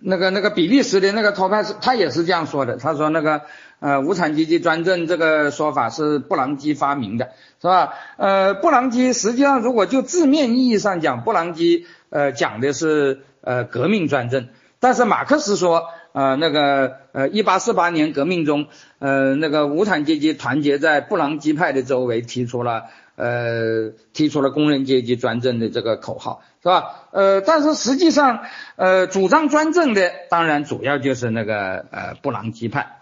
[0.00, 2.76] 那个那个比利时的那个托派，他也是这样说的。
[2.76, 3.42] 他说那个
[3.82, 7.92] 呃无产阶级专政这个说法是布朗基发明的，是吧？
[8.16, 14.48] 呃，布朗基实际上如果就字面意义上讲，布朗基呃讲的是呃革命专政，
[14.80, 18.68] 但是马克思说呃那个呃一八四八年革命中
[19.00, 22.84] 呃那个无产阶级团结在布朗基派的周围，提出了
[23.16, 26.42] 呃提出了工人阶级专政的这个口号。
[26.62, 27.08] 是吧？
[27.10, 28.44] 呃，但是实际上，
[28.76, 33.01] 呃，主张专政的当然主要就是那个呃布朗基派。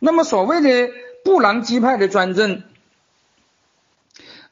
[0.00, 0.92] 那么所谓的
[1.24, 2.62] 布朗基派的专政，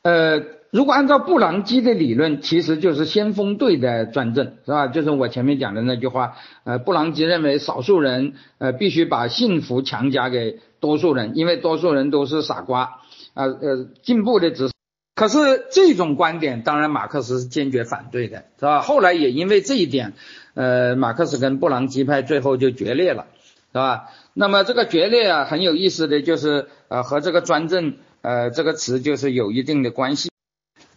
[0.02, 4.86] 呃，如果按照布朗基的理论，其实就是先锋队的专政，是吧？
[4.88, 13.00] 就是我前面讲的那句话，呃，布朗基认为少数人呃必须把幸福强加给多数人，因为多数人都是傻瓜，
[13.34, 14.70] 啊呃，进步的只。
[15.14, 18.82] 可是这种观点，当然马克思是坚决反对的，是吧？
[18.82, 20.12] 后来也因为这一点，
[20.52, 23.26] 呃，马克思跟布朗基派最后就决裂了，
[23.72, 24.10] 是吧？
[24.38, 30.30] 那么这个决裂啊，很有意思的就是，呃，和这个专政，呃，这个词就是有一定的关系。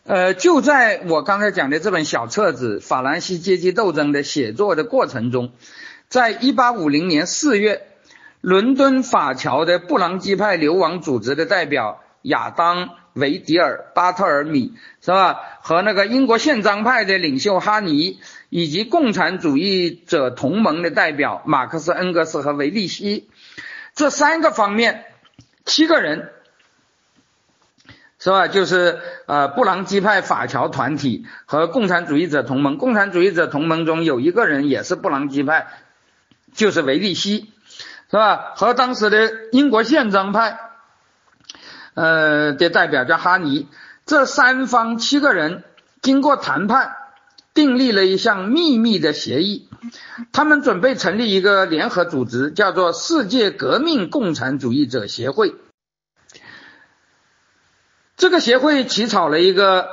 [0.04, 5.54] 呃，就在我刚才讲的这本小册子《法兰西阶级斗争》的写作的过程中，
[6.10, 7.88] 在一八五零年四月，
[8.42, 12.90] 伦敦法侨的布朗基派流亡组织的代表亚当。
[13.14, 15.42] 维迪尔、巴特尔米是吧？
[15.62, 23.30] 和那个英国宪章派的领袖哈尼，以及共产主义者同盟的代表马克思、恩格斯和维利希，
[23.94, 25.04] 这三个方面，
[25.66, 26.30] 七个人
[28.20, 28.48] 是吧？
[28.48, 32.78] 就是呃布朗基派法侨团体和共产主义者同盟。
[32.78, 35.68] 共产主义者同盟中有一个人也是布朗基派，
[36.54, 37.52] 就是维利希，
[38.10, 38.54] 是吧？
[38.56, 40.69] 和当时的英国宪章派。
[42.00, 43.68] 呃，的代表叫哈尼，
[44.06, 45.66] 这三方七个人
[46.02, 46.96] 经过谈判，
[47.54, 49.68] 订立了一项秘密的协议。
[50.32, 55.56] 他们准备成立一个联合组织，叫做世界革命共产主义者协会。
[58.16, 59.90] 这个协会起草了一个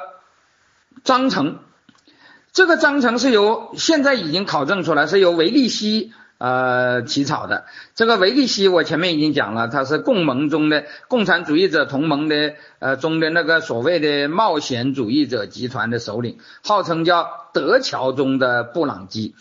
[1.02, 1.58] 章程，
[2.52, 6.12] 这个章程是由现在已经考证出来，是由维利希。
[6.38, 7.64] 呃，起草的
[7.94, 19.34] 这个维利希，我前面已经讲了，他是共盟中的共产主义者同盟的呃中的那个所谓的冒险主义者集团的首领，号称叫德侨中的布朗基。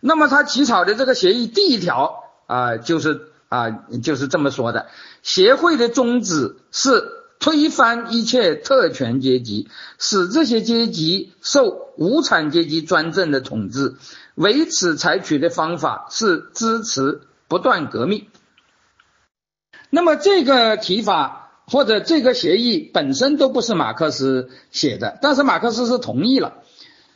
[0.00, 3.70] 那么他起草的这个协议第一条啊，就是啊
[4.02, 4.88] 就是这么说的：
[5.22, 7.02] 协会的宗旨是
[7.40, 13.94] 推翻一切特权阶级，使这些阶级受无产阶级专政的统治。
[14.34, 18.26] 为此采取的方法是支持不断革命。
[19.90, 26.54] 那么这个提法或者这个协议本身都不是马克思写的，但是马克思是同意了，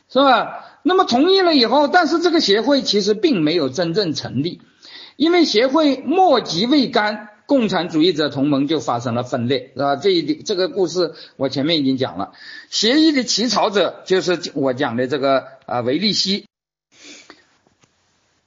[0.09, 0.65] 是吧？
[0.81, 4.61] 那么同意了以后，但是这个协会其实并没有真正成立，
[5.17, 9.97] 因为协会末级未干，共产主义者同盟就发生了分裂，是吧？
[9.97, 12.31] 这一点这个故事我前面已经讲了。
[12.69, 16.45] 协议的起草者就是我讲的这个啊维利西。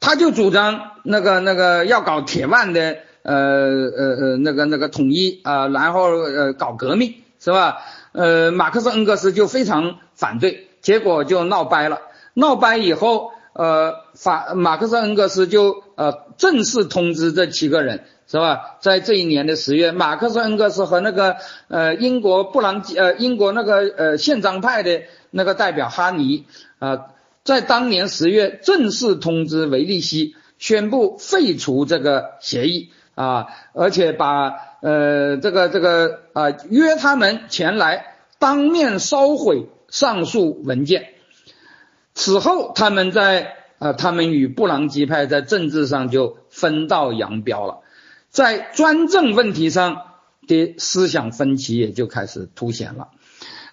[0.02, 7.78] 他就主张那个那个要搞铁腕的呃呃呃那个那个统一啊，然后呃搞革命是吧？
[8.10, 12.00] 呃，马克思恩格斯就非常反对，结果就闹掰了。
[12.34, 18.78] 闹掰以后，呃，法马克思恩格斯就呃正式通知这七个人是吧？
[18.80, 21.36] 在这一年的十月，马克思恩格斯和那个
[21.68, 26.46] 呃英国布朗呃英国那个呃宪章派的那个代表哈尼
[26.80, 27.06] 啊。
[27.44, 41.08] 在当年十月，正式通知维利西，宣布废除这个协议啊，而且把呃这个这个啊约他们前来当面烧毁上述文件。
[42.14, 47.80] 此后，他们在啊他们与布朗基派在政治上就分道扬镳了，
[48.30, 50.02] 在专政问题上
[50.46, 53.08] 的思想分歧也就开始凸显了。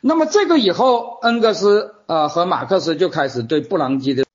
[0.01, 4.25] 那么这个以后，恩格斯啊和马克思就开始对布朗基的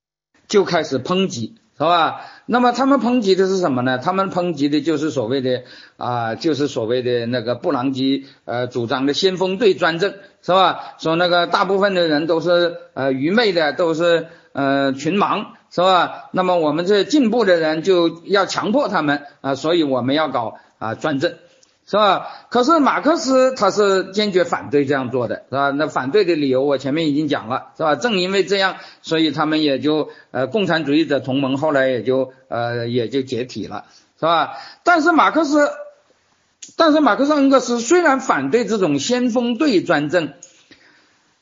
[0.46, 2.20] 就开始抨击，是吧？
[2.46, 3.98] 那么他们抨击的是什么呢？
[3.98, 5.64] 他们抨击的就是所谓的
[5.96, 10.94] 啊，就是所谓的那个布朗基呃主张的先锋队专政，是吧？
[10.98, 16.28] 说那个大部分的人都是呃愚昧的，都是呃群盲，是吧？
[16.30, 21.34] 那么我们这进步的人就要强迫他们啊，所以我们要搞啊专政。
[21.86, 22.26] 是吧？
[22.48, 25.70] 可是马克思他是坚决反对这样做的，是吧？
[25.70, 27.94] 那反对的理由我前面已经讲了，是吧？
[27.94, 33.84] 正因为这样，所以他们也就呃共产主义者同盟后来也就呃也就解体了，
[34.18, 34.54] 是吧？
[34.82, 35.70] 但是马克思，
[36.76, 40.32] 但是马克思恩格斯虽然反对这种先锋队专政，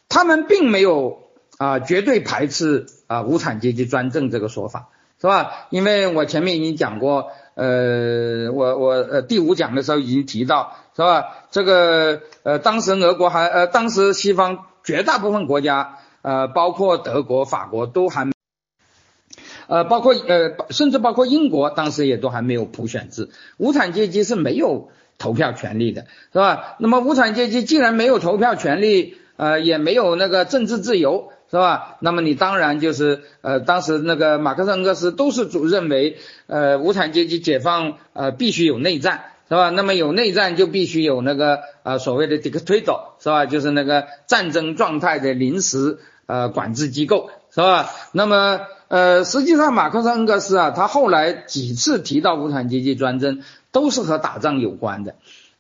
[0.09, 1.23] 他们并没有
[1.59, 4.89] 啊绝对排斥啊无产阶级专政这个说法。
[5.21, 5.69] 是吧？
[5.71, 11.47] 因为我前面已经讲过，呃，我我呃第五讲的时候已经提到，是吧？
[11.51, 18.31] 这个呃当时俄国还呃当时西方绝大部分国家，呃包括德国、法国都还。
[19.69, 26.77] 呃，包括呃，甚至包括英国，当时也都还没有普选制，无产阶级是没有投票权利的，是吧？
[26.79, 31.99] 那么无产阶级既然没有投票权利，呃，也没有那个政治自由，是吧？
[32.01, 36.17] 那么你当然就是呃，当时那个马克思恩格斯都是主认为，
[36.47, 39.69] 呃，无产阶级解放呃必须有内战，是吧？
[39.69, 43.45] 那么有内战就必须有那个呃所谓的 dictator，是吧？
[43.45, 47.91] 就是那个战争状态的临时呃管制机构，是吧？
[48.13, 48.61] 那么。
[48.89, 55.15] 呃，实际上马克思恩格斯啊，他后来几次提到无产阶级专政，都是和打仗有关的，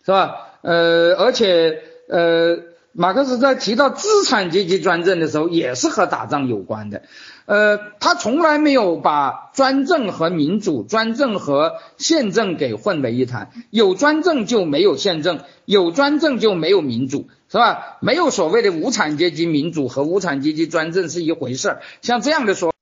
[0.04, 0.48] 是吧？
[0.60, 2.58] 呃，而且呃，
[2.92, 7.02] 马克思在提到资产阶级专政的时候，也是和打仗有关的。
[7.46, 13.50] 呃，他从来没有把专政和民主、专政和宪政给混为一谈。
[13.70, 17.98] 有专政就没有宪政，有专政就没有民主，是吧？
[18.00, 21.82] 没有所谓的无产阶级民主和无产阶级专政是一回事儿。
[22.00, 22.72] 像这样的说。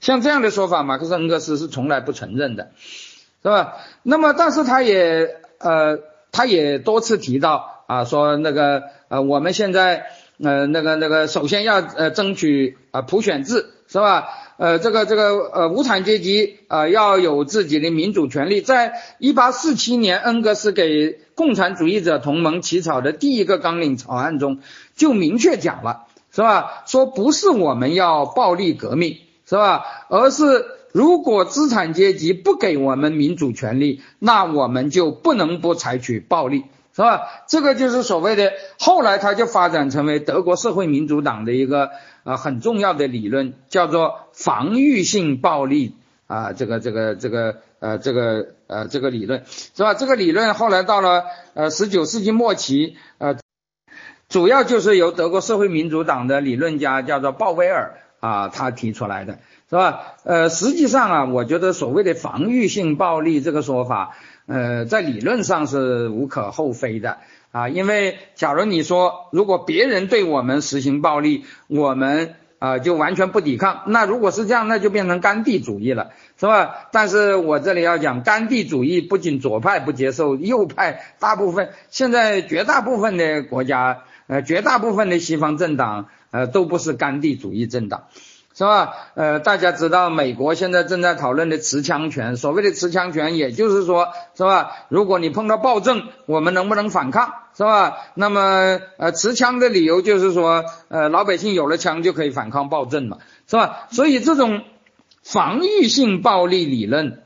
[0.00, 2.72] 像这样的说法，马克思恩格斯是从来不承认的，
[3.40, 3.74] 是吧？
[4.02, 6.00] 那么，但是他也呃，
[6.32, 10.06] 他也多次提到啊，说那个呃，我们现在
[10.42, 14.28] 呃，那个那个，首先要呃，争取啊普选制，是吧？
[14.56, 18.60] 呃，这个这个呃，无产阶级啊要有自己的民主权利。
[18.60, 24.60] 在一八四七年，恩格斯给共产主义者同盟起草的第一个纲领草案中，
[24.94, 26.84] 就明确讲了，是吧？
[26.86, 29.18] 说不是我们要暴力革命。
[29.44, 29.84] 是吧？
[30.08, 36.64] 而是如果资产阶级不给我们民主权利，那我们就不能不采取暴力，
[36.94, 37.22] 是吧？
[37.46, 41.90] 这个就是所谓的后来它就发展成为德国社会民主党的一个
[42.24, 45.96] 呃很重要的理论，叫做防御性暴力
[46.26, 49.94] 啊，这个这个这个呃这个呃这个理论是吧？
[49.94, 51.24] 这个理论后来到了
[51.54, 53.36] 呃十九世纪末期呃，
[54.28, 57.98] 主要就是由德国社会民主党的理论家叫做鲍威尔。
[58.20, 60.14] 啊，他提出来的是吧？
[60.22, 64.16] 呃，实际上啊，我觉得所谓的防御性暴力这个说法，
[64.52, 67.16] 呃，在理论上是无可厚非的
[67.52, 67.68] 啊。
[67.70, 76.88] 因为假如你说，如果别人对我们实行暴力，我们啊就完全不抵抗，那如果是这样，那就变成甘地主义了，是吧？
[76.92, 86.08] 但是我这里要讲，甘地主义不仅左派不接受，右派大部分现在绝大部分的国家，呃，绝大部分的西方政党。
[86.32, 88.04] 呃，都不是甘地主义政党，
[88.54, 88.94] 是吧？
[89.14, 94.72] 呃，大家知道美国现在正在讨论的持枪权，所谓的持枪权，也就是说，是吧？
[94.90, 97.96] 如果你碰到暴政，我们能不能反抗，是吧？
[98.14, 103.88] 那么，呃，持枪的理由就是说，呃，老百姓有了枪就可以反抗暴政嘛，是吧？
[103.90, 104.62] 所以这种
[105.22, 107.22] 防御性暴力理论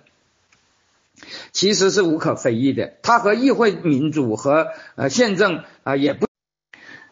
[1.51, 6.29] 其实是无可非议的，它和议会民主和呃宪政啊也不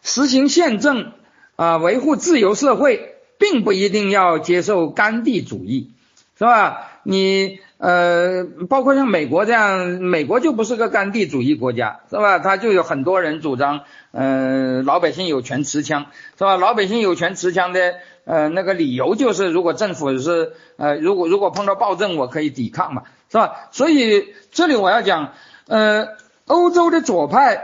[0.01, 1.11] 实行宪政。
[1.57, 5.91] 啊，维护自由社会，并不一定要接受甘地主义，
[6.37, 6.91] 是吧？
[7.03, 12.39] 你呃，包括像美国这样，美国就不是个甘地主义国家，是吧？
[12.39, 13.81] 他就有很多人主张，
[14.11, 16.07] 呃，老百姓有权持枪，
[16.37, 16.57] 是吧？
[16.57, 23.67] 老百姓有权持枪的，呃，那个理由就是，如果政府是，呃，如果如果碰到暴政，我可以抵抗嘛，是吧？
[23.71, 25.33] 所以这里我要讲，
[25.67, 26.07] 呃，
[26.45, 27.61] 欧洲的左派，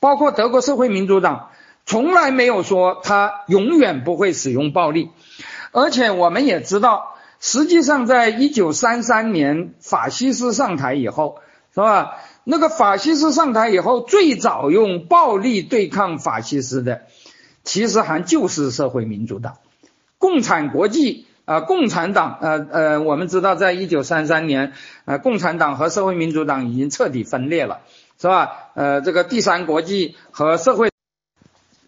[0.00, 1.50] 包括德国社会民主党。
[1.84, 5.10] 从来没有说他永远不会使用暴力，
[5.72, 11.40] 而且我们也知道，实际上在一九三三年法西斯上台以后，
[11.74, 12.18] 是吧？
[12.44, 17.02] 那个法西斯上台以后，最早用暴力对抗法西斯的，
[17.64, 19.58] 其实还就是社会民主党、
[20.18, 24.72] 共产国际啊，共产党呃呃，我们知道，在一九三三年，
[25.04, 27.80] 呃，共产党和社会民主党已经彻底分裂了，
[28.20, 28.70] 是吧？
[28.74, 30.91] 呃，这个第三国际和社会。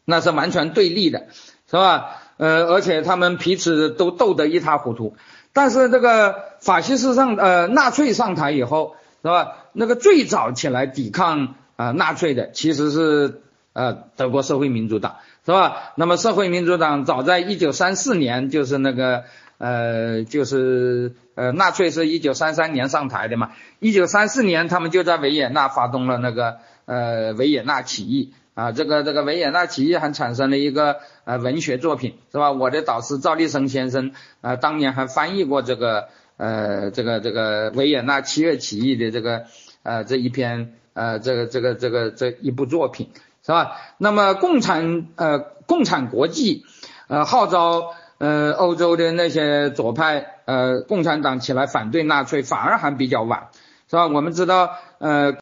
[0.05, 1.27] 那是完全对立的，
[1.71, 2.17] 是吧？
[2.37, 5.17] 呃，而且他们彼此都斗得一塌糊涂。
[5.53, 9.53] 但是这个法西斯上，呃，纳粹上台以后，是吧？
[9.73, 13.41] 那个最早起来抵抗啊纳粹的，其实是
[13.73, 15.17] 呃德国社会民主党，
[15.47, 15.93] 是吧？
[15.95, 19.23] 那么社会民主党早在一九三四年，就是那个
[19.59, 26.57] 呃，就是呃纳粹是一九三三年上台的嘛，一九三四年他们就在维也纳发动了那个
[26.87, 28.35] 呃维也纳起义。
[28.55, 32.53] 啊，这个这个维也纳起义还产生了一个呃文学作品，是吧？
[32.53, 39.47] 我的导师赵立生先生啊，当年还翻译过这个呃这个这个维也纳七月起义的这个
[39.83, 43.11] 呃这一篇呃这个这个这个这一部作品，
[43.45, 43.77] 是吧？
[43.99, 46.65] 那么共产呃共产国际
[47.09, 53.49] 呃号召呃，欧洲的那些左派呃共产党起来反对纳粹，反而还比较晚，
[53.91, 54.07] 是吧？
[54.07, 55.35] 我们知道，呃，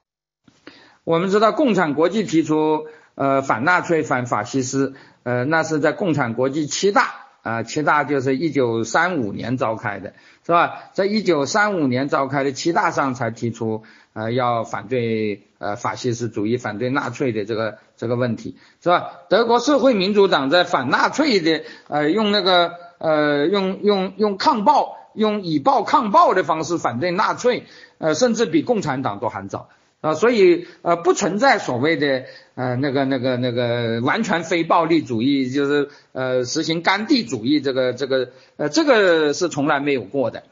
[1.05, 10.15] 我们知道共产国际提出呃反纳粹、反法西斯，呃，那是在共产国际七大啊，七大就是一九三五年召开的，
[10.47, 10.85] 是吧？
[10.93, 13.83] 在一九三五年召开的七大上才提出
[14.13, 17.79] 呃要反对呃法西斯主义、反对纳粹的这个。
[17.95, 19.13] 这个问题是吧？
[19.29, 27.65] 德国社会民主党在反纳粹的，呃，用那个，呃，用用用抗暴，用以暴抗暴的方式反对纳粹，
[27.99, 29.69] 呃，甚至比共产党都还早
[30.03, 32.25] 啊，所以呃，不存在所谓的
[32.55, 40.43] 呃那个那个那个完全非暴力主义，就是呃实行甘地主义这个这个呃这个是从来没有过的，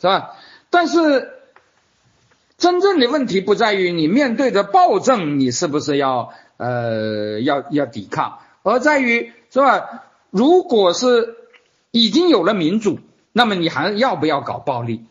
[0.00, 0.30] 是吧？
[0.70, 1.28] 但是
[2.56, 6.32] 真正的问题不在于你面对着暴政，你是不是要？
[6.62, 10.04] 呃，要要抵抗，而在于是吧？
[10.28, 11.34] 如果是
[11.90, 12.98] 已经有了民主，
[13.32, 15.06] 那么你还要不要搞暴力？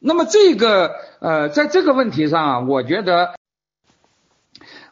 [0.00, 3.34] 那么这个呃，在这个问题上啊，我觉得，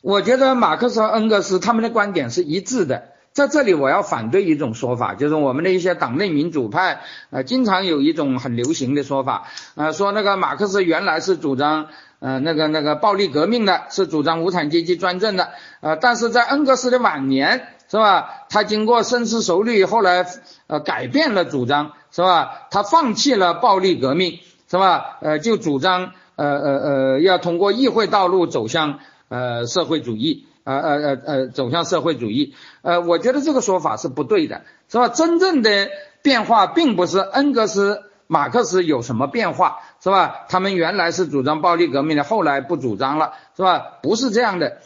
[0.03, 3.13] 我觉得马克思和恩格斯他们的观点是一致的。
[3.33, 11.89] 在这里，我要反对一种说法，就是我们的一些党内民主派呃，经常有一种很流行的说法，呃，说那个马克思原来是主张。
[12.21, 18.45] 呃，那个那个暴力革命的是主张无产阶级专政的，呃，但是在恩格斯的晚年，是吧？
[18.51, 20.27] 他经过深思熟虑，后来
[20.67, 22.67] 呃改变了主张，是吧？
[22.73, 24.41] 他放弃了暴力革命，
[24.71, 25.19] 是吧？
[25.21, 35.09] 呃，就主张呃呃呃要通过议会道路走向呃社会主义，呃呃呃呃走向社会主义，呃，我觉得这个说法是不对的，是吧？
[35.09, 35.89] 真正的
[36.23, 38.05] 变化并不是恩格斯。
[38.31, 40.45] 马克思有什么变化，是吧？
[40.51, 43.79] 他们原来是主张暴力革命的，后来不主张了，是吧？
[44.03, 44.83] 不是这样的，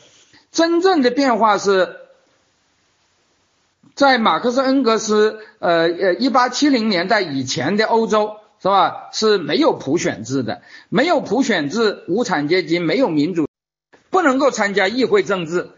[0.53, 1.97] 真正的变化是
[3.97, 9.09] 在马克思、恩格斯，呃呃，一八七零年代以前的欧洲，是吧？
[9.13, 13.49] 是没有普选制的，没有普选制，无产阶级没有民主，
[14.11, 15.71] 不能够参加议会政治，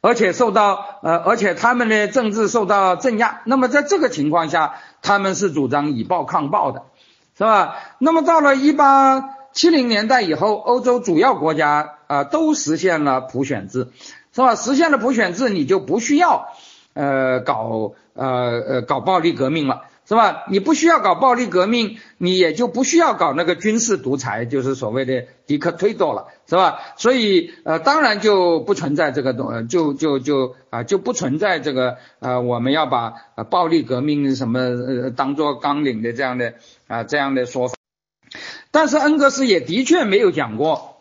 [0.00, 3.42] 而且受到呃，而且他们的政治受到镇压。
[3.44, 6.84] 那么在这个情况下，他们是主张以暴抗暴的。
[7.36, 7.74] 是吧？
[7.98, 13.88] 那么到了一八七零年代以后，欧洲主要国家啊都实现了普选制，
[14.32, 14.54] 是吧？
[14.54, 16.46] 实现了普选制，你就不需要
[16.92, 18.24] 呃搞呃
[18.68, 19.82] 呃搞暴力革命了。
[20.06, 20.44] 是吧？
[20.50, 26.78] 你不需要搞暴力革命，你也就不需要搞那个军事独裁，就是所谓的迪克推多了，是吧？
[26.96, 33.14] 所以呃，当然就不存在这个东，就就就啊，就不存在这个呃，我们要把
[33.48, 36.52] 暴力革命什么呃当做纲领的这样的
[36.86, 37.74] 啊这样的说法。
[38.70, 41.00] 但是恩格斯也的确没有讲过，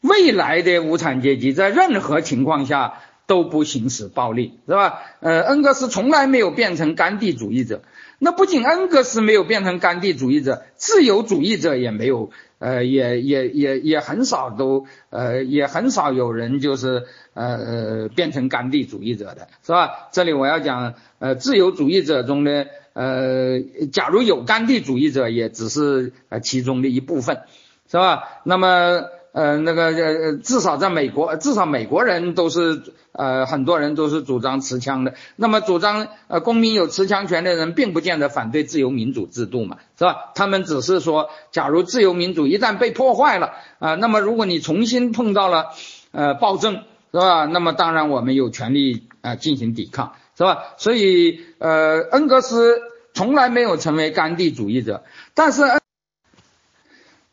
[0.00, 3.00] 未来的无产阶级在任何情况下。
[3.28, 5.02] 都不行使暴力，是吧？
[5.20, 7.82] 呃，恩格斯从来没有变成甘地主义者。
[8.18, 20.08] 那不仅恩格斯没有变成甘地主义者，自由主义者也没有，呃，也也也也很少都，呃，也很少有人就是呃呃变成甘地主义者的，是吧？
[20.10, 23.60] 这里我要讲，呃，自由主义者中的，呃，
[23.92, 27.42] 假如有甘地主义者，也只是呃其中的一部分，
[27.90, 28.40] 是吧？
[28.44, 29.04] 那么。
[29.32, 32.82] 呃，那个呃，至少在美国，至少美国人都是
[33.12, 35.14] 呃，很多人都是主张持枪的。
[35.36, 40.32] 那么主张呃公民有持枪权的人，并不见得反对自由民主制度嘛，是吧？
[40.34, 45.66] 他们只是说，假如自由民主一旦被破坏了啊，那么如果你重新碰到了
[46.10, 46.82] 呃暴政，
[47.12, 47.44] 是吧？
[47.44, 50.74] 那么当然我们有权利啊进行抵抗，是吧？
[50.78, 52.80] 所以呃，恩格斯
[53.14, 55.62] 从来没有成为甘地主义者，但是。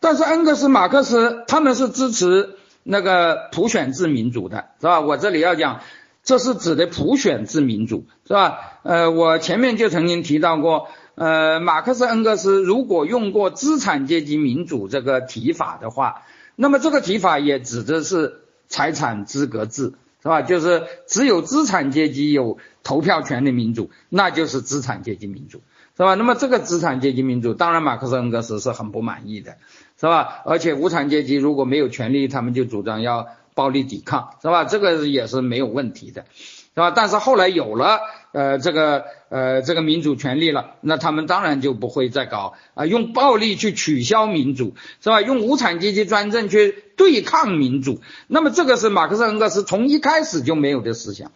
[0.05, 4.99] 但是恩格斯、马克思他们是支持那个普选制民主的，是吧？
[4.99, 5.81] 我这里要讲，
[6.23, 8.59] 这是指的普选制民主，是吧？
[8.83, 16.21] 呃，我前面就曾经提到过，呃，马克思、恩格斯如果用过资产阶级民主这个提法的话，
[16.55, 20.43] 那么这个提法也指的是财产资格制，是吧？
[20.43, 25.61] 就是只有资产阶级有投票权的民主，那就是资产阶级民主，
[25.97, 26.13] 是吧？
[26.13, 29.57] 那么这个资产阶级民主，当然马克思、恩格斯是很不满意的。
[29.99, 30.41] 是吧？
[30.45, 34.65] 而且无产阶级如果没有权利，他们就主张要暴力抵抗，是吧？
[34.65, 36.91] 这个也是没有问题的，是吧？
[36.91, 38.01] 但是后来有了
[38.33, 45.21] 呃这个呃这个民主权利了，那他们当然就不会再搞啊用暴力去取消民主，是吧？
[45.21, 51.31] 用无产阶级专政去对抗民主，那么这个是马克思恩格斯从一开始就没有的思想，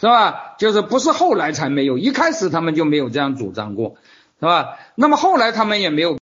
[0.00, 0.54] 是吧？
[0.58, 3.96] 就是不是后来才没有，一开始他们就没有这样主张过，
[4.38, 4.78] 是吧？
[4.94, 6.21] 那么后来他们也没有。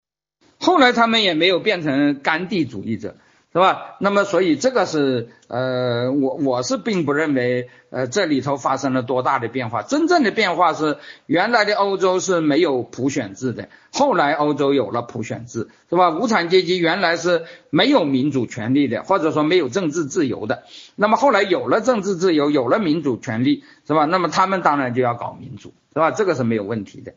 [0.61, 3.15] 后来他们也没有变成甘地主义者，
[3.53, 3.97] 是吧？
[4.01, 9.83] 那么所以这个是呃，我我是并不认为呃这里头发生了多大的变化。
[9.83, 16.11] 真正的变化是原来的欧洲是没有普选制的，后来欧洲有了普选制，是吧？
[16.11, 20.65] 无产阶级原来是没有民主权利的，或者说没有政治自由的。
[20.97, 24.05] 那么后来有了政治自由，有了民主权利，是吧？
[24.05, 26.11] 那么他们当然就要搞民主，是吧？
[26.11, 27.15] 这个是没有问题的。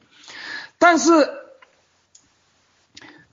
[0.77, 1.40] 但是。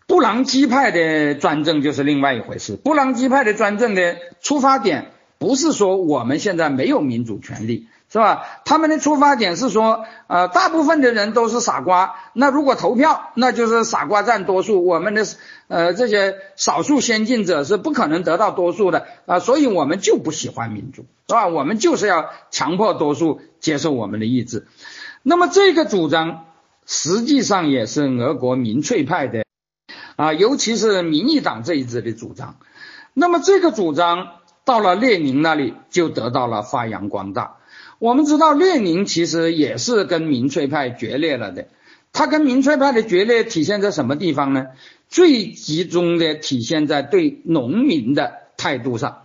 [0.08, 2.76] 布朗基派的专政就是另外一回事。
[2.76, 8.42] 布朗基派的专政的出发点不是说我们现在没有民主权利，是吧？
[8.64, 15.26] 他们的出发点是说，呃，大部分的人都是傻瓜，那如果投票，那就是傻瓜占多数，我们的
[15.68, 21.48] 呃这些少数先进者是不可能得到多数的啊，所以我们就不喜欢民主，是吧？
[21.48, 24.66] 我们就是要强迫多数接受我们的意志。
[25.22, 26.46] 那么这个主张
[26.86, 29.44] 实际上也是俄国民粹派的。
[30.18, 32.56] 啊，尤其是民意党这一支的主张，
[33.14, 34.30] 那么这个主张
[34.64, 37.58] 到了列宁那里就得到了发扬光大。
[38.00, 41.68] 我们知道列宁其实也是跟民粹派决裂了的，
[42.12, 44.66] 他跟民粹派的决裂体现在什么地方呢？
[45.08, 49.22] 最集中的体现在对农民的态度上。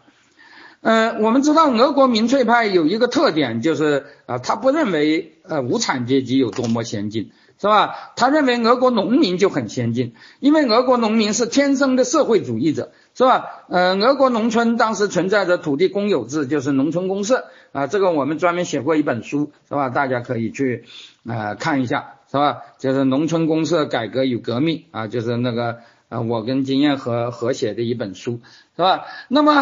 [0.82, 7.32] 呃，我们知道俄国民粹派有一个特点，就是啊，他不认为呃无产阶级有多么先进。
[7.64, 8.12] 是吧？
[8.18, 13.64] 他认为俄国农民就很先进，因为俄国农民是天生的社会主义者，是吧？
[13.70, 19.88] 呃，俄国农村当时存在着土地公有制，就是农村公社啊，这个我们专门写过一本书，是吧？
[19.88, 20.84] 大家可以去
[21.26, 22.64] 呃看一下，是吧？
[22.80, 25.78] 就是农村公社改革与革命啊，就是那个
[26.10, 28.42] 呃我跟金燕和和写的一本书，
[28.76, 29.06] 是吧？
[29.30, 29.54] 那么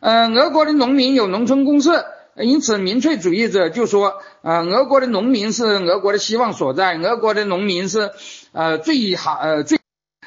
[0.00, 2.04] 呃，俄国的农民有农村公社。
[2.36, 8.10] 因此，民粹主义者就说，啊，俄国的农民是俄国的希望所在，俄国的农民是，
[8.50, 9.78] 呃，最好，呃，最，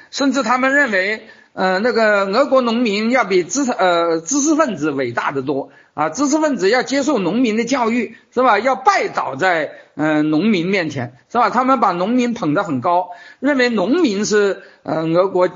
[0.09, 8.57] 甚至他们认为，呃，那个俄国农民要比知，呃，知识分子伟大的多，啊，知识分子要接受农民的教育，是吧？
[8.57, 11.49] 要拜倒在，呃，农民面前，是吧？
[11.49, 13.09] 他们把农民捧得很高，
[13.41, 15.49] 认为农民是，呃，俄国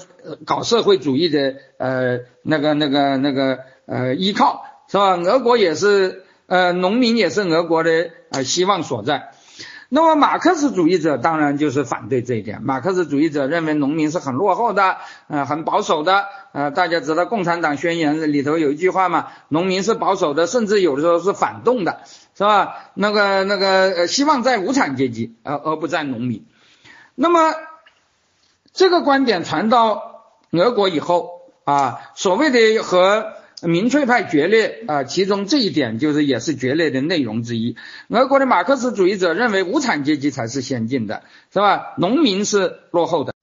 [0.45, 5.15] 搞社会主义的，呃，那个、那个、那个，呃，依靠，是吧？
[5.15, 6.25] 俄国也是。
[6.51, 9.31] 呃，农民也是俄国的呃希望所在。
[9.87, 12.61] 那么马克思主义者当然就是反对这一点。
[12.61, 14.97] 马克思主义者认为农民是很落后的，
[15.29, 16.25] 呃，很保守的。
[16.51, 22.01] 呃，大家知道共产党宣言里头有一句话嘛，农民是保守的，甚至有的时候是反动的，
[22.35, 22.91] 是吧？
[22.95, 26.45] 那个那个呃，希望在无产阶级，而而不在农民。
[27.15, 27.53] 那么
[28.73, 33.39] 这个观点传到俄国以后啊，所谓的和。
[33.63, 37.75] 民粹派决裂啊，其中这一点就是也是决裂的内容之一。
[38.07, 41.21] 俄国的马克思主义者认为无产阶级才是先进的，
[41.53, 41.93] 是吧？
[41.97, 43.35] 农民是落后的。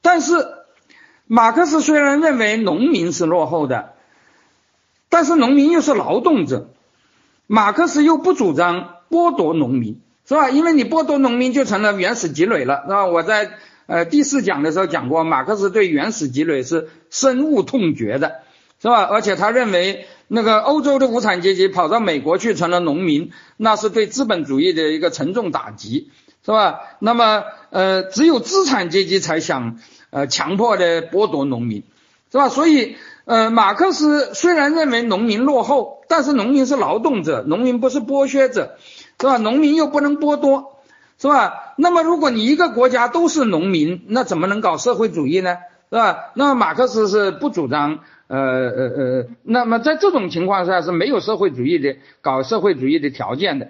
[0.00, 0.32] 但是
[1.26, 3.92] 马克思虽然认为农民是落后的，
[5.10, 6.70] 但是农民又是劳动者，
[7.46, 10.48] 马克思又不主张剥夺农民，是吧？
[10.48, 13.04] 因为你剥夺农民就成了原始积累了，是吧？
[13.04, 18.43] 我在呃第四讲的时候讲过，马克思对原始积累是深恶痛绝的。
[18.84, 19.04] 是吧？
[19.04, 26.10] 而且他认为，那个欧洲的无产阶级跑到美国去成了农民，那是对资本主义的一个沉重打击，
[26.44, 26.80] 是吧？
[26.98, 29.78] 那么，呃，只有资产阶级才想，
[30.10, 31.82] 呃，强迫的剥夺农民，
[32.30, 32.50] 是吧？
[32.50, 38.76] 所以，呃，马克思虽然认为农民落后，但是农民是劳动者，农民不是剥削者，
[39.18, 39.38] 是吧？
[39.38, 40.76] 农民又不能剥夺，
[41.18, 41.72] 是吧？
[41.78, 45.56] 那么，如果你一个国家都是农民，那怎么能搞社会主义呢？
[45.88, 46.32] 是吧？
[46.34, 48.00] 那马克思是不主张。
[48.26, 53.68] 呃呃呃，那么在这种情况下是没有社会主义的搞社会主义的条件的。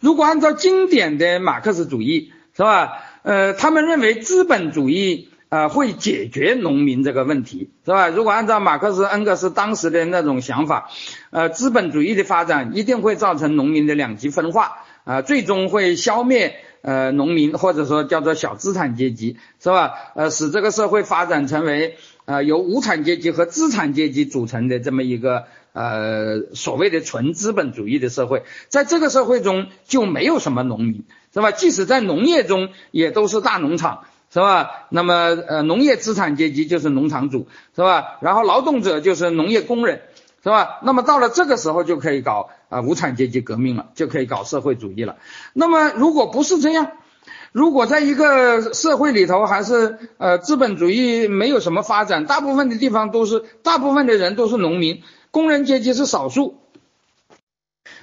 [0.00, 3.02] 如果按照经典的马克思主义，是吧？
[3.22, 8.08] 呃，他们认为资本主义啊会解决农民这个问题，是吧？
[8.08, 10.90] 如果按照马克思、恩格斯当时的那种想法，
[11.30, 19.92] 呃，资本主义的发展一定会造成农民的两极分化啊，最终会消灭呃农民或者说叫做小资产阶级，是吧？
[20.14, 21.96] 呃，使这个社会发展成为。
[22.30, 31.04] 啊，由无产阶级和资产阶级组成的这么一个呃所谓的纯资本主义的社会，在这个社会中就没有什么农民，
[31.34, 31.50] 是吧？
[31.50, 34.86] 即使在农业中也都是大农场，是吧？
[34.90, 35.14] 那么
[35.48, 38.18] 呃农业资产阶级就是农场主，是吧？
[38.20, 40.02] 然后劳动者就是农业工人，
[40.44, 40.78] 是吧？
[40.84, 45.16] 那么到了这个时候就可以搞啊无产阶级革命了，就可以搞社会主义了。
[45.52, 46.92] 那么如果不是这样，
[47.52, 56.58] 如果在一个社会里头，还是呃资本主义没有什么发展，大部分的地方都是大部分的人都是农民，工人阶级是少数，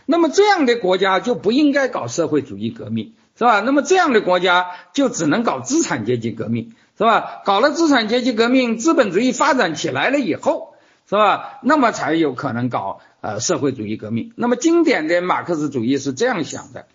[0.05, 3.61] 那么这样的国家就不应该搞社会主义革命，是吧？
[3.61, 7.41] 那么这样的国家就只能搞资产阶级革命，是吧？
[7.45, 10.73] 搞了资产阶级革命，资本主义发展起来了以后，
[11.09, 11.59] 是吧？
[11.63, 14.33] 那么才有可能搞呃社会主义革命。
[14.35, 16.85] 那么经典的马克思主义是这样想的，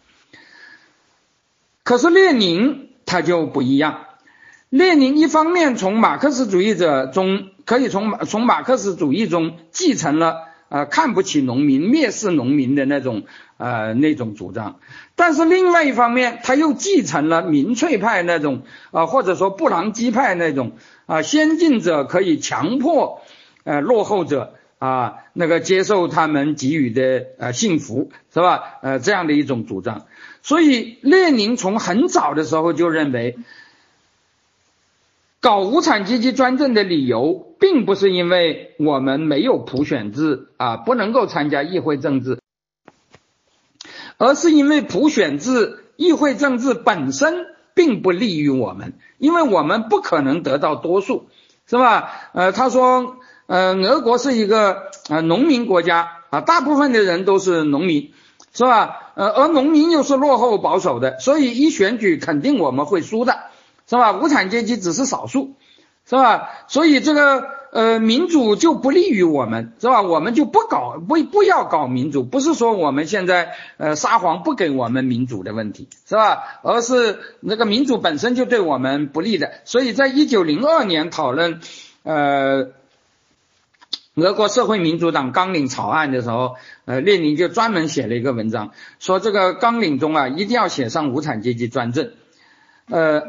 [1.85, 4.01] 可是列宁他就不一样。
[4.69, 13.25] 列宁一方面从马克思主义者中可以从从马克思主义中继承了呃看不起农民、蔑视农民的那种
[13.59, 14.81] 呃那种主张。
[15.15, 20.73] 但是另外一方面，他又继承了民粹派那种啊，或者说布朗基派那种
[21.05, 23.21] 啊，先进者可以强迫
[23.65, 28.79] 呃落后者啊那个接受他们给予的呃幸福，是吧？
[28.83, 30.07] 呃这样的一种主张。
[30.43, 33.39] 所以列宁从很早的时候就认为，
[35.41, 42.41] 搞无产阶级专政的理由，并不是因为我们没有普选制啊，不能够参加议会政治。
[44.19, 51.29] 而是因为普选制、议会政治本身并不利于我们，因为我们不可能得到多数，
[51.67, 52.11] 是吧？
[52.33, 53.19] 呃，他说，
[53.53, 58.15] 呃，俄国是一个呃农民国家啊，大部分的人都是农民，
[58.55, 59.13] 是吧？
[59.15, 63.41] 呃，而农民又是落后保守的，所以一选举肯定我们会输的，
[63.87, 64.13] 是吧？
[64.13, 65.57] 无产阶级只是少数，
[66.09, 66.49] 是吧？
[66.67, 67.61] 所以这个。
[67.73, 70.03] 呃，民主就不利于我们，是吧？
[70.03, 76.61] 我们就不搞，不不要搞民主，不是说我们现在呃撒谎不给我们民主的问题，是吧？
[76.63, 79.53] 而是那个民主本身就对我们不利的。
[79.65, 81.61] 所以在一九零二年讨论
[82.03, 82.73] 呃
[84.15, 92.13] 俄国社会民主党纲领草案的时候，呃，列宁就专门写了一个文章，说这个纲领中啊一定要写上无产阶级专政。
[92.89, 93.23] 呃，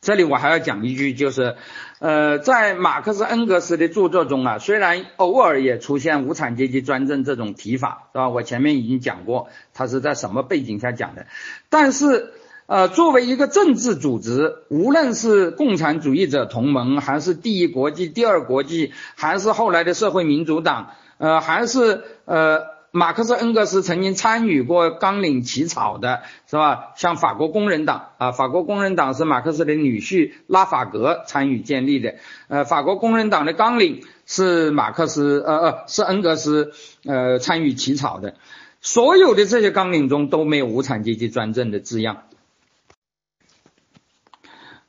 [0.00, 1.56] 这里我还要讲一句，就是。
[1.98, 8.30] 呃，在马克思恩格斯的著作中啊，虽然偶尔也出现无产阶级专政这种提法，是吧？
[8.30, 11.26] 我前面已经讲过，他是在什么背景下讲的。
[11.68, 12.32] 但是，
[12.70, 22.78] 呃，作为一个政治组织，无论是共产主义者同盟，还是第一国际、第二国际，还是后来的社会民主党，呃，还是呃。
[22.92, 26.88] 马克思恩格斯曾经参与过纲领起草的，是吧？
[26.96, 32.16] 像法国工人党啊，法国工人党是马克思的女婿拉法格参与建立的。
[32.48, 36.72] 呃，法国工人党的纲领是马克思，呃呃，是恩格斯
[37.04, 38.34] 呃参与起草的。
[38.80, 42.24] 所有的这些纲领中都没有无产阶级专政的字样。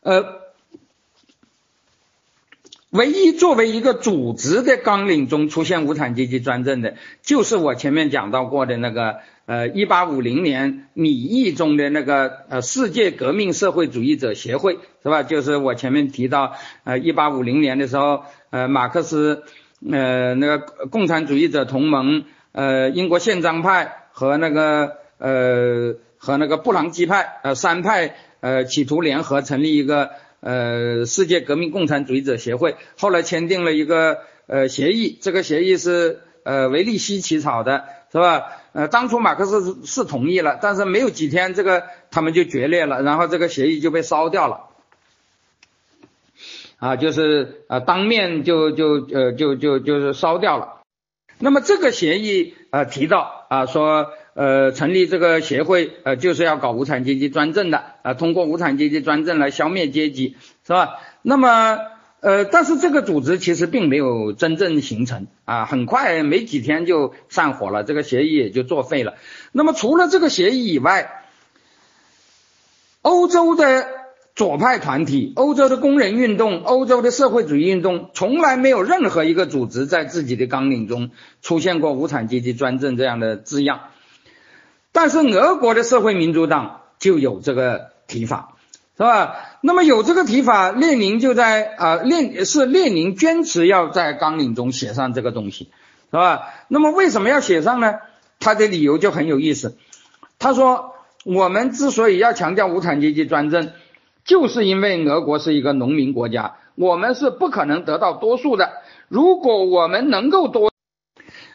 [0.01, 0.41] 呃。
[2.91, 15.23] 唯一作为一个组织的纲领中出现无产阶级专政的，就是我前面讲到过的那个，呃，一八五零年米议中的那个，呃，世界革命社会主义者协会，是吧？
[15.23, 19.45] 就是我前面提到，呃，一八五零年的时候，呃，马克思，
[19.89, 30.11] 呃，那个共产主义者同盟，呃，英国宪章派和那个，呃，和那个布朗基派，呃，三派，呃，企图联合成立一个。
[30.43, 38.47] 呃，世界革命共产主义者协会后来签订了一个呃协议，这个协议是呃维利希起草的，是吧？
[38.73, 44.69] 呃，当初马克思是同意了，但是没有几天，这个他们就决裂了，然后这个协议就被烧掉了，
[46.79, 50.81] 啊，就是呃当面就就呃就就就是烧掉了。
[51.37, 54.11] 那么这个协议呃提到啊说。
[54.33, 60.99] 呃，成立这个协会，呃，就是要搞无产阶级专政的，啊，通过无产阶级专政来消灭阶级，是吧？
[61.21, 61.79] 那么，
[62.21, 69.15] 呃，但是这个组织其实并没有真正形成，啊，很快没几天就散伙了，这个协议也就作废了。
[69.51, 71.23] 那么除了这个协议以外，
[73.01, 73.85] 欧洲的
[74.33, 83.81] 左派团体、欧洲的工人运动、欧洲的社会主义运动，从来没有任何一个组织在自己的纲领中出现过无产阶级专政这样的字样。
[84.93, 88.57] 但是俄国的社会民主党就有这个提法，
[88.97, 89.35] 是吧？
[89.61, 95.71] 那么有这个提法，列宁就在啊列是列宁坚持要在纲领中写上这个东西，
[96.11, 96.49] 是吧？
[96.67, 97.99] 那么为什么要写上呢？
[98.39, 99.77] 他的理由就很有意思。
[100.39, 103.71] 他说，我们之所以要强调无产阶级专政，
[104.25, 108.73] 就是因为俄国是一个农民国家，我们是不可能得到多数的。
[109.07, 110.73] 如果我们能够多，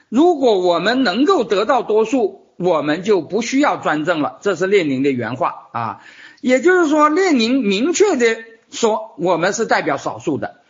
[0.08, 2.45] 如果我们能够得到多数。
[2.56, 6.00] 我们就不需要专政了，这是列宁的原话啊。
[6.40, 8.36] 也就是说，列宁明确的
[8.70, 10.60] 说，我们是代表少数的，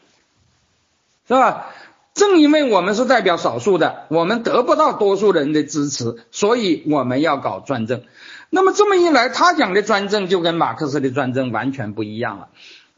[1.29, 1.67] 是吧？
[2.15, 8.03] 正因为我们是代表少数的，我们得不到多数人的支持，所以我们要搞专政。
[8.49, 12.49] 那么这么一来，他讲的专政就跟马克思的专政完全不一样了，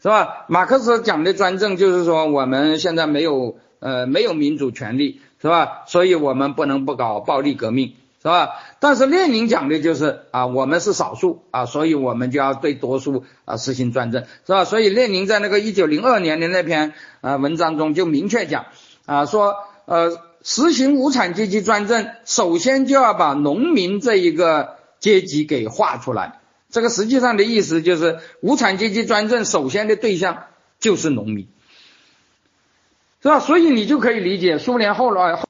[0.01, 0.45] 是吧？
[0.47, 5.83] 马克思讲的专政就是说，我们现在没有呃没有民主权利，是吧？
[5.87, 7.95] 所以我们不能不搞暴力革命。
[8.21, 8.51] 是吧？
[8.81, 14.65] 但是列宁讲的就是啊，我们是少数啊，所以我们就要对多数啊实行专政，是吧？
[14.65, 18.67] 所以列宁在那个一九零二年的那篇啊文章中就明确讲
[19.07, 19.55] 啊，说
[19.85, 26.41] 呃实行无产阶级专政，首先就要把农民这一个阶级给划出来。
[26.71, 30.45] 这个实际上的意思就是，无产阶级专政首先的对象
[30.81, 31.49] 就是农民，
[33.23, 33.41] 是吧？
[33.41, 35.48] 所以你就可以理解苏联后来。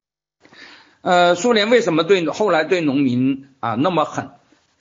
[1.01, 4.31] 呃，苏联为什么对后来对农民啊那么狠，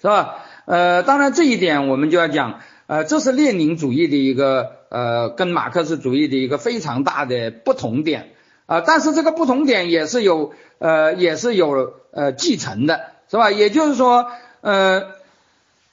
[0.01, 0.35] 是吧？
[0.65, 8.31] 呃，当然这一点我们就要讲，呃，这是列宁主义的一个呃跟马克思主义的一个非常大的不同点
[8.65, 13.51] 啊，但是这个不同点也是有呃也是有呃继承的，是吧？
[13.51, 14.27] 也就是说，
[14.61, 15.03] 呃，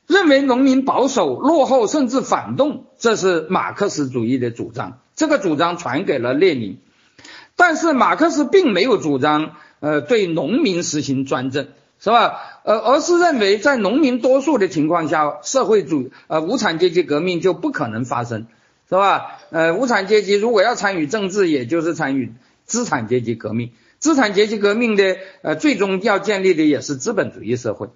[0.07, 6.79] 认为农民保守、落后甚至反动，这是马克思主义的主张，这个主张传给了列宁，
[7.57, 9.53] 但是马克思并没有主张。
[9.85, 11.69] 呃，对农民实行专政，
[12.01, 12.41] 是吧？
[12.65, 18.47] 呃，而是认为在农民多数的情况下，社会主呃无产阶级革命就不可能发生，
[18.89, 19.41] 是吧？
[19.51, 22.33] 呃，无产阶级如果要参与政治，也就是参与
[22.65, 23.73] 资产阶级革命。
[23.99, 27.89] 资产阶级革命的呃最终要建立的也是资本主义社会，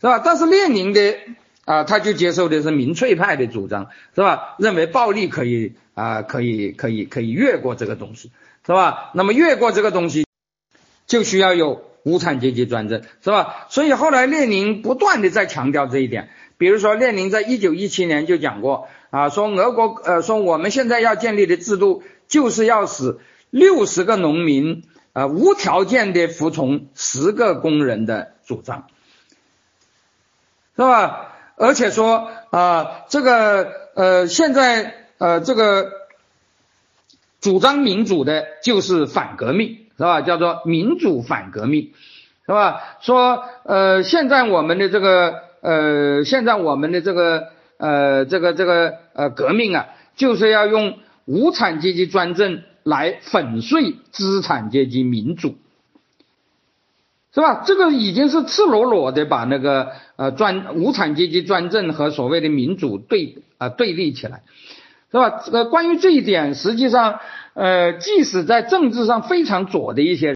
[0.00, 0.20] 是吧？
[0.20, 1.16] 但是列宁的
[1.64, 4.54] 啊，他就接受的是民粹派的主张，是吧？
[4.58, 8.30] 认为暴力可以啊，可以可以可以越过这个东西，
[8.64, 9.10] 是吧？
[9.14, 10.24] 那么越过这个东西。
[11.06, 13.66] 就需要有无产阶级专政，是吧？
[13.68, 16.30] 所以后来列宁不断的在强调这一点。
[16.58, 23.18] 比如说，列宁在一九一七年就讲过啊，说俄国呃说我们现在要建立的制度，就是要使
[23.50, 28.86] 六十个农民啊无条件的服从十个工人的主张，
[30.76, 31.34] 是吧？
[31.56, 35.90] 而且说啊，这个呃现在呃这个
[37.40, 39.81] 主张民主的就是反革命。
[39.96, 40.20] 是吧？
[40.22, 41.92] 叫做民主反革命，
[42.46, 42.80] 是吧？
[43.00, 49.86] 说呃，现在我们的这个呃，现在我们的这个呃，这个这个呃革命啊，
[50.16, 55.56] 就是要用无产阶级专政来粉碎资产阶级民主，
[57.34, 57.62] 是吧？
[57.64, 64.42] 这个已经是赤裸裸的把那个呃专无产阶级专政和所谓的民主对啊对立起来，
[65.10, 65.44] 是吧？
[65.52, 67.20] 呃，关于这一点，实际上。
[67.54, 70.34] 呃，即使在政治上非常左的一些，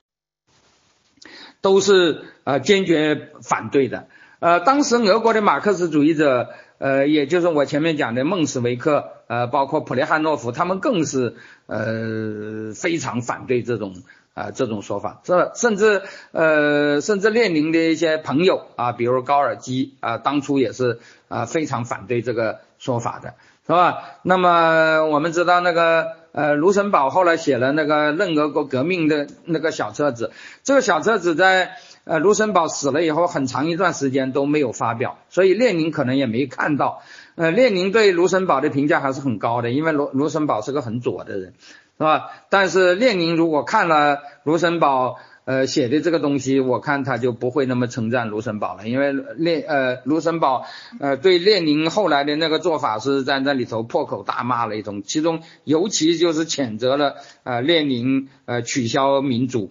[1.63, 4.09] 都是呃坚决反对的。
[4.39, 13.95] 呃，当时俄国的马克思主义者，呃，也就是我前面讲的孟什维克，呃，包括普列汉诺夫，他们更是呃非常反对这种
[14.35, 15.23] 啊这种说法。
[15.25, 16.03] 这甚至
[16.33, 23.33] 呃甚至列宁的一些朋友啊，比如高尔基啊，当初也是啊非常反对这个说法的，
[23.67, 24.19] 是吧？
[24.23, 26.26] 那么我们知道那个。
[26.37, 30.33] 呃，卢森堡后来写了那个《任俄国革命》的那个小册子，
[30.65, 37.01] 这个小册子在呃卢森堡死了以后很长一段时间都没有发表，所以列宁可能也没看到。
[37.37, 41.55] 呃，列宁对卢森堡的评价还是很高的，因为卢卢森堡是个很左的人，
[41.97, 42.31] 是吧？
[42.51, 45.17] 但是列宁如果看了卢森堡。
[45.47, 50.67] 呃，写的这个东西，我看他就不会那么称赞卢森堡了，因为列呃卢森堡
[50.99, 57.15] 呃对列宁后来的那个做法是在那里头破口大骂了一通，其中尤其就是谴责了
[57.45, 59.71] 呃列宁呃取消民主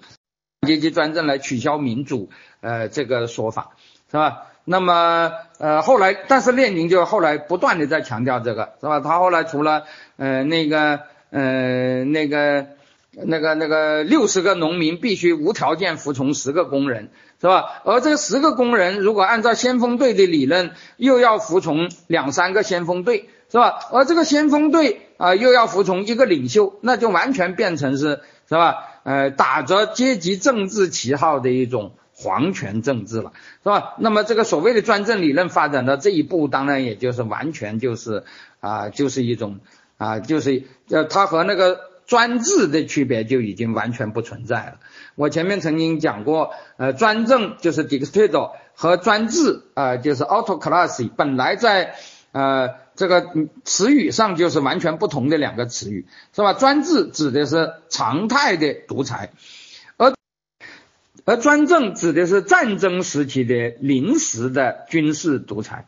[0.66, 2.30] 阶级专政来取消民主
[2.62, 3.72] 呃这个说法
[4.10, 4.44] 是吧？
[4.64, 9.02] 那么呃后来，但是列宁就后来不断的在强调这个是吧？
[9.02, 9.84] 他后来除了
[10.16, 12.68] 呃那个呃那个。
[13.24, 17.10] 那个那个六十个农民必须无条件服从十个工人，
[17.40, 17.82] 是吧？
[17.86, 23.80] 而这十个工人如果按照先锋队的理论，又要服从两三个先锋队，是吧？
[23.92, 28.20] 而这个先锋队啊，又要服从一个领袖，那就完全变成是，
[28.50, 28.76] 是吧？
[29.04, 33.32] 呃，打着阶级政治旗号的一种皇权政治了，
[33.64, 33.96] 是吧？
[33.98, 38.24] 那么这个所谓的专政理论发展到这一步，当然也就是完全就是
[38.60, 39.60] 啊，就是一种
[39.98, 41.95] 啊，就是呃，他和那个。
[42.08, 44.80] 专制的区别就已经完全不存在了。
[45.16, 51.96] 我前面曾经讲过，呃，专政就是 dictator 和专制啊就是 autocracy，本来在
[52.32, 53.32] 呃这个
[53.64, 56.06] 词语上就是完全不同的两个词语，
[56.36, 56.54] 是吧？
[56.54, 59.32] 专制指的是常态的独裁，
[59.98, 60.14] 而
[61.24, 65.86] 而专政指的是战争时期的临时的军事独裁，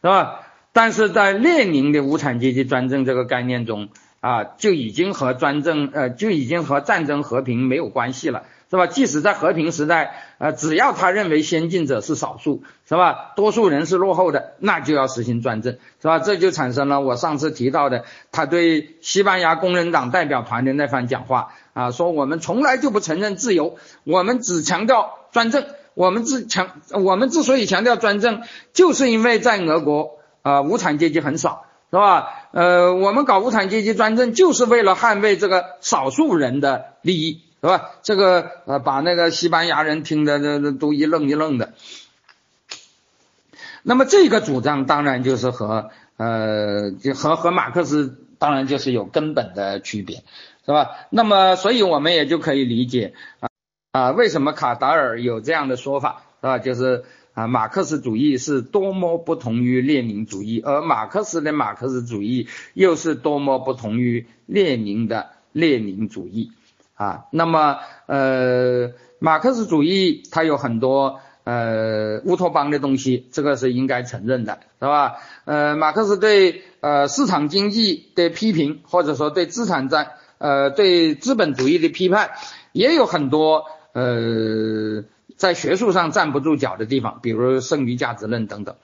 [0.00, 0.46] 是吧？
[0.72, 3.90] 但是在列宁的无产阶级专政这个概念中。
[4.22, 8.86] 啊，就已经和专政，呃，就已经和战争和平没有关系了，是吧？
[8.86, 13.32] 即使在和平时代，呃，只要他认为先进者是少数，是吧？
[13.34, 16.20] 多数人是落后的，那就要实行专政，是吧？
[16.20, 28.42] 这就产生了我上次提到的，他对西班牙工人党代表团的那番讲话，啊，说我们从来就不承认自由，我们只强调专政，我们之强，我们之所以强调专政，
[28.72, 32.41] 就是因为在俄国啊，无产阶级很少，是吧？
[32.52, 37.90] 呃，我们搞无产阶级专政，就是为了捍卫这个少数人的利益，是吧？
[38.02, 41.72] 这个呃，把那个西班牙人听的那那都一愣一愣的。
[43.82, 50.22] 那么这个主张当然就是和呃，就和和马克思当然就是有根本的区别，
[50.64, 50.90] 是吧？
[51.10, 53.48] 那么所以我们也就可以理解啊
[53.92, 56.58] 啊，为什么卡达尔有这样的说法，是吧？
[56.58, 57.04] 就是
[57.34, 66.52] 啊，马克思主义是多么不同于列宁主义，而马克思的马克思主义又是多么不同于列宁的列宁主义
[66.94, 67.24] 啊。
[67.30, 71.20] 那么呃，马克思主义它有很多。
[71.44, 75.16] 呃，乌托邦的东西，这个是应该承认的，是吧？
[75.44, 82.30] 呃，马克思对呃市场经济的批评，或者说对资产战呃对资本主义的批判，
[82.70, 85.02] 也有很多呃
[85.42, 88.76] 在学术上站不住脚的地方，比如剩余价值论等等。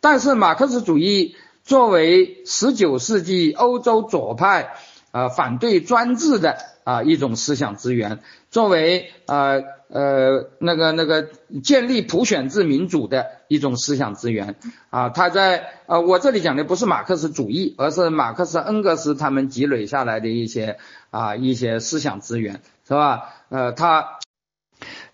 [0.00, 4.70] 但是马克思主义作为十九世纪欧洲左派
[5.10, 8.20] 啊反对专制的啊一种思想资源，
[8.50, 9.60] 作为啊。
[9.90, 11.30] 呃，那个那个
[11.62, 14.56] 建立普选制民主的一种思想资源
[14.90, 20.76] 啊，他在呃，我这里讲的不是马克思主义，而是马克思、恩格斯他们积累下来的一些
[21.08, 23.30] 啊一些思想资源，是吧？
[23.48, 24.18] 呃，他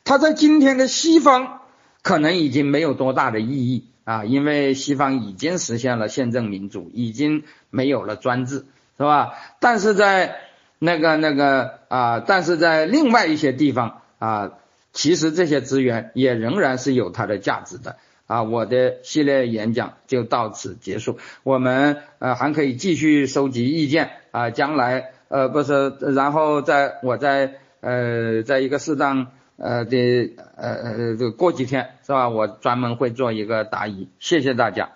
[0.05, 1.63] 他在今天的西方
[2.03, 8.67] 可能已经没有多大的意义啊，因为西方已经实现了宪政民主，已经没有了专制，
[8.97, 9.33] 是吧？
[9.61, 10.37] 但是在
[10.79, 14.53] 那个那个啊，但是在另外一些地方啊。
[14.97, 17.97] 其实这些资源也仍然是有它的价值的
[18.29, 18.45] 啊！
[18.45, 29.97] 我的系列演讲就到此结束，我们呃还可以继续收集意见啊，将来呃不是，然后在我在呃在一个适当呃的
[30.57, 32.29] 呃呃这过几天是吧？
[32.29, 34.91] 我专门会做一个答疑，谢谢大家。